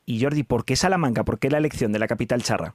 Y 0.06 0.22
Jordi, 0.22 0.44
¿por 0.44 0.64
qué 0.64 0.76
Salamanca? 0.76 1.24
¿Por 1.24 1.40
qué 1.40 1.50
la 1.50 1.58
elección 1.58 1.92
de 1.92 1.98
la 1.98 2.06
capital 2.06 2.42
charra? 2.42 2.74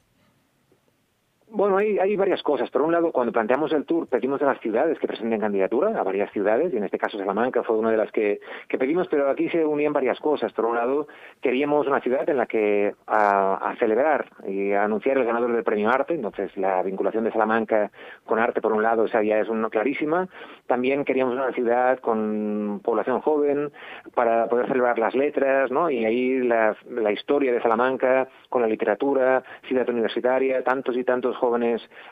Bueno, 1.58 1.78
hay, 1.78 1.98
hay 2.00 2.18
varias 2.18 2.44
cosas. 2.44 2.70
Por 2.70 2.82
un 2.82 2.92
lado, 2.92 3.14
cuando 3.14 3.32
planteamos 3.32 3.72
el 3.72 3.86
tour, 3.86 4.08
pedimos 4.08 4.42
a 4.42 4.46
las 4.46 4.60
ciudades 4.60 5.00
que 5.00 5.08
presenten 5.08 5.40
candidatura, 5.40 5.98
a 5.98 6.04
varias 6.04 6.30
ciudades, 6.34 6.74
y 6.74 6.76
en 6.76 6.84
este 6.84 6.98
caso 6.98 7.18
Salamanca 7.18 7.64
fue 7.64 7.78
una 7.78 7.92
de 7.92 7.96
las 7.96 8.12
que, 8.12 8.42
que 8.68 8.78
pedimos, 8.78 9.08
pero 9.08 9.30
aquí 9.30 9.48
se 9.48 9.64
unían 9.64 9.94
varias 9.94 10.20
cosas. 10.20 10.52
Por 10.52 10.66
un 10.66 10.76
lado, 10.76 11.08
queríamos 11.42 11.88
una 11.88 12.02
ciudad 12.02 12.30
en 12.30 12.36
la 12.36 12.46
que 12.46 12.94
a, 13.08 13.74
celebrar 13.80 14.26
y 14.46 14.74
a 14.74 14.84
anunciar 14.84 15.18
el 15.18 15.24
ganador 15.24 15.54
del 15.54 15.64
premio 15.64 15.90
Arte, 15.90 16.16
entonces 16.16 16.58
la 16.58 16.84
vinculación 16.84 17.24
de 17.24 17.32
Salamanca 17.32 17.90
con 18.26 18.38
arte, 18.38 18.60
por 18.60 18.74
un 18.74 18.84
lado, 18.84 19.06
esa 19.06 19.24
ya 19.24 19.40
es 19.40 19.48
una 19.48 19.70
clarísima. 19.70 20.28
También 20.68 21.06
queríamos 21.06 21.36
una 21.36 21.54
ciudad 21.54 22.00
con 22.00 22.82
población 22.84 23.22
joven 23.22 23.72
para 24.14 24.50
poder 24.50 24.68
celebrar 24.68 25.00
las 25.00 25.16
letras, 25.16 25.72
¿no? 25.72 25.90
Y 25.90 26.04
ahí 26.04 26.40
la, 26.40 26.76
la 26.90 27.14
historia 27.14 27.54
de 27.54 27.62
Salamanca 27.62 28.28
con 28.50 28.62
la 28.62 28.68
literatura, 28.68 29.42
ciudad 29.70 29.88
universitaria, 29.88 30.62
tantos 30.62 30.98
y 30.98 31.06
tantos 31.06 31.38
jóvenes 31.38 31.45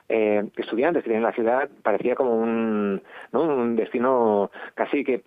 eh, 0.10 0.44
estudiantes 0.58 1.04
que 1.04 1.10
tienen 1.10 1.24
la 1.24 1.34
ciudad, 1.34 1.70
parecía 1.82 2.16
como 2.16 2.36
un, 2.36 3.02
un 3.32 3.76
destino 3.76 4.52
casi 4.76 5.04
que, 5.04 5.20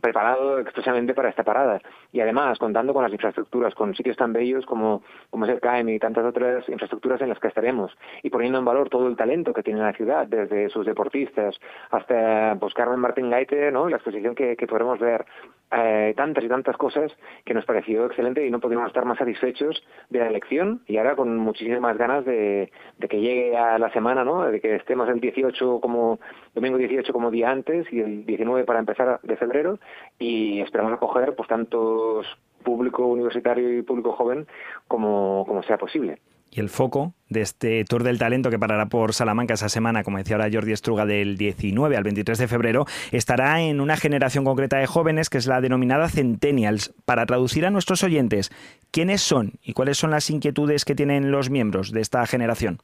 preparado 0.00 0.58
expresamente 0.58 1.14
para 1.14 1.28
esta 1.28 1.44
parada. 1.44 1.80
Y 2.12 2.20
además, 2.20 2.58
contando 2.58 2.92
con 2.92 3.02
las 3.02 3.12
infraestructuras, 3.12 3.74
con 3.74 3.94
sitios 3.94 4.16
tan 4.16 4.32
bellos 4.32 4.66
como, 4.66 5.02
como 5.30 5.44
es 5.46 5.50
el 5.52 5.60
CAEM 5.60 5.88
y 5.90 5.98
tantas 5.98 6.24
otras 6.24 6.68
infraestructuras 6.68 7.20
en 7.20 7.28
las 7.28 7.38
que 7.38 7.48
estaremos, 7.48 7.96
y 8.22 8.30
poniendo 8.30 8.58
en 8.58 8.64
valor 8.64 8.88
todo 8.88 9.08
el 9.08 9.16
talento 9.16 9.52
que 9.52 9.62
tiene 9.62 9.80
la 9.80 9.92
ciudad, 9.92 10.26
desde 10.26 10.68
sus 10.68 10.86
deportistas 10.86 11.58
hasta 11.90 12.56
pues, 12.58 12.74
Carmen 12.74 13.00
Martín 13.00 13.30
Gaite, 13.30 13.70
¿no? 13.70 13.88
la 13.88 13.96
exposición 13.96 14.34
que, 14.34 14.56
que 14.56 14.66
podremos 14.66 14.98
ver, 14.98 15.24
eh, 15.72 16.12
tantas 16.16 16.44
y 16.44 16.48
tantas 16.48 16.76
cosas 16.76 17.12
que 17.44 17.54
nos 17.54 17.64
pareció 17.64 18.06
excelente 18.06 18.46
y 18.46 18.50
no 18.50 18.60
podíamos 18.60 18.88
estar 18.88 19.04
más 19.04 19.18
satisfechos 19.18 19.82
de 20.10 20.18
la 20.18 20.28
elección 20.28 20.82
y 20.86 20.98
ahora 20.98 21.16
con 21.16 21.36
muchísimas 21.38 21.96
ganas 21.96 22.24
de, 22.24 22.70
de 22.98 23.08
que 23.08 23.20
llegue 23.20 23.56
a 23.56 23.78
la 23.78 23.90
semana, 23.92 24.24
¿no? 24.24 24.42
De 24.42 24.60
que 24.60 24.76
estemos 24.76 25.08
el 25.08 25.20
18 25.20 25.80
como 25.80 26.18
domingo 26.54 26.78
18 26.78 27.12
como 27.12 27.30
día 27.30 27.50
antes 27.50 27.90
y 27.92 28.00
el 28.00 28.26
19 28.26 28.64
para 28.64 28.80
empezar 28.80 29.20
de 29.22 29.36
febrero 29.36 29.78
y 30.18 30.60
esperamos 30.60 30.92
acoger 30.92 31.34
pues 31.34 31.48
tantos 31.48 32.26
público 32.62 33.06
universitario 33.06 33.78
y 33.78 33.82
público 33.82 34.12
joven 34.12 34.46
como, 34.88 35.44
como 35.46 35.62
sea 35.62 35.78
posible 35.78 36.18
y 36.52 36.60
el 36.60 36.68
foco 36.68 37.14
de 37.30 37.40
este 37.40 37.84
Tour 37.84 38.02
del 38.02 38.18
Talento 38.18 38.50
que 38.50 38.58
parará 38.58 38.86
por 38.86 39.14
Salamanca 39.14 39.54
esa 39.54 39.70
semana, 39.70 40.04
como 40.04 40.18
decía 40.18 40.36
ahora 40.36 40.50
Jordi 40.52 40.72
Estruga, 40.72 41.06
del 41.06 41.38
19 41.38 41.96
al 41.96 42.04
23 42.04 42.36
de 42.36 42.46
febrero, 42.46 42.86
estará 43.10 43.62
en 43.62 43.80
una 43.80 43.96
generación 43.96 44.44
concreta 44.44 44.76
de 44.76 44.86
jóvenes 44.86 45.30
que 45.30 45.38
es 45.38 45.46
la 45.46 45.62
denominada 45.62 46.10
Centennials. 46.10 46.92
Para 47.06 47.24
traducir 47.24 47.64
a 47.64 47.70
nuestros 47.70 48.04
oyentes, 48.04 48.52
¿quiénes 48.90 49.22
son 49.22 49.54
y 49.62 49.72
cuáles 49.72 49.96
son 49.96 50.10
las 50.10 50.28
inquietudes 50.28 50.84
que 50.84 50.94
tienen 50.94 51.30
los 51.30 51.48
miembros 51.48 51.90
de 51.90 52.02
esta 52.02 52.26
generación? 52.26 52.82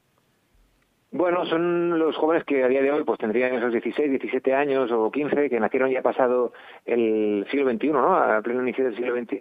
Bueno, 1.11 1.47
son 1.47 1.99
los 1.99 2.15
jóvenes 2.19 2.45
que 2.45 2.63
a 2.63 2.69
día 2.69 2.83
de 2.83 2.93
hoy 2.93 3.03
pues 3.03 3.19
tendrían 3.19 3.55
esos 3.55 3.73
16, 3.73 4.11
17 4.11 4.55
años 4.55 4.93
o 4.93 5.11
15, 5.11 5.49
que 5.49 5.59
nacieron 5.59 5.91
ya 5.91 6.03
pasado 6.03 6.53
el 6.85 7.47
siglo 7.51 7.71
XXI, 7.71 7.89
¿no? 7.93 8.15
A 8.15 8.43
pleno 8.43 8.61
inicio 8.61 8.85
del 8.85 8.95
siglo 8.95 9.17
XXI, 9.17 9.39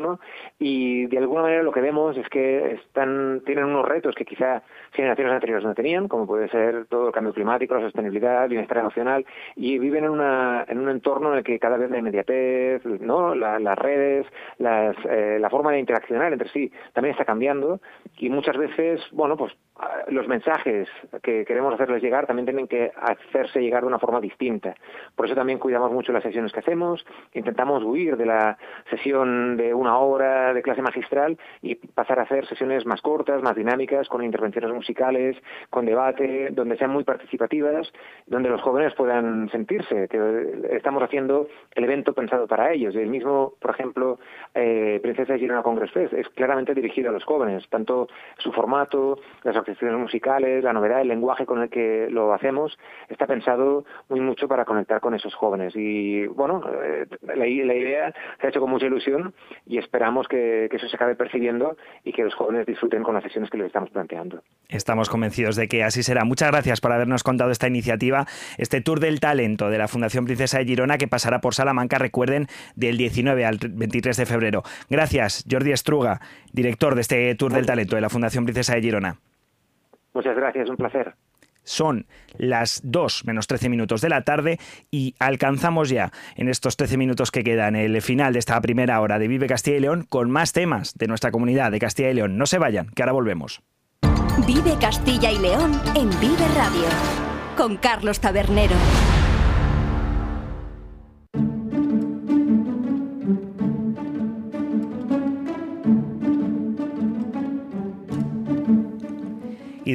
y 0.59 1.07
de 1.07 1.17
alguna 1.17 1.41
manera 1.41 1.63
lo 1.63 1.73
que 1.73 1.81
vemos 1.81 2.15
es 2.15 2.29
que 2.29 2.71
están 2.71 3.41
tienen 3.45 3.65
unos 3.65 3.85
retos 3.85 4.15
que 4.15 4.23
quizá 4.23 4.63
generaciones 4.93 5.33
anteriores 5.33 5.65
no 5.65 5.75
tenían, 5.75 6.07
como 6.07 6.25
puede 6.25 6.47
ser 6.47 6.85
todo 6.85 7.07
el 7.07 7.13
cambio 7.13 7.33
climático, 7.33 7.75
la 7.75 7.81
sostenibilidad, 7.81 8.45
el 8.45 8.51
bienestar 8.51 8.77
emocional, 8.77 9.25
y 9.57 9.77
viven 9.77 10.05
en, 10.05 10.11
una, 10.11 10.65
en 10.69 10.79
un 10.79 10.87
entorno 10.87 11.33
en 11.33 11.39
el 11.39 11.43
que 11.43 11.59
cada 11.59 11.75
vez 11.75 11.91
la 11.91 11.97
inmediatez, 11.97 12.85
¿no? 12.85 13.35
las 13.35 13.77
redes, 13.77 14.25
las, 14.57 14.95
eh, 15.09 15.37
la 15.37 15.49
forma 15.49 15.73
de 15.73 15.79
interaccionar 15.79 16.31
entre 16.31 16.47
sí 16.47 16.71
también 16.93 17.11
está 17.11 17.25
cambiando, 17.25 17.81
y 18.19 18.29
muchas 18.29 18.55
veces, 18.55 19.01
bueno, 19.11 19.35
pues 19.35 19.53
los 20.07 20.27
mensajes 20.29 20.87
que 21.21 21.45
queremos 21.57 21.73
hacerles 21.73 22.03
llegar 22.03 22.27
también 22.27 22.45
tienen 22.45 22.67
que 22.67 22.91
hacerse 22.95 23.59
llegar 23.59 23.81
de 23.81 23.87
una 23.87 23.97
forma 23.97 24.21
distinta. 24.21 24.75
Por 25.15 25.25
eso 25.25 25.33
también 25.33 25.57
cuidamos 25.57 25.91
mucho 25.91 26.11
las 26.11 26.21
sesiones 26.21 26.51
que 26.51 26.59
hacemos, 26.59 27.03
intentamos 27.33 27.83
huir 27.83 28.15
de 28.15 28.27
la 28.27 28.59
sesión 28.91 29.57
de 29.57 29.73
una 29.73 29.97
hora 29.97 30.53
de 30.53 30.61
clase 30.61 30.83
magistral 30.83 31.35
y 31.63 31.73
pasar 31.73 32.19
a 32.19 32.23
hacer 32.23 32.45
sesiones 32.45 32.85
más 32.85 33.01
cortas, 33.01 33.41
más 33.41 33.55
dinámicas, 33.55 34.07
con 34.07 34.23
intervenciones 34.23 34.71
musicales, 34.71 35.35
con 35.71 35.87
debate, 35.87 36.49
donde 36.51 36.77
sean 36.77 36.91
muy 36.91 37.03
participativas, 37.03 37.91
donde 38.27 38.49
los 38.49 38.61
jóvenes 38.61 38.93
puedan 38.93 39.49
sentirse 39.49 40.07
estamos 40.71 41.01
haciendo 41.01 41.47
el 41.73 41.83
evento 41.83 42.13
pensado 42.13 42.45
para 42.45 42.71
ellos. 42.71 42.95
El 42.95 43.09
mismo, 43.09 43.53
por 43.59 43.71
ejemplo, 43.71 44.19
eh, 44.53 44.99
Princesa 45.01 45.37
Girona 45.39 45.63
Congress 45.63 45.91
Fest 45.91 46.13
es 46.13 46.29
claramente 46.29 46.75
dirigido 46.75 47.09
a 47.09 47.13
los 47.13 47.23
jóvenes, 47.23 47.67
tanto 47.69 48.07
su 48.37 48.51
formato, 48.51 49.17
las 49.43 49.55
secciones 49.65 49.99
musicales, 49.99 50.63
la 50.63 50.73
novedad, 50.73 51.01
el 51.01 51.07
lenguaje 51.07 51.46
con 51.47 51.63
el 51.63 51.69
que 51.69 52.07
lo 52.11 52.33
hacemos, 52.33 52.77
está 53.09 53.25
pensado 53.25 53.85
muy 54.09 54.19
mucho 54.19 54.47
para 54.47 54.65
conectar 54.65 55.01
con 55.01 55.15
esos 55.15 55.33
jóvenes. 55.33 55.73
Y 55.75 56.27
bueno, 56.27 56.61
eh, 56.83 57.07
la, 57.21 57.47
idea 57.47 58.13
se 58.39 58.47
ha 58.47 58.49
hecho 58.49 58.59
con 58.59 58.69
mucha 58.69 58.85
ilusión 58.85 59.33
y 59.65 59.79
esperamos 59.79 60.27
que, 60.27 60.69
eso 60.71 60.87
se 60.87 60.95
acabe 60.95 61.15
percibiendo 61.15 61.75
y 62.03 62.13
que 62.13 62.23
los 62.23 62.35
jóvenes 62.35 62.67
disfruten 62.67 63.01
con 63.01 63.15
las 63.15 63.23
sesiones 63.23 63.49
que 63.49 63.57
les 63.57 63.67
estamos 63.67 63.89
planteando. 63.89 64.43
Estamos 64.69 65.09
convencidos 65.09 65.55
de 65.55 65.67
que 65.67 65.83
así 65.83 66.03
será. 66.03 66.23
Muchas 66.23 66.51
gracias 66.51 66.81
por 66.81 66.91
habernos 66.91 67.23
contado 67.23 67.49
esta 67.49 67.67
iniciativa, 67.67 68.25
este 68.59 68.81
Tour 68.81 68.99
del 68.99 69.19
Talento 69.19 69.71
de 69.71 69.79
la 69.79 69.87
Fundación 69.87 70.25
Princesa 70.25 70.59
de 70.59 70.65
Girona 70.65 70.99
que 70.99 71.07
pasará 71.07 71.41
por 71.41 71.55
Salamanca, 71.55 71.97
recuerden, 71.97 72.45
del 72.75 72.97
19 72.97 73.45
al 73.45 73.57
23 73.57 74.15
de 74.15 74.25
febrero. 74.27 74.63
Gracias, 74.89 75.45
Jordi 75.49 75.71
Estruga, 75.71 76.19
director 76.53 76.93
de 76.93 77.01
este 77.01 77.35
Tour 77.35 77.53
del 77.53 77.65
Talento 77.65 77.95
de 77.95 78.01
la 78.01 78.09
Fundación 78.09 78.43
Princesa 78.43 78.75
de 78.75 78.81
Girona. 78.81 79.15
Muchas 80.13 80.35
gracias, 80.35 80.69
un 80.69 80.77
placer. 80.77 81.13
Son 81.67 82.07
las 82.37 82.79
2 82.83 83.25
menos 83.25 83.45
13 83.45 83.67
minutos 83.67 83.99
de 83.99 84.07
la 84.07 84.21
tarde 84.21 84.57
y 84.89 85.15
alcanzamos 85.19 85.89
ya 85.89 86.11
en 86.37 86.47
estos 86.47 86.77
13 86.77 86.95
minutos 86.95 87.29
que 87.29 87.43
quedan 87.43 87.75
el 87.75 88.01
final 88.01 88.31
de 88.31 88.39
esta 88.39 88.59
primera 88.61 89.01
hora 89.01 89.19
de 89.19 89.27
Vive 89.27 89.47
Castilla 89.47 89.77
y 89.77 89.81
León 89.81 90.05
con 90.07 90.31
más 90.31 90.53
temas 90.53 90.93
de 90.95 91.07
nuestra 91.07 91.31
comunidad 91.31 91.71
de 91.71 91.79
Castilla 91.79 92.09
y 92.09 92.13
León. 92.13 92.37
No 92.37 92.45
se 92.45 92.57
vayan, 92.57 92.87
que 92.95 93.03
ahora 93.03 93.11
volvemos. 93.11 93.61
Vive 94.47 94.77
Castilla 94.79 95.29
y 95.29 95.39
León 95.39 95.79
en 95.95 96.09
Vive 96.21 96.47
Radio 96.55 96.87
con 97.57 97.75
Carlos 97.75 98.21
Tabernero. 98.21 98.75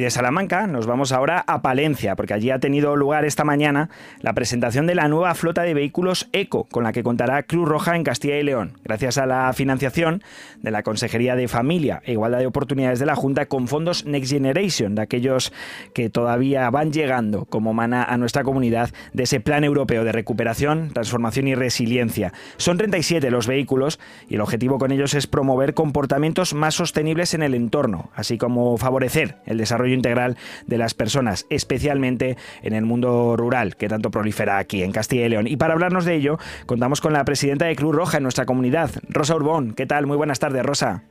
De 0.03 0.11
Salamanca 0.11 0.67
nos 0.67 0.85
vamos 0.85 1.13
ahora 1.13 1.43
a 1.47 1.61
Palencia, 1.61 2.15
porque 2.15 2.33
allí 2.33 2.51
ha 2.51 2.59
tenido 2.59 2.95
lugar 2.97 3.23
esta 3.23 3.45
mañana 3.45 3.89
la 4.19 4.33
presentación 4.33 4.85
de 4.85 4.95
la 4.95 5.07
nueva 5.07 5.33
flota 5.33 5.63
de 5.63 5.73
vehículos 5.73 6.27
ECO, 6.33 6.65
con 6.65 6.83
la 6.83 6.91
que 6.91 7.03
contará 7.03 7.43
Cruz 7.43 7.69
Roja 7.69 7.95
en 7.95 8.03
Castilla 8.03 8.37
y 8.37 8.43
León, 8.43 8.77
gracias 8.83 9.17
a 9.17 9.25
la 9.25 9.51
financiación 9.53 10.21
de 10.61 10.71
la 10.71 10.83
Consejería 10.83 11.35
de 11.35 11.47
Familia 11.47 12.01
e 12.05 12.11
Igualdad 12.11 12.39
de 12.39 12.47
Oportunidades 12.47 12.99
de 12.99 13.05
la 13.05 13.15
Junta 13.15 13.45
con 13.45 13.69
fondos 13.69 14.05
Next 14.05 14.31
Generation, 14.31 14.95
de 14.95 15.03
aquellos 15.03 15.53
que 15.93 16.09
todavía 16.09 16.69
van 16.69 16.91
llegando 16.91 17.45
como 17.45 17.73
mana 17.73 18.03
a 18.03 18.17
nuestra 18.17 18.43
comunidad 18.43 18.89
de 19.13 19.23
ese 19.23 19.39
Plan 19.39 19.63
Europeo 19.63 20.03
de 20.03 20.11
Recuperación, 20.11 20.91
Transformación 20.93 21.47
y 21.47 21.55
Resiliencia. 21.55 22.33
Son 22.57 22.77
37 22.77 23.31
los 23.31 23.47
vehículos 23.47 23.99
y 24.27 24.35
el 24.35 24.41
objetivo 24.41 24.79
con 24.79 24.91
ellos 24.91 25.13
es 25.13 25.27
promover 25.27 25.73
comportamientos 25.73 26.53
más 26.53 26.75
sostenibles 26.75 27.33
en 27.33 27.43
el 27.43 27.53
entorno, 27.53 28.11
así 28.15 28.37
como 28.37 28.77
favorecer 28.77 29.37
el 29.45 29.57
desarrollo 29.57 29.92
integral 29.93 30.37
de 30.67 30.77
las 30.77 30.93
personas, 30.93 31.45
especialmente 31.49 32.37
en 32.61 32.73
el 32.73 32.85
mundo 32.85 33.35
rural, 33.37 33.75
que 33.75 33.87
tanto 33.87 34.11
prolifera 34.11 34.57
aquí 34.57 34.83
en 34.83 34.91
Castilla 34.91 35.25
y 35.25 35.29
León. 35.29 35.47
Y 35.47 35.57
para 35.57 35.73
hablarnos 35.73 36.05
de 36.05 36.15
ello, 36.15 36.37
contamos 36.65 37.01
con 37.01 37.13
la 37.13 37.25
presidenta 37.25 37.65
de 37.65 37.75
Cruz 37.75 37.95
Roja 37.95 38.17
en 38.17 38.23
nuestra 38.23 38.45
comunidad, 38.45 38.91
Rosa 39.09 39.35
Urbón. 39.35 39.73
¿Qué 39.73 39.85
tal? 39.85 40.05
Muy 40.05 40.17
buenas 40.17 40.39
tardes, 40.39 40.63
Rosa. 40.63 41.03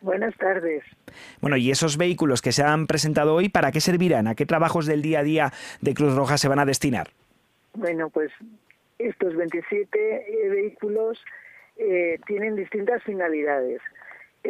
Buenas 0.00 0.36
tardes. 0.36 0.84
Bueno, 1.40 1.56
¿y 1.56 1.70
esos 1.70 1.96
vehículos 1.96 2.40
que 2.40 2.52
se 2.52 2.62
han 2.62 2.86
presentado 2.86 3.34
hoy, 3.34 3.48
para 3.48 3.72
qué 3.72 3.80
servirán? 3.80 4.28
¿A 4.28 4.34
qué 4.34 4.46
trabajos 4.46 4.86
del 4.86 5.02
día 5.02 5.20
a 5.20 5.22
día 5.24 5.52
de 5.80 5.94
Cruz 5.94 6.14
Roja 6.14 6.38
se 6.38 6.48
van 6.48 6.60
a 6.60 6.64
destinar? 6.64 7.08
Bueno, 7.74 8.08
pues 8.10 8.30
estos 8.98 9.34
27 9.34 9.98
eh, 9.98 10.48
vehículos 10.48 11.18
eh, 11.76 12.18
tienen 12.26 12.56
distintas 12.56 13.02
finalidades. 13.02 13.80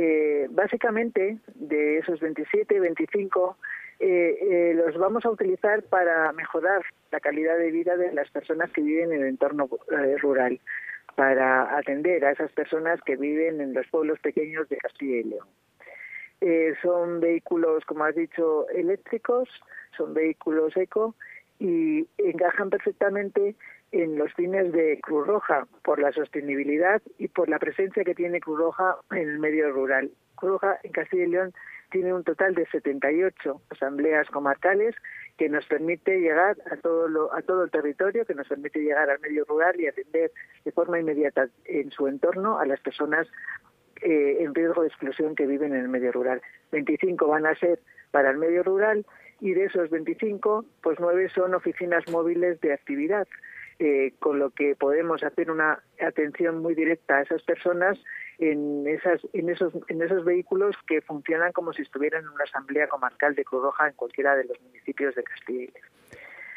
Eh, 0.00 0.46
básicamente, 0.50 1.38
de 1.56 1.98
esos 1.98 2.20
27, 2.20 2.78
25, 2.78 3.56
eh, 3.98 4.38
eh, 4.40 4.74
los 4.76 4.96
vamos 4.96 5.26
a 5.26 5.30
utilizar 5.30 5.82
para 5.82 6.32
mejorar 6.34 6.82
la 7.10 7.18
calidad 7.18 7.58
de 7.58 7.72
vida 7.72 7.96
de 7.96 8.12
las 8.12 8.30
personas 8.30 8.70
que 8.70 8.80
viven 8.80 9.12
en 9.12 9.22
el 9.22 9.26
entorno 9.26 9.68
eh, 9.90 10.16
rural, 10.18 10.60
para 11.16 11.76
atender 11.76 12.24
a 12.24 12.30
esas 12.30 12.52
personas 12.52 13.00
que 13.02 13.16
viven 13.16 13.60
en 13.60 13.74
los 13.74 13.88
pueblos 13.88 14.20
pequeños 14.20 14.68
de 14.68 14.76
Castilla 14.76 15.16
y 15.16 15.24
León. 15.24 16.76
son 16.80 17.18
vehículos, 17.18 17.84
como 17.84 18.04
has 18.04 18.14
dicho, 18.14 18.68
eléctricos, 18.68 19.48
son 19.96 20.14
vehículos 20.14 20.76
eco 20.76 21.16
y 21.58 22.06
encajan 22.18 22.70
perfectamente 22.70 23.56
en 23.92 24.18
los 24.18 24.32
fines 24.34 24.72
de 24.72 25.00
Cruz 25.02 25.26
Roja 25.26 25.66
por 25.82 25.98
la 25.98 26.12
sostenibilidad 26.12 27.00
y 27.18 27.28
por 27.28 27.48
la 27.48 27.58
presencia 27.58 28.04
que 28.04 28.14
tiene 28.14 28.40
Cruz 28.40 28.58
Roja 28.58 28.96
en 29.10 29.28
el 29.28 29.38
medio 29.38 29.70
rural. 29.70 30.10
Cruz 30.34 30.52
Roja 30.52 30.78
en 30.82 30.92
Castilla 30.92 31.24
y 31.24 31.28
León 31.28 31.52
tiene 31.90 32.12
un 32.12 32.22
total 32.22 32.54
de 32.54 32.66
78 32.66 33.62
asambleas 33.70 34.28
comarcales 34.28 34.94
que 35.38 35.48
nos 35.48 35.64
permite 35.66 36.20
llegar 36.20 36.56
a 36.70 36.76
todo, 36.76 37.34
a 37.34 37.40
todo 37.42 37.64
el 37.64 37.70
territorio, 37.70 38.26
que 38.26 38.34
nos 38.34 38.48
permite 38.48 38.80
llegar 38.80 39.08
al 39.08 39.20
medio 39.20 39.44
rural 39.46 39.80
y 39.80 39.86
atender 39.86 40.32
de 40.64 40.72
forma 40.72 41.00
inmediata 41.00 41.48
en 41.64 41.90
su 41.90 42.06
entorno 42.08 42.58
a 42.58 42.66
las 42.66 42.80
personas 42.80 43.26
eh, 44.02 44.38
en 44.40 44.54
riesgo 44.54 44.82
de 44.82 44.88
exclusión 44.88 45.34
que 45.34 45.46
viven 45.46 45.74
en 45.74 45.80
el 45.80 45.88
medio 45.88 46.12
rural. 46.12 46.42
25 46.72 47.26
van 47.26 47.46
a 47.46 47.54
ser 47.54 47.80
para 48.10 48.30
el 48.30 48.36
medio 48.36 48.62
rural 48.62 49.06
y 49.40 49.52
de 49.52 49.66
esos 49.66 49.88
25, 49.90 50.64
pues 50.82 50.98
9 51.00 51.30
son 51.34 51.54
oficinas 51.54 52.04
móviles 52.10 52.60
de 52.60 52.72
actividad. 52.72 53.26
Eh, 53.80 54.14
con 54.18 54.40
lo 54.40 54.50
que 54.50 54.74
podemos 54.74 55.22
hacer 55.22 55.52
una 55.52 55.80
atención 56.00 56.58
muy 56.58 56.74
directa 56.74 57.18
a 57.18 57.22
esas 57.22 57.40
personas 57.44 57.96
en, 58.38 58.88
esas, 58.88 59.20
en, 59.32 59.48
esos, 59.50 59.72
en 59.86 60.02
esos 60.02 60.24
vehículos 60.24 60.74
que 60.88 61.00
funcionan 61.00 61.52
como 61.52 61.72
si 61.72 61.82
estuvieran 61.82 62.24
en 62.24 62.30
una 62.30 62.42
asamblea 62.42 62.88
comarcal 62.88 63.36
de 63.36 63.44
Cruz 63.44 63.62
Roja 63.62 63.86
en 63.86 63.94
cualquiera 63.94 64.34
de 64.34 64.46
los 64.46 64.60
municipios 64.62 65.14
de 65.14 65.22
Castilla 65.22 65.62
y 65.62 65.66
León. 65.66 65.88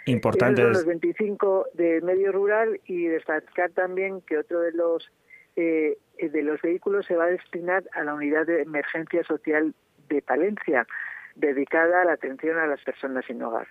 Importante. 0.08 0.64
los 0.64 0.84
25 0.84 1.68
de 1.76 2.02
medio 2.02 2.32
rural 2.32 2.82
y 2.86 3.06
destacar 3.06 3.70
también 3.70 4.22
que 4.22 4.40
otro 4.40 4.60
de 4.62 4.72
los 4.72 5.12
eh, 5.58 6.00
de 6.18 6.42
los 6.42 6.60
vehículos 6.64 7.06
se 7.06 7.16
va 7.16 7.26
a 7.26 7.28
destinar 7.28 7.84
a 7.94 8.04
la 8.04 8.16
unidad 8.16 8.48
de 8.48 8.64
emergencia 8.64 9.24
social 9.26 9.76
de 10.10 10.24
Palencia, 10.24 10.88
dedicada 11.36 12.02
a 12.02 12.06
la 12.06 12.14
atención 12.14 12.58
a 12.58 12.66
las 12.66 12.82
personas 12.84 13.26
sin 13.26 13.44
hogar 13.44 13.68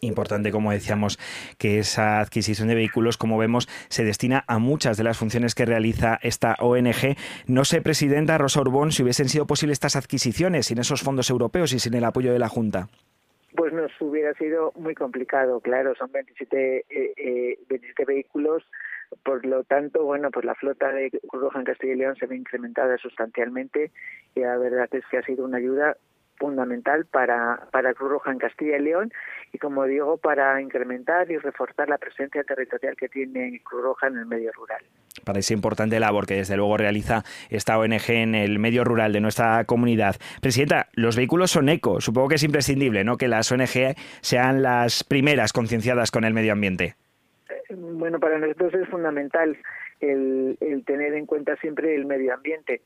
importante, 0.00 0.50
como 0.50 0.72
decíamos, 0.72 1.18
que 1.58 1.78
esa 1.78 2.20
adquisición 2.20 2.68
de 2.68 2.74
vehículos, 2.74 3.16
como 3.16 3.38
vemos, 3.38 3.68
se 3.88 4.04
destina 4.04 4.44
a 4.46 4.58
muchas 4.58 4.96
de 4.96 5.04
las 5.04 5.18
funciones 5.18 5.54
que 5.54 5.64
realiza 5.64 6.18
esta 6.22 6.56
ONG. 6.60 7.16
No 7.46 7.64
sé, 7.64 7.82
Presidenta 7.82 8.38
Rosa 8.38 8.60
Urbón, 8.60 8.92
si 8.92 9.02
hubiesen 9.02 9.28
sido 9.28 9.46
posibles 9.46 9.76
estas 9.76 9.96
adquisiciones 9.96 10.66
sin 10.66 10.78
esos 10.78 11.02
fondos 11.02 11.30
europeos 11.30 11.72
y 11.72 11.78
sin 11.78 11.94
el 11.94 12.04
apoyo 12.04 12.32
de 12.32 12.38
la 12.38 12.48
Junta. 12.48 12.88
Pues 13.56 13.72
nos 13.72 13.92
hubiera 14.00 14.34
sido 14.34 14.72
muy 14.76 14.94
complicado, 14.94 15.60
claro, 15.60 15.94
son 15.94 16.10
27, 16.10 16.86
eh, 16.90 17.58
27 17.68 18.02
eh, 18.02 18.06
vehículos 18.06 18.64
por 19.22 19.44
lo 19.46 19.64
tanto, 19.64 20.04
bueno, 20.04 20.30
pues 20.30 20.44
la 20.44 20.54
flota 20.54 20.90
de 20.92 21.10
Cruz 21.10 21.42
Roja 21.42 21.58
en 21.58 21.64
Castilla 21.64 21.92
y 21.92 21.96
León 21.96 22.16
se 22.16 22.26
ve 22.26 22.36
incrementada 22.36 22.98
sustancialmente 22.98 23.90
y 24.34 24.40
la 24.40 24.56
verdad 24.58 24.88
es 24.92 25.04
que 25.10 25.18
ha 25.18 25.22
sido 25.22 25.44
una 25.44 25.58
ayuda 25.58 25.96
fundamental 26.36 27.06
para, 27.06 27.68
para 27.70 27.94
Cruz 27.94 28.10
Roja 28.10 28.32
en 28.32 28.38
Castilla 28.38 28.76
y 28.76 28.82
León 28.82 29.12
y, 29.52 29.58
como 29.58 29.84
digo, 29.84 30.16
para 30.16 30.60
incrementar 30.60 31.30
y 31.30 31.38
reforzar 31.38 31.88
la 31.88 31.98
presencia 31.98 32.42
territorial 32.44 32.96
que 32.96 33.08
tiene 33.08 33.60
Cruz 33.64 33.82
Roja 33.82 34.08
en 34.08 34.18
el 34.18 34.26
medio 34.26 34.52
rural. 34.52 34.82
Para 35.24 35.38
esa 35.38 35.54
importante 35.54 36.00
labor 36.00 36.26
que 36.26 36.34
desde 36.34 36.56
luego 36.56 36.76
realiza 36.76 37.22
esta 37.50 37.78
ONG 37.78 38.10
en 38.10 38.34
el 38.34 38.58
medio 38.58 38.84
rural 38.84 39.12
de 39.12 39.20
nuestra 39.20 39.64
comunidad. 39.64 40.16
Presidenta, 40.40 40.88
los 40.94 41.16
vehículos 41.16 41.52
son 41.52 41.68
eco. 41.68 42.00
Supongo 42.00 42.28
que 42.28 42.34
es 42.34 42.42
imprescindible 42.42 43.04
¿no? 43.04 43.16
que 43.16 43.28
las 43.28 43.50
ONG 43.52 43.94
sean 44.20 44.62
las 44.62 45.04
primeras 45.04 45.52
concienciadas 45.52 46.10
con 46.10 46.24
el 46.24 46.34
medio 46.34 46.52
ambiente. 46.52 46.96
Bueno, 47.70 48.18
para 48.18 48.38
nosotros 48.38 48.74
es 48.74 48.88
fundamental 48.88 49.56
el, 50.00 50.58
el 50.60 50.84
tener 50.84 51.14
en 51.14 51.26
cuenta 51.26 51.56
siempre 51.56 51.94
el 51.94 52.04
medio 52.04 52.34
ambiente 52.34 52.82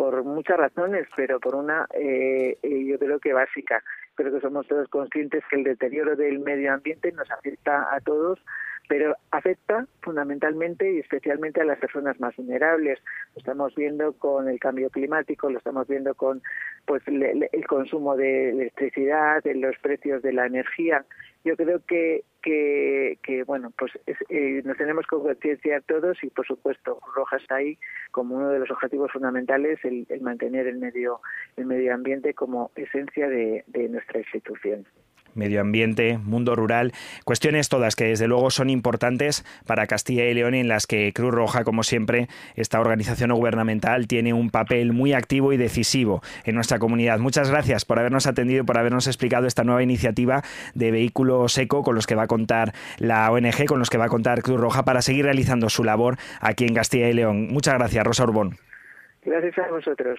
por 0.00 0.24
muchas 0.24 0.56
razones, 0.56 1.06
pero 1.14 1.38
por 1.38 1.54
una 1.54 1.86
eh, 1.92 2.56
eh, 2.62 2.84
yo 2.86 2.98
creo 2.98 3.20
que 3.20 3.34
básica. 3.34 3.84
Creo 4.14 4.32
que 4.32 4.40
somos 4.40 4.66
todos 4.66 4.88
conscientes 4.88 5.44
que 5.50 5.56
el 5.56 5.64
deterioro 5.64 6.16
del 6.16 6.38
medio 6.38 6.72
ambiente 6.72 7.12
nos 7.12 7.30
afecta 7.30 7.94
a 7.94 8.00
todos, 8.00 8.42
pero 8.90 9.14
afecta 9.30 9.86
fundamentalmente 10.02 10.92
y 10.92 10.98
especialmente 10.98 11.60
a 11.60 11.64
las 11.64 11.78
personas 11.78 12.18
más 12.18 12.34
vulnerables. 12.34 12.98
Lo 13.34 13.38
estamos 13.38 13.72
viendo 13.76 14.14
con 14.14 14.48
el 14.48 14.58
cambio 14.58 14.90
climático, 14.90 15.48
lo 15.48 15.58
estamos 15.58 15.86
viendo 15.86 16.12
con 16.16 16.42
pues 16.86 17.00
el 17.06 17.66
consumo 17.68 18.16
de 18.16 18.50
electricidad, 18.50 19.44
los 19.44 19.78
precios 19.78 20.22
de 20.22 20.32
la 20.32 20.46
energía 20.46 21.04
yo 21.44 21.56
creo 21.56 21.80
que, 21.86 22.24
que, 22.42 23.18
que 23.22 23.44
bueno, 23.44 23.72
pues 23.78 23.92
eh, 24.28 24.60
nos 24.64 24.76
tenemos 24.76 25.06
que 25.06 25.16
concienciar 25.16 25.82
todos 25.84 26.22
y, 26.22 26.28
por 26.28 26.46
supuesto, 26.46 26.98
Roja 27.14 27.36
está 27.36 27.54
ahí 27.56 27.78
como 28.10 28.36
uno 28.36 28.50
de 28.50 28.58
los 28.58 28.70
objetivos 28.70 29.10
fundamentales 29.12 29.78
el, 29.84 30.06
mantener 30.20 30.66
el 30.66 30.78
medio, 30.78 31.20
el 31.56 31.64
medio 31.64 31.94
ambiente 31.94 32.34
como 32.34 32.72
esencia 32.74 33.28
de 33.28 33.64
nuestra 33.88 34.18
institución 34.18 34.84
medio 35.34 35.60
ambiente, 35.60 36.18
mundo 36.18 36.54
rural, 36.56 36.92
cuestiones 37.24 37.68
todas 37.68 37.96
que 37.96 38.04
desde 38.04 38.28
luego 38.28 38.50
son 38.50 38.70
importantes 38.70 39.44
para 39.66 39.86
Castilla 39.86 40.24
y 40.26 40.34
León 40.34 40.54
en 40.54 40.68
las 40.68 40.86
que 40.86 41.12
Cruz 41.12 41.32
Roja, 41.32 41.64
como 41.64 41.82
siempre, 41.82 42.28
esta 42.56 42.80
organización 42.80 43.32
gubernamental 43.32 44.06
tiene 44.06 44.32
un 44.32 44.50
papel 44.50 44.92
muy 44.92 45.12
activo 45.12 45.52
y 45.52 45.56
decisivo 45.56 46.22
en 46.44 46.54
nuestra 46.54 46.78
comunidad. 46.78 47.18
Muchas 47.18 47.50
gracias 47.50 47.84
por 47.84 47.98
habernos 47.98 48.26
atendido 48.26 48.62
y 48.62 48.66
por 48.66 48.78
habernos 48.78 49.06
explicado 49.06 49.46
esta 49.46 49.64
nueva 49.64 49.82
iniciativa 49.82 50.42
de 50.74 50.90
vehículos 50.90 51.56
eco 51.58 51.82
con 51.82 51.94
los 51.94 52.06
que 52.06 52.14
va 52.14 52.24
a 52.24 52.28
contar 52.28 52.72
la 52.98 53.30
ONG, 53.30 53.66
con 53.66 53.78
los 53.78 53.90
que 53.90 53.98
va 53.98 54.06
a 54.06 54.08
contar 54.08 54.42
Cruz 54.42 54.60
Roja 54.60 54.84
para 54.84 55.02
seguir 55.02 55.24
realizando 55.24 55.68
su 55.68 55.84
labor 55.84 56.16
aquí 56.40 56.64
en 56.64 56.74
Castilla 56.74 57.08
y 57.08 57.12
León. 57.12 57.48
Muchas 57.50 57.74
gracias, 57.74 58.04
Rosa 58.04 58.24
Urbón. 58.24 58.56
Gracias 59.22 59.58
a 59.58 59.70
vosotros. 59.70 60.18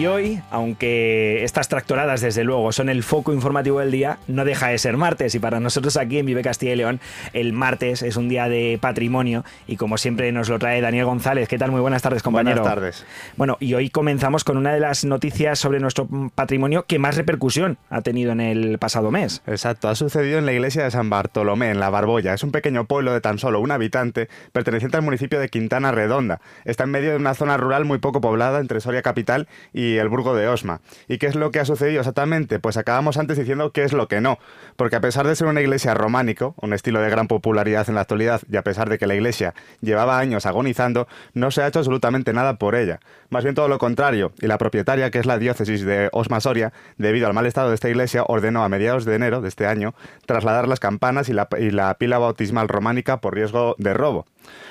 Y 0.00 0.06
hoy, 0.06 0.40
aunque 0.50 1.44
estas 1.44 1.68
tractoradas 1.68 2.22
desde 2.22 2.42
luego 2.42 2.72
son 2.72 2.88
el 2.88 3.02
foco 3.02 3.34
informativo 3.34 3.80
del 3.80 3.90
día, 3.90 4.18
no 4.28 4.46
deja 4.46 4.68
de 4.68 4.78
ser 4.78 4.96
martes 4.96 5.34
y 5.34 5.38
para 5.38 5.60
nosotros 5.60 5.98
aquí 5.98 6.16
en 6.16 6.24
Vive 6.24 6.40
Castilla 6.40 6.72
y 6.72 6.76
León 6.76 7.00
el 7.34 7.52
martes 7.52 8.00
es 8.00 8.16
un 8.16 8.30
día 8.30 8.48
de 8.48 8.78
patrimonio 8.80 9.44
y 9.66 9.76
como 9.76 9.98
siempre 9.98 10.32
nos 10.32 10.48
lo 10.48 10.58
trae 10.58 10.80
Daniel 10.80 11.04
González. 11.04 11.48
¿Qué 11.48 11.58
tal? 11.58 11.70
Muy 11.70 11.82
buenas 11.82 12.00
tardes, 12.00 12.22
compañero. 12.22 12.62
Buenas 12.62 12.74
tardes. 12.74 13.06
Bueno, 13.36 13.58
y 13.60 13.74
hoy 13.74 13.90
comenzamos 13.90 14.42
con 14.42 14.56
una 14.56 14.72
de 14.72 14.80
las 14.80 15.04
noticias 15.04 15.58
sobre 15.58 15.80
nuestro 15.80 16.08
patrimonio 16.34 16.86
que 16.86 16.98
más 16.98 17.18
repercusión 17.18 17.76
ha 17.90 18.00
tenido 18.00 18.32
en 18.32 18.40
el 18.40 18.78
pasado 18.78 19.10
mes. 19.10 19.42
Exacto, 19.46 19.90
ha 19.90 19.94
sucedido 19.94 20.38
en 20.38 20.46
la 20.46 20.54
iglesia 20.54 20.82
de 20.82 20.90
San 20.92 21.10
Bartolomé, 21.10 21.72
en 21.72 21.78
La 21.78 21.90
Barbolla. 21.90 22.32
Es 22.32 22.42
un 22.42 22.52
pequeño 22.52 22.86
pueblo 22.86 23.12
de 23.12 23.20
tan 23.20 23.38
solo 23.38 23.60
un 23.60 23.70
habitante 23.70 24.30
perteneciente 24.52 24.96
al 24.96 25.02
municipio 25.02 25.38
de 25.38 25.50
Quintana 25.50 25.92
Redonda. 25.92 26.40
Está 26.64 26.84
en 26.84 26.90
medio 26.90 27.10
de 27.10 27.16
una 27.16 27.34
zona 27.34 27.58
rural 27.58 27.84
muy 27.84 27.98
poco 27.98 28.22
poblada 28.22 28.60
entre 28.60 28.80
Soria 28.80 29.02
Capital 29.02 29.46
y 29.74 29.89
el 29.98 30.08
Burgo 30.08 30.34
de 30.34 30.48
Osma. 30.48 30.80
¿Y 31.08 31.18
qué 31.18 31.26
es 31.26 31.34
lo 31.34 31.50
que 31.50 31.60
ha 31.60 31.64
sucedido 31.64 32.00
exactamente? 32.00 32.58
Pues 32.58 32.76
acabamos 32.76 33.16
antes 33.16 33.38
diciendo 33.38 33.72
qué 33.72 33.84
es 33.84 33.92
lo 33.92 34.08
que 34.08 34.20
no, 34.20 34.38
porque 34.76 34.96
a 34.96 35.00
pesar 35.00 35.26
de 35.26 35.36
ser 35.36 35.46
una 35.46 35.60
iglesia 35.60 35.94
románico, 35.94 36.54
un 36.60 36.72
estilo 36.72 37.00
de 37.00 37.10
gran 37.10 37.28
popularidad 37.28 37.88
en 37.88 37.94
la 37.94 38.02
actualidad, 38.02 38.42
y 38.50 38.56
a 38.56 38.62
pesar 38.62 38.88
de 38.88 38.98
que 38.98 39.06
la 39.06 39.14
iglesia 39.14 39.54
llevaba 39.80 40.18
años 40.18 40.46
agonizando, 40.46 41.08
no 41.34 41.50
se 41.50 41.62
ha 41.62 41.66
hecho 41.66 41.80
absolutamente 41.80 42.32
nada 42.32 42.54
por 42.54 42.74
ella. 42.74 43.00
Más 43.28 43.44
bien 43.44 43.54
todo 43.54 43.68
lo 43.68 43.78
contrario, 43.78 44.32
y 44.40 44.46
la 44.46 44.58
propietaria, 44.58 45.10
que 45.10 45.18
es 45.18 45.26
la 45.26 45.38
diócesis 45.38 45.84
de 45.84 46.08
Osma 46.12 46.40
Soria, 46.40 46.72
debido 46.98 47.26
al 47.26 47.34
mal 47.34 47.46
estado 47.46 47.68
de 47.68 47.74
esta 47.74 47.88
iglesia, 47.88 48.24
ordenó 48.26 48.64
a 48.64 48.68
mediados 48.68 49.04
de 49.04 49.14
enero 49.14 49.40
de 49.40 49.48
este 49.48 49.66
año 49.66 49.94
trasladar 50.26 50.68
las 50.68 50.80
campanas 50.80 51.28
y 51.28 51.32
la, 51.32 51.48
y 51.58 51.70
la 51.70 51.94
pila 51.94 52.18
bautismal 52.18 52.68
románica 52.68 53.20
por 53.20 53.34
riesgo 53.34 53.74
de 53.78 53.94
robo. 53.94 54.26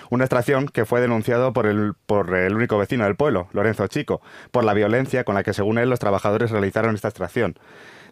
Una 0.10 0.26
extracción 0.26 0.68
que 0.68 0.86
fue 0.86 1.02
denunciado 1.02 1.54
por 1.54 1.66
el, 1.68 1.94
por 2.06 2.36
el 2.36 2.56
único 2.56 2.78
vecino 2.78 3.04
del 3.04 3.16
pueblo, 3.16 3.48
Lorenzo 3.54 3.88
Chico, 3.88 4.22
por 4.52 4.64
la 4.64 4.74
violencia 4.74 5.24
con 5.24 5.36
la 5.36 5.44
que 5.44 5.54
según 5.54 5.78
él 5.78 5.90
los 5.90 6.00
trabajadores 6.00 6.52
realizaron 6.52 6.96
esta 6.96 7.10
extracción. 7.10 7.58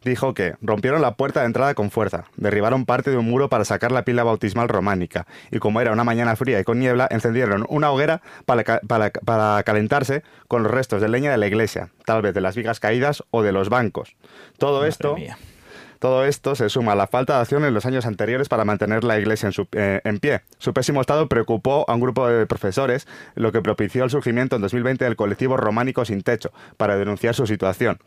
Dijo 0.03 0.33
que 0.33 0.55
rompieron 0.61 1.01
la 1.01 1.15
puerta 1.15 1.41
de 1.41 1.47
entrada 1.47 1.73
con 1.73 1.89
fuerza, 1.89 2.25
derribaron 2.35 2.85
parte 2.85 3.09
de 3.09 3.17
un 3.17 3.25
muro 3.25 3.49
para 3.49 3.65
sacar 3.65 3.91
la 3.91 4.03
pila 4.03 4.23
bautismal 4.23 4.69
románica, 4.69 5.25
y 5.51 5.59
como 5.59 5.81
era 5.81 5.91
una 5.91 6.03
mañana 6.03 6.35
fría 6.35 6.59
y 6.59 6.63
con 6.63 6.79
niebla, 6.79 7.07
encendieron 7.09 7.65
una 7.67 7.91
hoguera 7.91 8.21
para, 8.45 8.63
para 8.63 9.63
calentarse 9.63 10.23
con 10.47 10.63
los 10.63 10.71
restos 10.71 11.01
de 11.01 11.09
leña 11.09 11.31
de 11.31 11.37
la 11.37 11.47
iglesia, 11.47 11.89
tal 12.05 12.21
vez 12.21 12.33
de 12.33 12.41
las 12.41 12.55
vigas 12.55 12.79
caídas 12.79 13.23
o 13.31 13.41
de 13.41 13.51
los 13.51 13.69
bancos. 13.69 14.15
Todo 14.57 14.85
esto 14.85 15.15
Todo 15.99 16.25
esto 16.25 16.55
se 16.55 16.69
suma 16.69 16.93
a 16.93 16.95
la 16.95 17.07
falta 17.07 17.35
de 17.35 17.41
acción 17.41 17.65
en 17.65 17.73
los 17.73 17.85
años 17.85 18.05
anteriores 18.05 18.49
para 18.49 18.65
mantener 18.65 19.03
la 19.03 19.19
iglesia 19.19 19.49
en, 19.49 19.67
eh, 19.73 20.01
en, 20.03 20.19
pie. 20.19 20.41
Su 20.59 20.73
pésimo 20.73 21.01
estado 21.01 21.27
preocupó 21.27 21.85
a 21.87 21.95
un 21.95 22.01
grupo 22.01 22.27
de 22.27 22.45
profesores, 22.45 23.07
lo 23.35 23.51
que 23.51 23.61
propició 23.61 24.03
el 24.03 24.09
surgimiento 24.09 24.55
en 24.55 24.61
2020 24.61 25.05
del 25.05 25.15
colectivo 25.15 25.57
Románico 25.57 26.05
Sin 26.05 26.21
Techo, 26.21 26.51
para 26.77 26.97
denunciar 26.97 27.35
su 27.35 27.47
situación. 27.47 27.99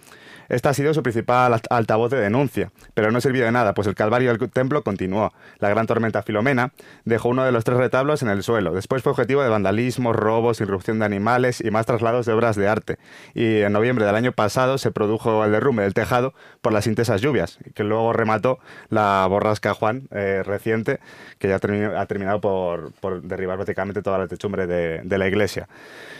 Esta 0.50 0.70
ha 0.70 0.74
sido 0.74 0.92
su 0.92 1.02
principal 1.04 1.60
altavoz 1.70 2.10
de 2.10 2.20
denuncia, 2.20 2.72
pero 2.92 3.12
no 3.12 3.20
sirvió 3.20 3.44
de 3.44 3.52
nada, 3.52 3.72
pues 3.72 3.86
el 3.86 3.94
calvario 3.94 4.34
del 4.34 4.50
templo 4.50 4.82
continuó. 4.82 5.32
La 5.60 5.68
gran 5.68 5.86
tormenta 5.86 6.24
Filomena 6.24 6.72
dejó 7.04 7.28
uno 7.28 7.44
de 7.44 7.52
los 7.52 7.62
tres 7.62 7.78
retablos 7.78 8.22
en 8.22 8.28
el 8.28 8.42
suelo. 8.42 8.74
Después 8.74 9.04
fue 9.04 9.12
objetivo 9.12 9.44
de 9.44 9.48
vandalismo, 9.48 10.12
robos, 10.12 10.60
irrupción 10.60 10.98
de 10.98 11.04
animales 11.04 11.60
y 11.60 11.70
más 11.70 11.86
traslados 11.86 12.26
de 12.26 12.32
obras 12.32 12.56
de 12.56 12.66
arte. 12.66 12.98
Y 13.32 13.60
en 13.60 13.72
noviembre 13.72 14.04
del 14.04 14.16
año 14.16 14.32
pasado 14.32 14.76
se 14.78 14.90
produjo 14.90 15.44
el 15.44 15.52
derrumbe 15.52 15.84
del 15.84 15.94
tejado 15.94 16.34
por 16.60 16.72
las 16.72 16.88
intensas 16.88 17.20
lluvias, 17.20 17.58
que 17.76 17.84
luego 17.84 18.12
remató 18.12 18.58
la 18.88 19.24
borrasca 19.30 19.72
Juan 19.72 20.08
eh, 20.10 20.42
reciente, 20.44 20.98
que 21.38 21.46
ya 21.46 21.56
ha 21.56 22.06
terminado 22.06 22.40
por, 22.40 23.22
derribar 23.22 23.56
prácticamente 23.56 24.02
toda 24.02 24.18
la 24.18 24.26
techumbre 24.26 24.66
de 24.66 25.18
la 25.18 25.28
iglesia. 25.28 25.68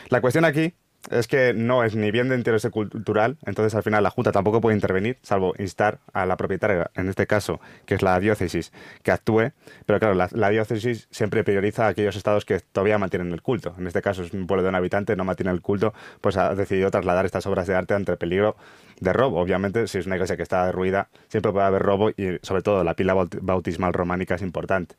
La 0.08 0.20
cuestión 0.20 0.44
aquí 0.44 0.72
es 1.10 1.26
que 1.28 1.54
no 1.54 1.82
es 1.82 1.96
ni 1.96 2.10
bien 2.10 2.28
de 2.28 2.36
interés 2.36 2.66
cultural, 2.70 3.38
entonces 3.46 3.74
al 3.74 3.82
final 3.82 4.02
la 4.02 4.10
Junta 4.10 4.32
tampoco 4.32 4.60
puede 4.60 4.76
intervenir, 4.76 5.18
salvo 5.22 5.54
instar 5.58 5.98
a 6.12 6.26
la 6.26 6.36
propietaria, 6.36 6.90
en 6.94 7.08
este 7.08 7.26
caso, 7.26 7.60
que 7.86 7.94
es 7.94 8.02
la 8.02 8.18
diócesis, 8.20 8.72
que 9.02 9.10
actúe, 9.10 9.52
pero 9.86 9.98
claro, 9.98 10.14
la, 10.14 10.50
diócesis 10.50 11.08
siempre 11.10 11.42
prioriza 11.42 11.86
a 11.86 11.88
aquellos 11.88 12.16
estados 12.16 12.44
que 12.44 12.60
todavía 12.60 12.98
mantienen 12.98 13.32
el 13.32 13.40
culto. 13.40 13.74
En 13.78 13.86
este 13.86 14.02
caso 14.02 14.22
es 14.22 14.32
un 14.32 14.46
pueblo 14.46 14.62
de 14.62 14.68
un 14.68 14.74
habitante, 14.74 15.16
no 15.16 15.24
mantiene 15.24 15.52
el 15.52 15.62
culto, 15.62 15.94
pues 16.20 16.36
ha 16.36 16.54
decidido 16.54 16.90
trasladar 16.90 17.24
estas 17.24 17.46
obras 17.46 17.66
de 17.66 17.74
arte 17.74 17.94
ante 17.94 18.12
el 18.12 18.18
peligro 18.18 18.56
de 19.00 19.12
robo. 19.12 19.40
Obviamente, 19.40 19.86
si 19.86 19.98
es 19.98 20.06
una 20.06 20.16
iglesia 20.16 20.36
que 20.36 20.42
está 20.42 20.66
derruida, 20.66 21.08
siempre 21.28 21.52
puede 21.52 21.66
haber 21.66 21.82
robo 21.82 22.10
y 22.10 22.38
sobre 22.42 22.62
todo 22.62 22.84
la 22.84 22.94
pila 22.94 23.14
bautismal 23.40 23.92
románica 23.92 24.34
es 24.34 24.42
importante. 24.42 24.96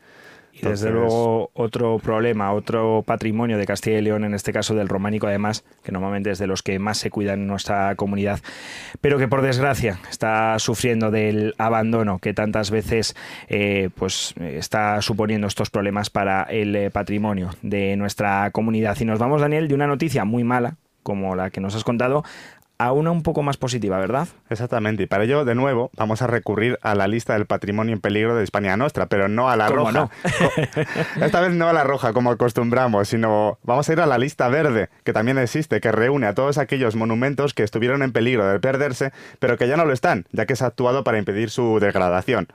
Y 0.54 0.66
desde 0.66 0.92
luego 0.92 1.50
otro 1.54 2.00
problema, 2.00 2.54
otro 2.54 3.04
patrimonio 3.06 3.58
de 3.58 3.66
Castilla 3.66 4.00
y 4.00 4.02
León, 4.02 4.24
en 4.24 4.34
este 4.34 4.54
caso 4.54 4.76
del 4.76 4.90
románico 4.90 5.28
además, 5.28 5.64
que 5.84 5.92
normalmente 5.92 6.32
es 6.32 6.40
de 6.40 6.48
los 6.48 6.62
que 6.62 6.78
más 6.80 6.98
se 6.98 7.10
cuidan 7.10 7.42
en 7.42 7.48
nuestra 7.48 7.96
comunidad, 7.96 8.40
pero 9.00 9.18
que 9.18 9.28
por 9.28 9.42
desgracia 9.42 10.00
está 10.10 10.58
sufriendo 10.60 11.12
del 11.12 11.56
abandono 11.58 12.20
que 12.20 12.34
tantas 12.34 12.72
veces 12.72 13.16
eh, 13.48 13.90
pues 13.96 14.34
está 14.40 15.02
suponiendo 15.02 15.48
estos 15.48 15.70
problemas 15.70 16.10
para 16.10 16.44
el 16.44 16.76
eh, 16.76 16.92
patrimonio 16.92 17.52
de 17.62 17.96
nuestra 17.98 18.52
comunidad. 18.52 18.98
Y 19.00 19.06
nos 19.06 19.20
vamos, 19.20 19.42
Daniel, 19.42 19.68
de 19.68 19.76
una 19.76 19.88
noticia 19.88 20.26
muy 20.26 20.44
mala, 20.44 20.76
como 21.04 21.36
la 21.36 21.50
que 21.50 21.62
nos 21.62 21.76
has 21.76 21.84
contado, 21.84 22.24
a 22.82 22.92
una 22.94 23.12
un 23.12 23.22
poco 23.22 23.44
más 23.44 23.58
positiva, 23.58 24.00
¿verdad? 24.00 24.28
Exactamente, 24.50 25.04
y 25.04 25.06
para 25.06 25.26
ello, 25.26 25.46
de 25.46 25.54
nuevo, 25.54 25.92
vamos 25.96 26.24
a 26.24 26.28
recurrir 26.28 26.80
a 26.82 26.96
la 26.96 27.08
lista 27.08 27.34
del 27.34 27.46
patrimonio 27.46 27.94
en 27.94 28.02
peligro 28.02 28.36
de 28.36 28.44
España 28.44 28.76
Nostra, 28.76 29.06
pero 29.06 29.28
no 29.28 29.50
a 29.50 29.56
la 29.56 29.70
roja. 29.70 29.92
No? 29.92 30.10
Esta 31.24 31.42
vez 31.42 31.52
no 31.52 31.70
a 31.70 31.74
la 31.74 31.84
roja, 31.84 32.12
como 32.12 32.32
acostumbramos, 32.32 33.10
sino 33.10 33.60
vamos 33.62 33.88
a 33.88 33.94
ir 33.94 34.00
a 34.00 34.08
la 34.08 34.18
lista 34.18 34.48
verde, 34.48 34.90
que 35.04 35.14
también 35.14 35.38
existe, 35.38 35.80
que 35.80 35.92
reúne 35.92 36.26
a 36.26 36.34
todos 36.34 36.58
aquellos 36.58 36.96
monumentos 36.96 37.54
que 37.54 37.62
estuvieron 37.62 38.02
en 38.02 38.14
peligro 38.14 38.48
de 38.48 38.60
perderse, 38.60 39.12
pero 39.38 39.58
que 39.58 39.68
ya 39.68 39.78
no 39.78 39.86
lo 39.86 39.94
están, 39.94 40.26
ya 40.32 40.48
que 40.48 40.56
se 40.56 40.64
ha 40.64 40.68
actuado 40.68 41.04
para 41.04 41.20
impedir 41.20 41.52
su 41.52 41.80
degradación. 41.80 42.48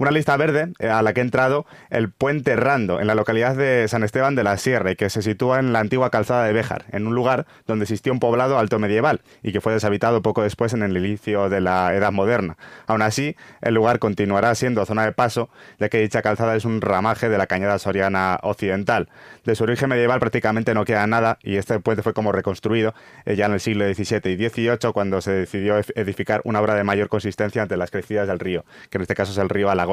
Una 0.00 0.12
lista 0.12 0.34
verde 0.38 0.72
eh, 0.78 0.88
a 0.88 1.02
la 1.02 1.12
que 1.12 1.20
ha 1.20 1.22
entrado 1.22 1.66
el 1.90 2.10
Puente 2.10 2.56
Rando, 2.56 3.00
en 3.00 3.06
la 3.06 3.14
localidad 3.14 3.54
de 3.54 3.86
San 3.86 4.02
Esteban 4.02 4.34
de 4.34 4.42
la 4.42 4.56
Sierra, 4.56 4.92
y 4.92 4.96
que 4.96 5.10
se 5.10 5.20
sitúa 5.20 5.58
en 5.58 5.74
la 5.74 5.80
antigua 5.80 6.08
calzada 6.08 6.46
de 6.46 6.54
Béjar, 6.54 6.86
en 6.92 7.06
un 7.06 7.14
lugar 7.14 7.44
donde 7.66 7.82
existió 7.82 8.10
un 8.10 8.18
poblado 8.18 8.58
alto 8.58 8.78
medieval 8.78 9.20
y 9.42 9.52
que 9.52 9.60
fue 9.60 9.74
deshabitado 9.74 10.22
poco 10.22 10.42
después 10.42 10.72
en 10.72 10.82
el 10.82 10.96
inicio 10.96 11.50
de 11.50 11.60
la 11.60 11.94
Edad 11.94 12.12
Moderna. 12.12 12.56
Aún 12.86 13.02
así, 13.02 13.36
el 13.60 13.74
lugar 13.74 13.98
continuará 13.98 14.54
siendo 14.54 14.86
zona 14.86 15.04
de 15.04 15.12
paso, 15.12 15.50
ya 15.78 15.90
que 15.90 16.00
dicha 16.00 16.22
calzada 16.22 16.56
es 16.56 16.64
un 16.64 16.80
ramaje 16.80 17.28
de 17.28 17.36
la 17.36 17.46
cañada 17.46 17.78
soriana 17.78 18.38
occidental. 18.42 19.10
De 19.44 19.54
su 19.54 19.64
origen 19.64 19.90
medieval 19.90 20.18
prácticamente 20.18 20.72
no 20.72 20.86
queda 20.86 21.06
nada 21.06 21.38
y 21.42 21.56
este 21.56 21.78
puente 21.78 22.02
fue 22.02 22.14
como 22.14 22.32
reconstruido 22.32 22.94
eh, 23.26 23.36
ya 23.36 23.44
en 23.44 23.52
el 23.52 23.60
siglo 23.60 23.84
XVII 23.84 24.32
y 24.32 24.48
XVIII 24.48 24.92
cuando 24.94 25.20
se 25.20 25.32
decidió 25.32 25.78
edificar 25.94 26.40
una 26.44 26.62
obra 26.62 26.74
de 26.74 26.84
mayor 26.84 27.10
consistencia 27.10 27.60
ante 27.60 27.76
las 27.76 27.90
crecidas 27.90 28.26
del 28.26 28.38
río, 28.38 28.64
que 28.88 28.96
en 28.96 29.02
este 29.02 29.14
caso 29.14 29.32
es 29.32 29.38
el 29.38 29.50
río 29.50 29.68
Alagón 29.68 29.89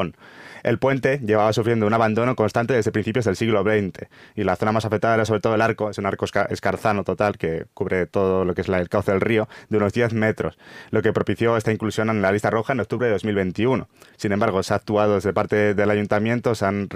el 0.64 0.80
puente 0.80 1.20
llevaba 1.20 1.54
sufriendo 1.54 1.88
un 1.88 1.94
abandono 1.94 2.36
constante 2.36 2.74
desde 2.74 2.92
principios 2.92 3.26
del 3.26 3.36
siglo 3.36 3.64
XX 3.64 4.08
y 4.36 4.44
la 4.44 4.56
zona 4.56 4.72
más 4.72 4.86
afectada 4.86 5.16
era 5.16 5.26
sobre 5.26 5.40
todo 5.40 5.56
el 5.56 5.62
arco, 5.62 5.90
es 5.90 5.98
un 5.98 6.06
arco 6.06 6.26
escarzano 6.26 7.04
total 7.04 7.38
que 7.38 7.66
cubre 7.74 8.06
todo 8.06 8.46
lo 8.46 8.54
que 8.54 8.62
es 8.62 8.70
el 8.70 8.90
cauce 8.90 9.12
del 9.12 9.22
río 9.22 9.48
de 9.70 9.78
unos 9.78 9.94
10 9.94 10.14
metros, 10.14 10.58
lo 10.92 11.02
que 11.02 11.14
propició 11.14 11.58
esta 11.58 11.72
inclusión 11.72 12.10
en 12.10 12.22
la 12.22 12.32
lista 12.32 12.50
roja 12.50 12.74
en 12.74 12.80
octubre 12.80 13.08
de 13.08 13.14
2021. 13.14 13.88
Sin 14.18 14.32
embargo, 14.32 14.64
se 14.64 14.74
ha 14.74 14.78
actuado 14.78 15.16
desde 15.16 15.34
parte 15.34 15.74
del 15.74 15.90
ayuntamiento, 15.90 16.56
se 16.56 16.66
han, 16.66 16.90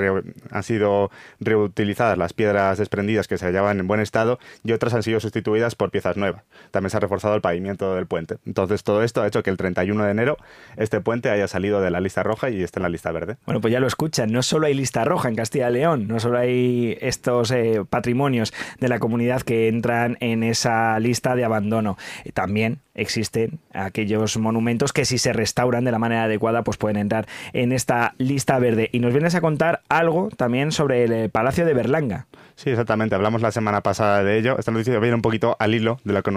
han 0.51 0.63
sido 0.63 1.11
reutilizadas 1.39 2.17
las 2.17 2.33
piedras 2.33 2.77
desprendidas 2.77 3.27
que 3.27 3.37
se 3.37 3.45
hallaban 3.45 3.79
en 3.79 3.87
buen 3.87 4.01
estado 4.01 4.39
y 4.63 4.73
otras 4.73 4.93
han 4.93 5.03
sido 5.03 5.19
sustituidas 5.19 5.75
por 5.75 5.91
piezas 5.91 6.17
nuevas. 6.17 6.43
También 6.71 6.89
se 6.89 6.97
ha 6.97 6.99
reforzado 6.99 7.35
el 7.35 7.41
pavimento 7.41 7.95
del 7.95 8.07
puente. 8.07 8.37
Entonces, 8.45 8.83
todo 8.83 9.03
esto 9.03 9.21
ha 9.21 9.27
hecho 9.27 9.43
que 9.43 9.49
el 9.49 9.57
31 9.57 10.03
de 10.03 10.11
enero 10.11 10.37
este 10.77 10.99
puente 10.99 11.29
haya 11.29 11.47
salido 11.47 11.81
de 11.81 11.91
la 11.91 12.01
lista 12.01 12.23
roja 12.23 12.49
y 12.49 12.61
esté 12.61 12.79
en 12.79 12.83
la 12.83 12.89
lista 12.91 13.11
verde. 13.11 13.37
Bueno, 13.45 13.61
pues 13.61 13.71
ya 13.71 13.79
lo 13.79 13.87
escuchan, 13.87 14.31
no 14.31 14.43
solo 14.43 14.67
hay 14.67 14.73
lista 14.73 15.03
roja 15.03 15.29
en 15.29 15.35
Castilla 15.35 15.69
y 15.69 15.73
León, 15.73 16.07
no 16.07 16.19
solo 16.19 16.37
hay 16.37 16.97
estos 17.01 17.51
eh, 17.51 17.83
patrimonios 17.89 18.53
de 18.79 18.89
la 18.89 18.99
comunidad 18.99 19.41
que 19.41 19.67
entran 19.67 20.17
en 20.19 20.43
esa 20.43 20.99
lista 20.99 21.35
de 21.35 21.45
abandono, 21.45 21.97
eh, 22.25 22.31
también 22.31 22.79
existen 22.93 23.59
aquellos 23.73 24.37
monumentos 24.37 24.93
que 24.93 25.05
si 25.05 25.17
se 25.17 25.33
restauran 25.33 25.85
de 25.85 25.91
la 25.91 25.99
manera 25.99 26.23
adecuada 26.23 26.63
pues 26.63 26.77
pueden 26.77 26.97
entrar 26.97 27.27
en 27.53 27.71
esta 27.71 28.13
lista 28.17 28.59
verde. 28.59 28.89
Y 28.91 28.99
nos 28.99 29.13
vienes 29.13 29.35
a 29.35 29.41
contar 29.41 29.81
algo 29.89 30.29
también 30.35 30.71
sobre 30.71 31.05
el 31.05 31.13
eh, 31.13 31.29
Palacio 31.29 31.65
de 31.65 31.73
Berlanga. 31.73 32.27
Sí, 32.55 32.69
exactamente. 32.69 33.15
Hablamos 33.15 33.41
la 33.41 33.51
semana 33.51 33.81
pasada 33.81 34.23
de 34.23 34.37
ello. 34.37 34.57
Esta 34.59 34.71
noticia 34.71 34.99
viene 34.99 35.15
un 35.15 35.21
poquito 35.21 35.55
al 35.57 35.73
hilo 35.73 35.97
de 36.03 36.13
lo, 36.13 36.21
que 36.21 36.31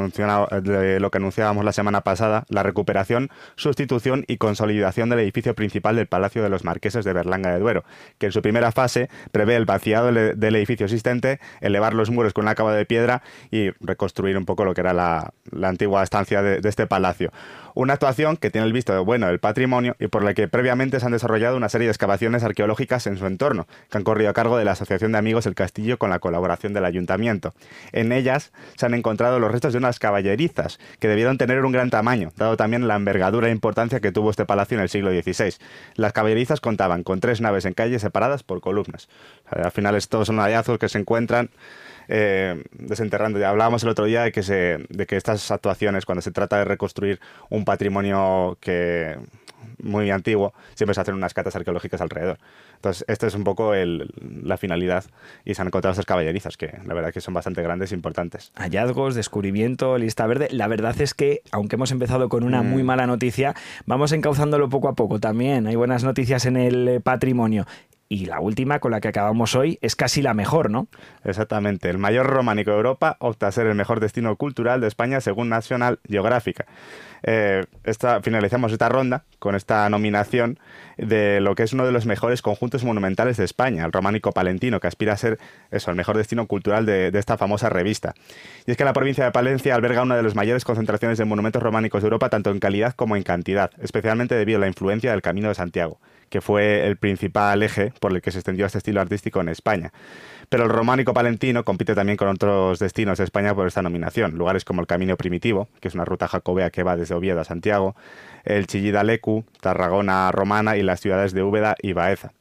de 0.62 1.00
lo 1.00 1.10
que 1.10 1.18
anunciábamos 1.18 1.64
la 1.64 1.72
semana 1.72 2.00
pasada, 2.00 2.44
la 2.48 2.62
recuperación, 2.62 3.30
sustitución 3.56 4.24
y 4.26 4.38
consolidación 4.38 5.10
del 5.10 5.18
edificio 5.18 5.54
principal 5.54 5.96
del 5.96 6.06
Palacio 6.06 6.42
de 6.44 6.50
los 6.50 6.64
Marqueses 6.64 7.04
de 7.04 7.12
Berlanga 7.12 7.52
de 7.52 7.58
Duero, 7.58 7.84
que 8.18 8.26
en 8.26 8.32
su 8.32 8.42
primera 8.42 8.72
fase 8.72 9.08
prevé 9.32 9.56
el 9.56 9.64
vaciado 9.64 10.12
del 10.12 10.56
edificio 10.56 10.86
existente, 10.86 11.40
elevar 11.60 11.94
los 11.94 12.10
muros 12.10 12.32
con 12.32 12.44
una 12.44 12.54
cava 12.54 12.74
de 12.74 12.86
piedra 12.86 13.22
y 13.50 13.70
reconstruir 13.80 14.36
un 14.38 14.44
poco 14.44 14.64
lo 14.64 14.74
que 14.74 14.80
era 14.80 14.92
la, 14.92 15.32
antigua 15.62 16.02
estancia 16.02 16.42
de 16.42 16.68
este 16.68 16.86
palacio. 16.86 17.30
Una 17.76 17.94
actuación 17.94 18.36
que 18.36 18.50
tiene 18.50 18.68
el 18.68 18.72
visto 18.72 19.04
bueno 19.04 19.26
del 19.26 19.40
patrimonio 19.40 19.96
y 19.98 20.06
por 20.06 20.22
la 20.22 20.32
que 20.32 20.46
previamente 20.46 21.00
se 21.00 21.06
han 21.06 21.10
desarrollado 21.12 21.56
una 21.56 21.68
serie 21.68 21.88
de 21.88 21.90
excavaciones 21.90 22.44
arqueológicas 22.44 23.08
en 23.08 23.16
su 23.16 23.26
entorno, 23.26 23.66
que 23.90 23.98
han 23.98 24.04
corrido 24.04 24.30
a 24.30 24.32
cargo 24.32 24.56
de 24.56 24.64
la 24.64 24.72
Asociación 24.72 25.10
de 25.10 25.18
Amigos 25.18 25.42
del 25.42 25.56
Castillo 25.56 25.98
con 25.98 26.08
la 26.08 26.20
colaboración 26.20 26.72
del 26.72 26.84
Ayuntamiento. 26.84 27.52
En 27.90 28.12
ellas 28.12 28.52
se 28.76 28.86
han 28.86 28.94
encontrado 28.94 29.40
los 29.40 29.50
restos 29.50 29.72
de 29.72 29.80
unas 29.80 29.98
caballerizas, 29.98 30.78
que 31.00 31.08
debieron 31.08 31.36
tener 31.36 31.64
un 31.64 31.72
gran 31.72 31.90
tamaño, 31.90 32.32
dado 32.36 32.56
también 32.56 32.86
la 32.86 32.94
envergadura 32.94 33.48
e 33.48 33.50
importancia 33.50 33.98
que 33.98 34.12
tuvo 34.12 34.30
este 34.30 34.46
palacio 34.46 34.76
en 34.76 34.82
el 34.84 34.88
siglo 34.88 35.10
XVI. 35.10 35.56
Las 35.96 36.12
caballerizas 36.12 36.60
contaban 36.60 37.02
con 37.02 37.18
tres 37.18 37.40
naves 37.40 37.64
en 37.64 37.74
calles 37.74 38.02
separadas 38.02 38.44
por 38.44 38.60
columnas. 38.60 39.08
al 39.50 39.72
final 39.72 39.96
estos 39.96 40.28
son 40.28 40.38
hallazgos 40.38 40.78
que 40.78 40.88
se 40.88 40.98
encuentran 40.98 41.50
eh, 42.08 42.62
desenterrando. 42.72 43.38
Ya 43.38 43.50
hablábamos 43.50 43.82
el 43.82 43.90
otro 43.90 44.04
día 44.04 44.22
de 44.22 44.32
que, 44.32 44.42
se, 44.42 44.78
de 44.88 45.06
que 45.06 45.16
estas 45.16 45.50
actuaciones, 45.50 46.06
cuando 46.06 46.22
se 46.22 46.30
trata 46.30 46.58
de 46.58 46.64
reconstruir 46.64 47.20
un 47.50 47.64
patrimonio 47.64 48.56
que 48.60 49.16
muy 49.82 50.10
antiguo, 50.10 50.52
siempre 50.74 50.94
se 50.94 51.00
hacen 51.00 51.14
unas 51.14 51.34
catas 51.34 51.56
arqueológicas 51.56 52.00
alrededor. 52.00 52.38
Entonces, 52.76 53.04
esta 53.08 53.26
es 53.26 53.34
un 53.34 53.44
poco 53.44 53.72
la 53.74 54.56
finalidad 54.56 55.04
y 55.44 55.54
se 55.54 55.62
han 55.62 55.68
encontrado 55.68 55.92
estas 55.92 56.06
caballerizas 56.06 56.56
que 56.56 56.78
la 56.84 56.94
verdad 56.94 57.12
que 57.12 57.20
son 57.20 57.34
bastante 57.34 57.62
grandes 57.62 57.92
e 57.92 57.94
importantes. 57.94 58.52
Hallazgos, 58.56 59.14
descubrimiento, 59.14 59.96
lista 59.98 60.26
verde. 60.26 60.48
La 60.50 60.68
verdad 60.68 60.98
es 61.00 61.14
que, 61.14 61.42
aunque 61.50 61.76
hemos 61.76 61.92
empezado 61.92 62.28
con 62.28 62.44
una 62.44 62.62
muy 62.62 62.82
mm. 62.82 62.86
mala 62.86 63.06
noticia, 63.06 63.54
vamos 63.86 64.12
encauzándolo 64.12 64.68
poco 64.68 64.88
a 64.88 64.94
poco 64.94 65.20
también. 65.20 65.66
Hay 65.66 65.76
buenas 65.76 66.04
noticias 66.04 66.46
en 66.46 66.56
el 66.56 67.00
patrimonio 67.02 67.66
y 68.08 68.26
la 68.26 68.40
última 68.40 68.78
con 68.80 68.90
la 68.90 69.00
que 69.00 69.08
acabamos 69.08 69.54
hoy 69.54 69.78
es 69.80 69.96
casi 69.96 70.22
la 70.22 70.34
mejor, 70.34 70.70
¿no? 70.70 70.88
Exactamente. 71.24 71.88
El 71.88 71.98
mayor 71.98 72.26
románico 72.26 72.70
de 72.70 72.76
Europa 72.76 73.16
opta 73.20 73.46
a 73.46 73.52
ser 73.52 73.66
el 73.66 73.74
mejor 73.74 74.00
destino 74.00 74.36
cultural 74.36 74.80
de 74.80 74.88
España 74.88 75.20
según 75.20 75.48
National 75.48 75.98
Geographic. 76.08 76.66
Eh, 77.26 77.64
esta, 77.84 78.20
finalizamos 78.20 78.70
esta 78.70 78.90
ronda 78.90 79.24
con 79.38 79.54
esta 79.54 79.88
nominación 79.88 80.58
de 80.98 81.40
lo 81.40 81.54
que 81.54 81.62
es 81.62 81.72
uno 81.72 81.86
de 81.86 81.92
los 81.92 82.04
mejores 82.04 82.42
conjuntos 82.42 82.84
monumentales 82.84 83.38
de 83.38 83.44
España, 83.44 83.86
el 83.86 83.92
románico 83.92 84.32
palentino, 84.32 84.78
que 84.78 84.88
aspira 84.88 85.14
a 85.14 85.16
ser 85.16 85.38
eso, 85.70 85.90
el 85.90 85.96
mejor 85.96 86.18
destino 86.18 86.46
cultural 86.46 86.84
de, 86.84 87.10
esta 87.14 87.38
famosa 87.38 87.70
revista. 87.70 88.14
Y 88.66 88.72
es 88.72 88.76
que 88.76 88.84
la 88.84 88.92
provincia 88.92 89.24
de 89.24 89.32
Palencia 89.32 89.74
alberga 89.74 90.02
una 90.02 90.16
de 90.16 90.22
las 90.22 90.34
mayores 90.34 90.64
concentraciones 90.64 91.16
de 91.16 91.24
monumentos 91.24 91.62
románicos 91.62 92.02
de 92.02 92.06
Europa, 92.06 92.28
tanto 92.28 92.50
en 92.50 92.60
calidad 92.60 92.92
como 92.92 93.16
en 93.16 93.22
cantidad, 93.22 93.70
especialmente 93.80 94.34
debido 94.34 94.58
a 94.58 94.60
la 94.60 94.68
influencia 94.68 95.10
del 95.10 95.22
Camino 95.22 95.48
de 95.48 95.54
Santiago 95.54 95.98
que 96.34 96.40
fue 96.40 96.84
el 96.88 96.96
principal 96.96 97.62
eje 97.62 97.92
por 98.00 98.10
el 98.10 98.20
que 98.20 98.32
se 98.32 98.38
extendió 98.38 98.66
este 98.66 98.78
estilo 98.78 99.00
artístico 99.00 99.40
en 99.40 99.48
España. 99.48 99.92
Pero 100.48 100.64
el 100.64 100.68
románico 100.68 101.14
palentino 101.14 101.64
compite 101.64 101.94
también 101.94 102.16
con 102.16 102.26
otros 102.26 102.80
destinos 102.80 103.18
de 103.18 103.24
España 103.24 103.54
por 103.54 103.68
esta 103.68 103.82
nominación, 103.82 104.36
lugares 104.36 104.64
como 104.64 104.80
el 104.80 104.88
Camino 104.88 105.16
Primitivo, 105.16 105.68
que 105.78 105.86
es 105.86 105.94
una 105.94 106.04
ruta 106.04 106.26
jacobea 106.26 106.70
que 106.70 106.82
va 106.82 106.96
desde 106.96 107.14
Oviedo 107.14 107.40
a 107.40 107.44
Santiago, 107.44 107.94
el 108.42 108.66
Chillida 108.66 109.04
Lecu, 109.04 109.44
Tarragona 109.60 110.32
Romana 110.32 110.76
y 110.76 110.82
las 110.82 110.98
ciudades 110.98 111.34
de 111.34 111.44
Úbeda 111.44 111.76
y 111.80 111.92
Baeza. 111.92 112.32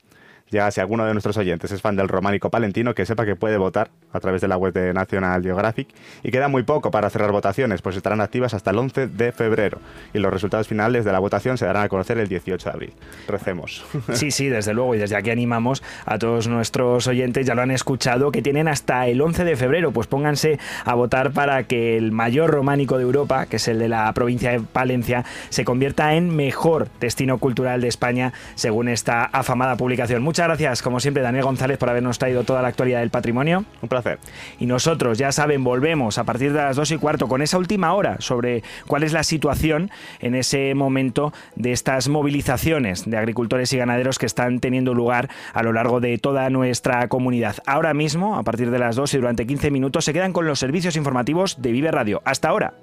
Ya 0.54 0.70
si 0.70 0.80
alguno 0.80 1.04
de 1.04 1.14
nuestros 1.14 1.36
oyentes 1.38 1.72
es 1.72 1.82
fan 1.82 1.96
del 1.96 2.08
románico 2.08 2.52
palentino, 2.52 2.94
que 2.94 3.08
sepa 3.08 3.26
que 3.26 3.36
puede 3.36 3.58
votar 3.58 3.90
a 4.12 4.20
través 4.20 4.40
de 4.40 4.48
la 4.48 4.56
web 4.56 4.72
de 4.72 4.94
National 4.94 5.42
Geographic. 5.42 5.88
Y 6.22 6.30
queda 6.30 6.48
muy 6.48 6.62
poco 6.62 6.92
para 6.92 7.10
cerrar 7.10 7.32
votaciones, 7.32 7.82
pues 7.82 7.96
estarán 7.96 8.22
activas 8.22 8.54
hasta 8.54 8.70
el 8.70 8.78
11 8.78 9.08
de 9.08 9.32
febrero. 9.32 9.80
Y 10.14 10.20
los 10.20 10.32
resultados 10.32 10.68
finales 10.68 11.06
de 11.06 11.12
la 11.12 11.18
votación 11.18 11.58
se 11.58 11.66
darán 11.66 11.86
a 11.86 11.90
conocer 11.90 12.20
el 12.20 12.28
18 12.28 12.70
de 12.70 12.72
abril. 12.72 12.94
Recemos. 13.28 13.84
Sí, 14.14 14.30
sí, 14.30 14.48
desde 14.48 14.76
luego. 14.76 14.94
Y 14.94 15.00
desde 15.00 15.16
aquí 15.16 15.32
animamos 15.32 15.82
a 16.06 16.20
todos 16.20 16.48
nuestros 16.48 17.08
oyentes, 17.08 17.48
ya 17.48 17.56
lo 17.56 17.64
han 17.64 17.72
escuchado, 17.72 18.32
que 18.32 18.44
tienen 18.44 18.68
hasta 18.68 19.08
el 19.08 19.20
11 19.20 19.44
de 19.44 19.56
febrero. 19.56 19.92
Pues 19.92 20.06
pónganse 20.06 20.60
a 20.86 20.94
votar 20.94 21.32
para 21.32 21.64
que 21.64 21.98
el 21.98 22.12
mayor 22.12 22.52
románico 22.52 22.98
de 22.98 23.04
Europa, 23.04 23.48
que 23.48 23.56
es 23.56 23.68
el 23.68 23.80
de 23.80 23.90
la 23.90 24.14
provincia 24.14 24.52
de 24.52 24.60
Palencia, 24.60 25.26
se 25.50 25.66
convierta 25.66 26.14
en 26.14 26.36
mejor 26.36 26.90
destino 27.00 27.40
cultural 27.40 27.82
de 27.82 27.88
España, 27.88 28.34
según 28.54 28.88
esta 28.88 29.24
afamada 29.24 29.78
publicación. 29.78 30.22
Muchas 30.44 30.60
gracias, 30.60 30.82
como 30.82 31.00
siempre, 31.00 31.24
Daniel 31.24 31.46
González, 31.46 31.78
por 31.78 31.90
habernos 31.90 32.20
traído 32.20 32.44
toda 32.44 32.62
la 32.62 32.68
actualidad 32.68 33.00
del 33.00 33.12
patrimonio. 33.12 33.64
Un 33.82 33.88
placer. 33.88 34.20
Y 34.60 34.66
nosotros, 34.66 35.18
ya 35.18 35.32
saben, 35.32 35.64
volvemos 35.64 36.18
a 36.18 36.26
partir 36.26 36.52
de 36.52 36.60
las 36.60 36.76
2 36.76 36.92
y 36.92 36.98
cuarto 36.98 37.30
con 37.30 37.42
esa 37.42 37.58
última 37.58 37.94
hora 37.94 38.18
sobre 38.20 38.62
cuál 38.86 39.04
es 39.04 39.14
la 39.14 39.24
situación 39.24 39.90
en 40.20 40.36
ese 40.36 40.76
momento 40.76 41.32
de 41.56 41.72
estas 41.72 42.10
movilizaciones 42.10 43.10
de 43.10 43.16
agricultores 43.16 43.72
y 43.72 43.78
ganaderos 43.78 44.20
que 44.20 44.26
están 44.26 44.60
teniendo 44.60 44.94
lugar 44.94 45.30
a 45.54 45.64
lo 45.64 45.72
largo 45.72 46.02
de 46.02 46.18
toda 46.18 46.50
nuestra 46.50 47.08
comunidad. 47.08 47.56
Ahora 47.66 47.94
mismo, 47.94 48.38
a 48.38 48.44
partir 48.44 48.70
de 48.70 48.80
las 48.80 48.98
2 48.98 49.14
y 49.14 49.18
durante 49.20 49.48
15 49.48 49.72
minutos, 49.72 50.04
se 50.04 50.12
quedan 50.12 50.34
con 50.34 50.46
los 50.46 50.60
servicios 50.60 50.98
informativos 50.98 51.62
de 51.62 51.72
Vive 51.72 51.90
Radio. 51.90 52.22
Hasta 52.26 52.50
ahora. 52.50 52.74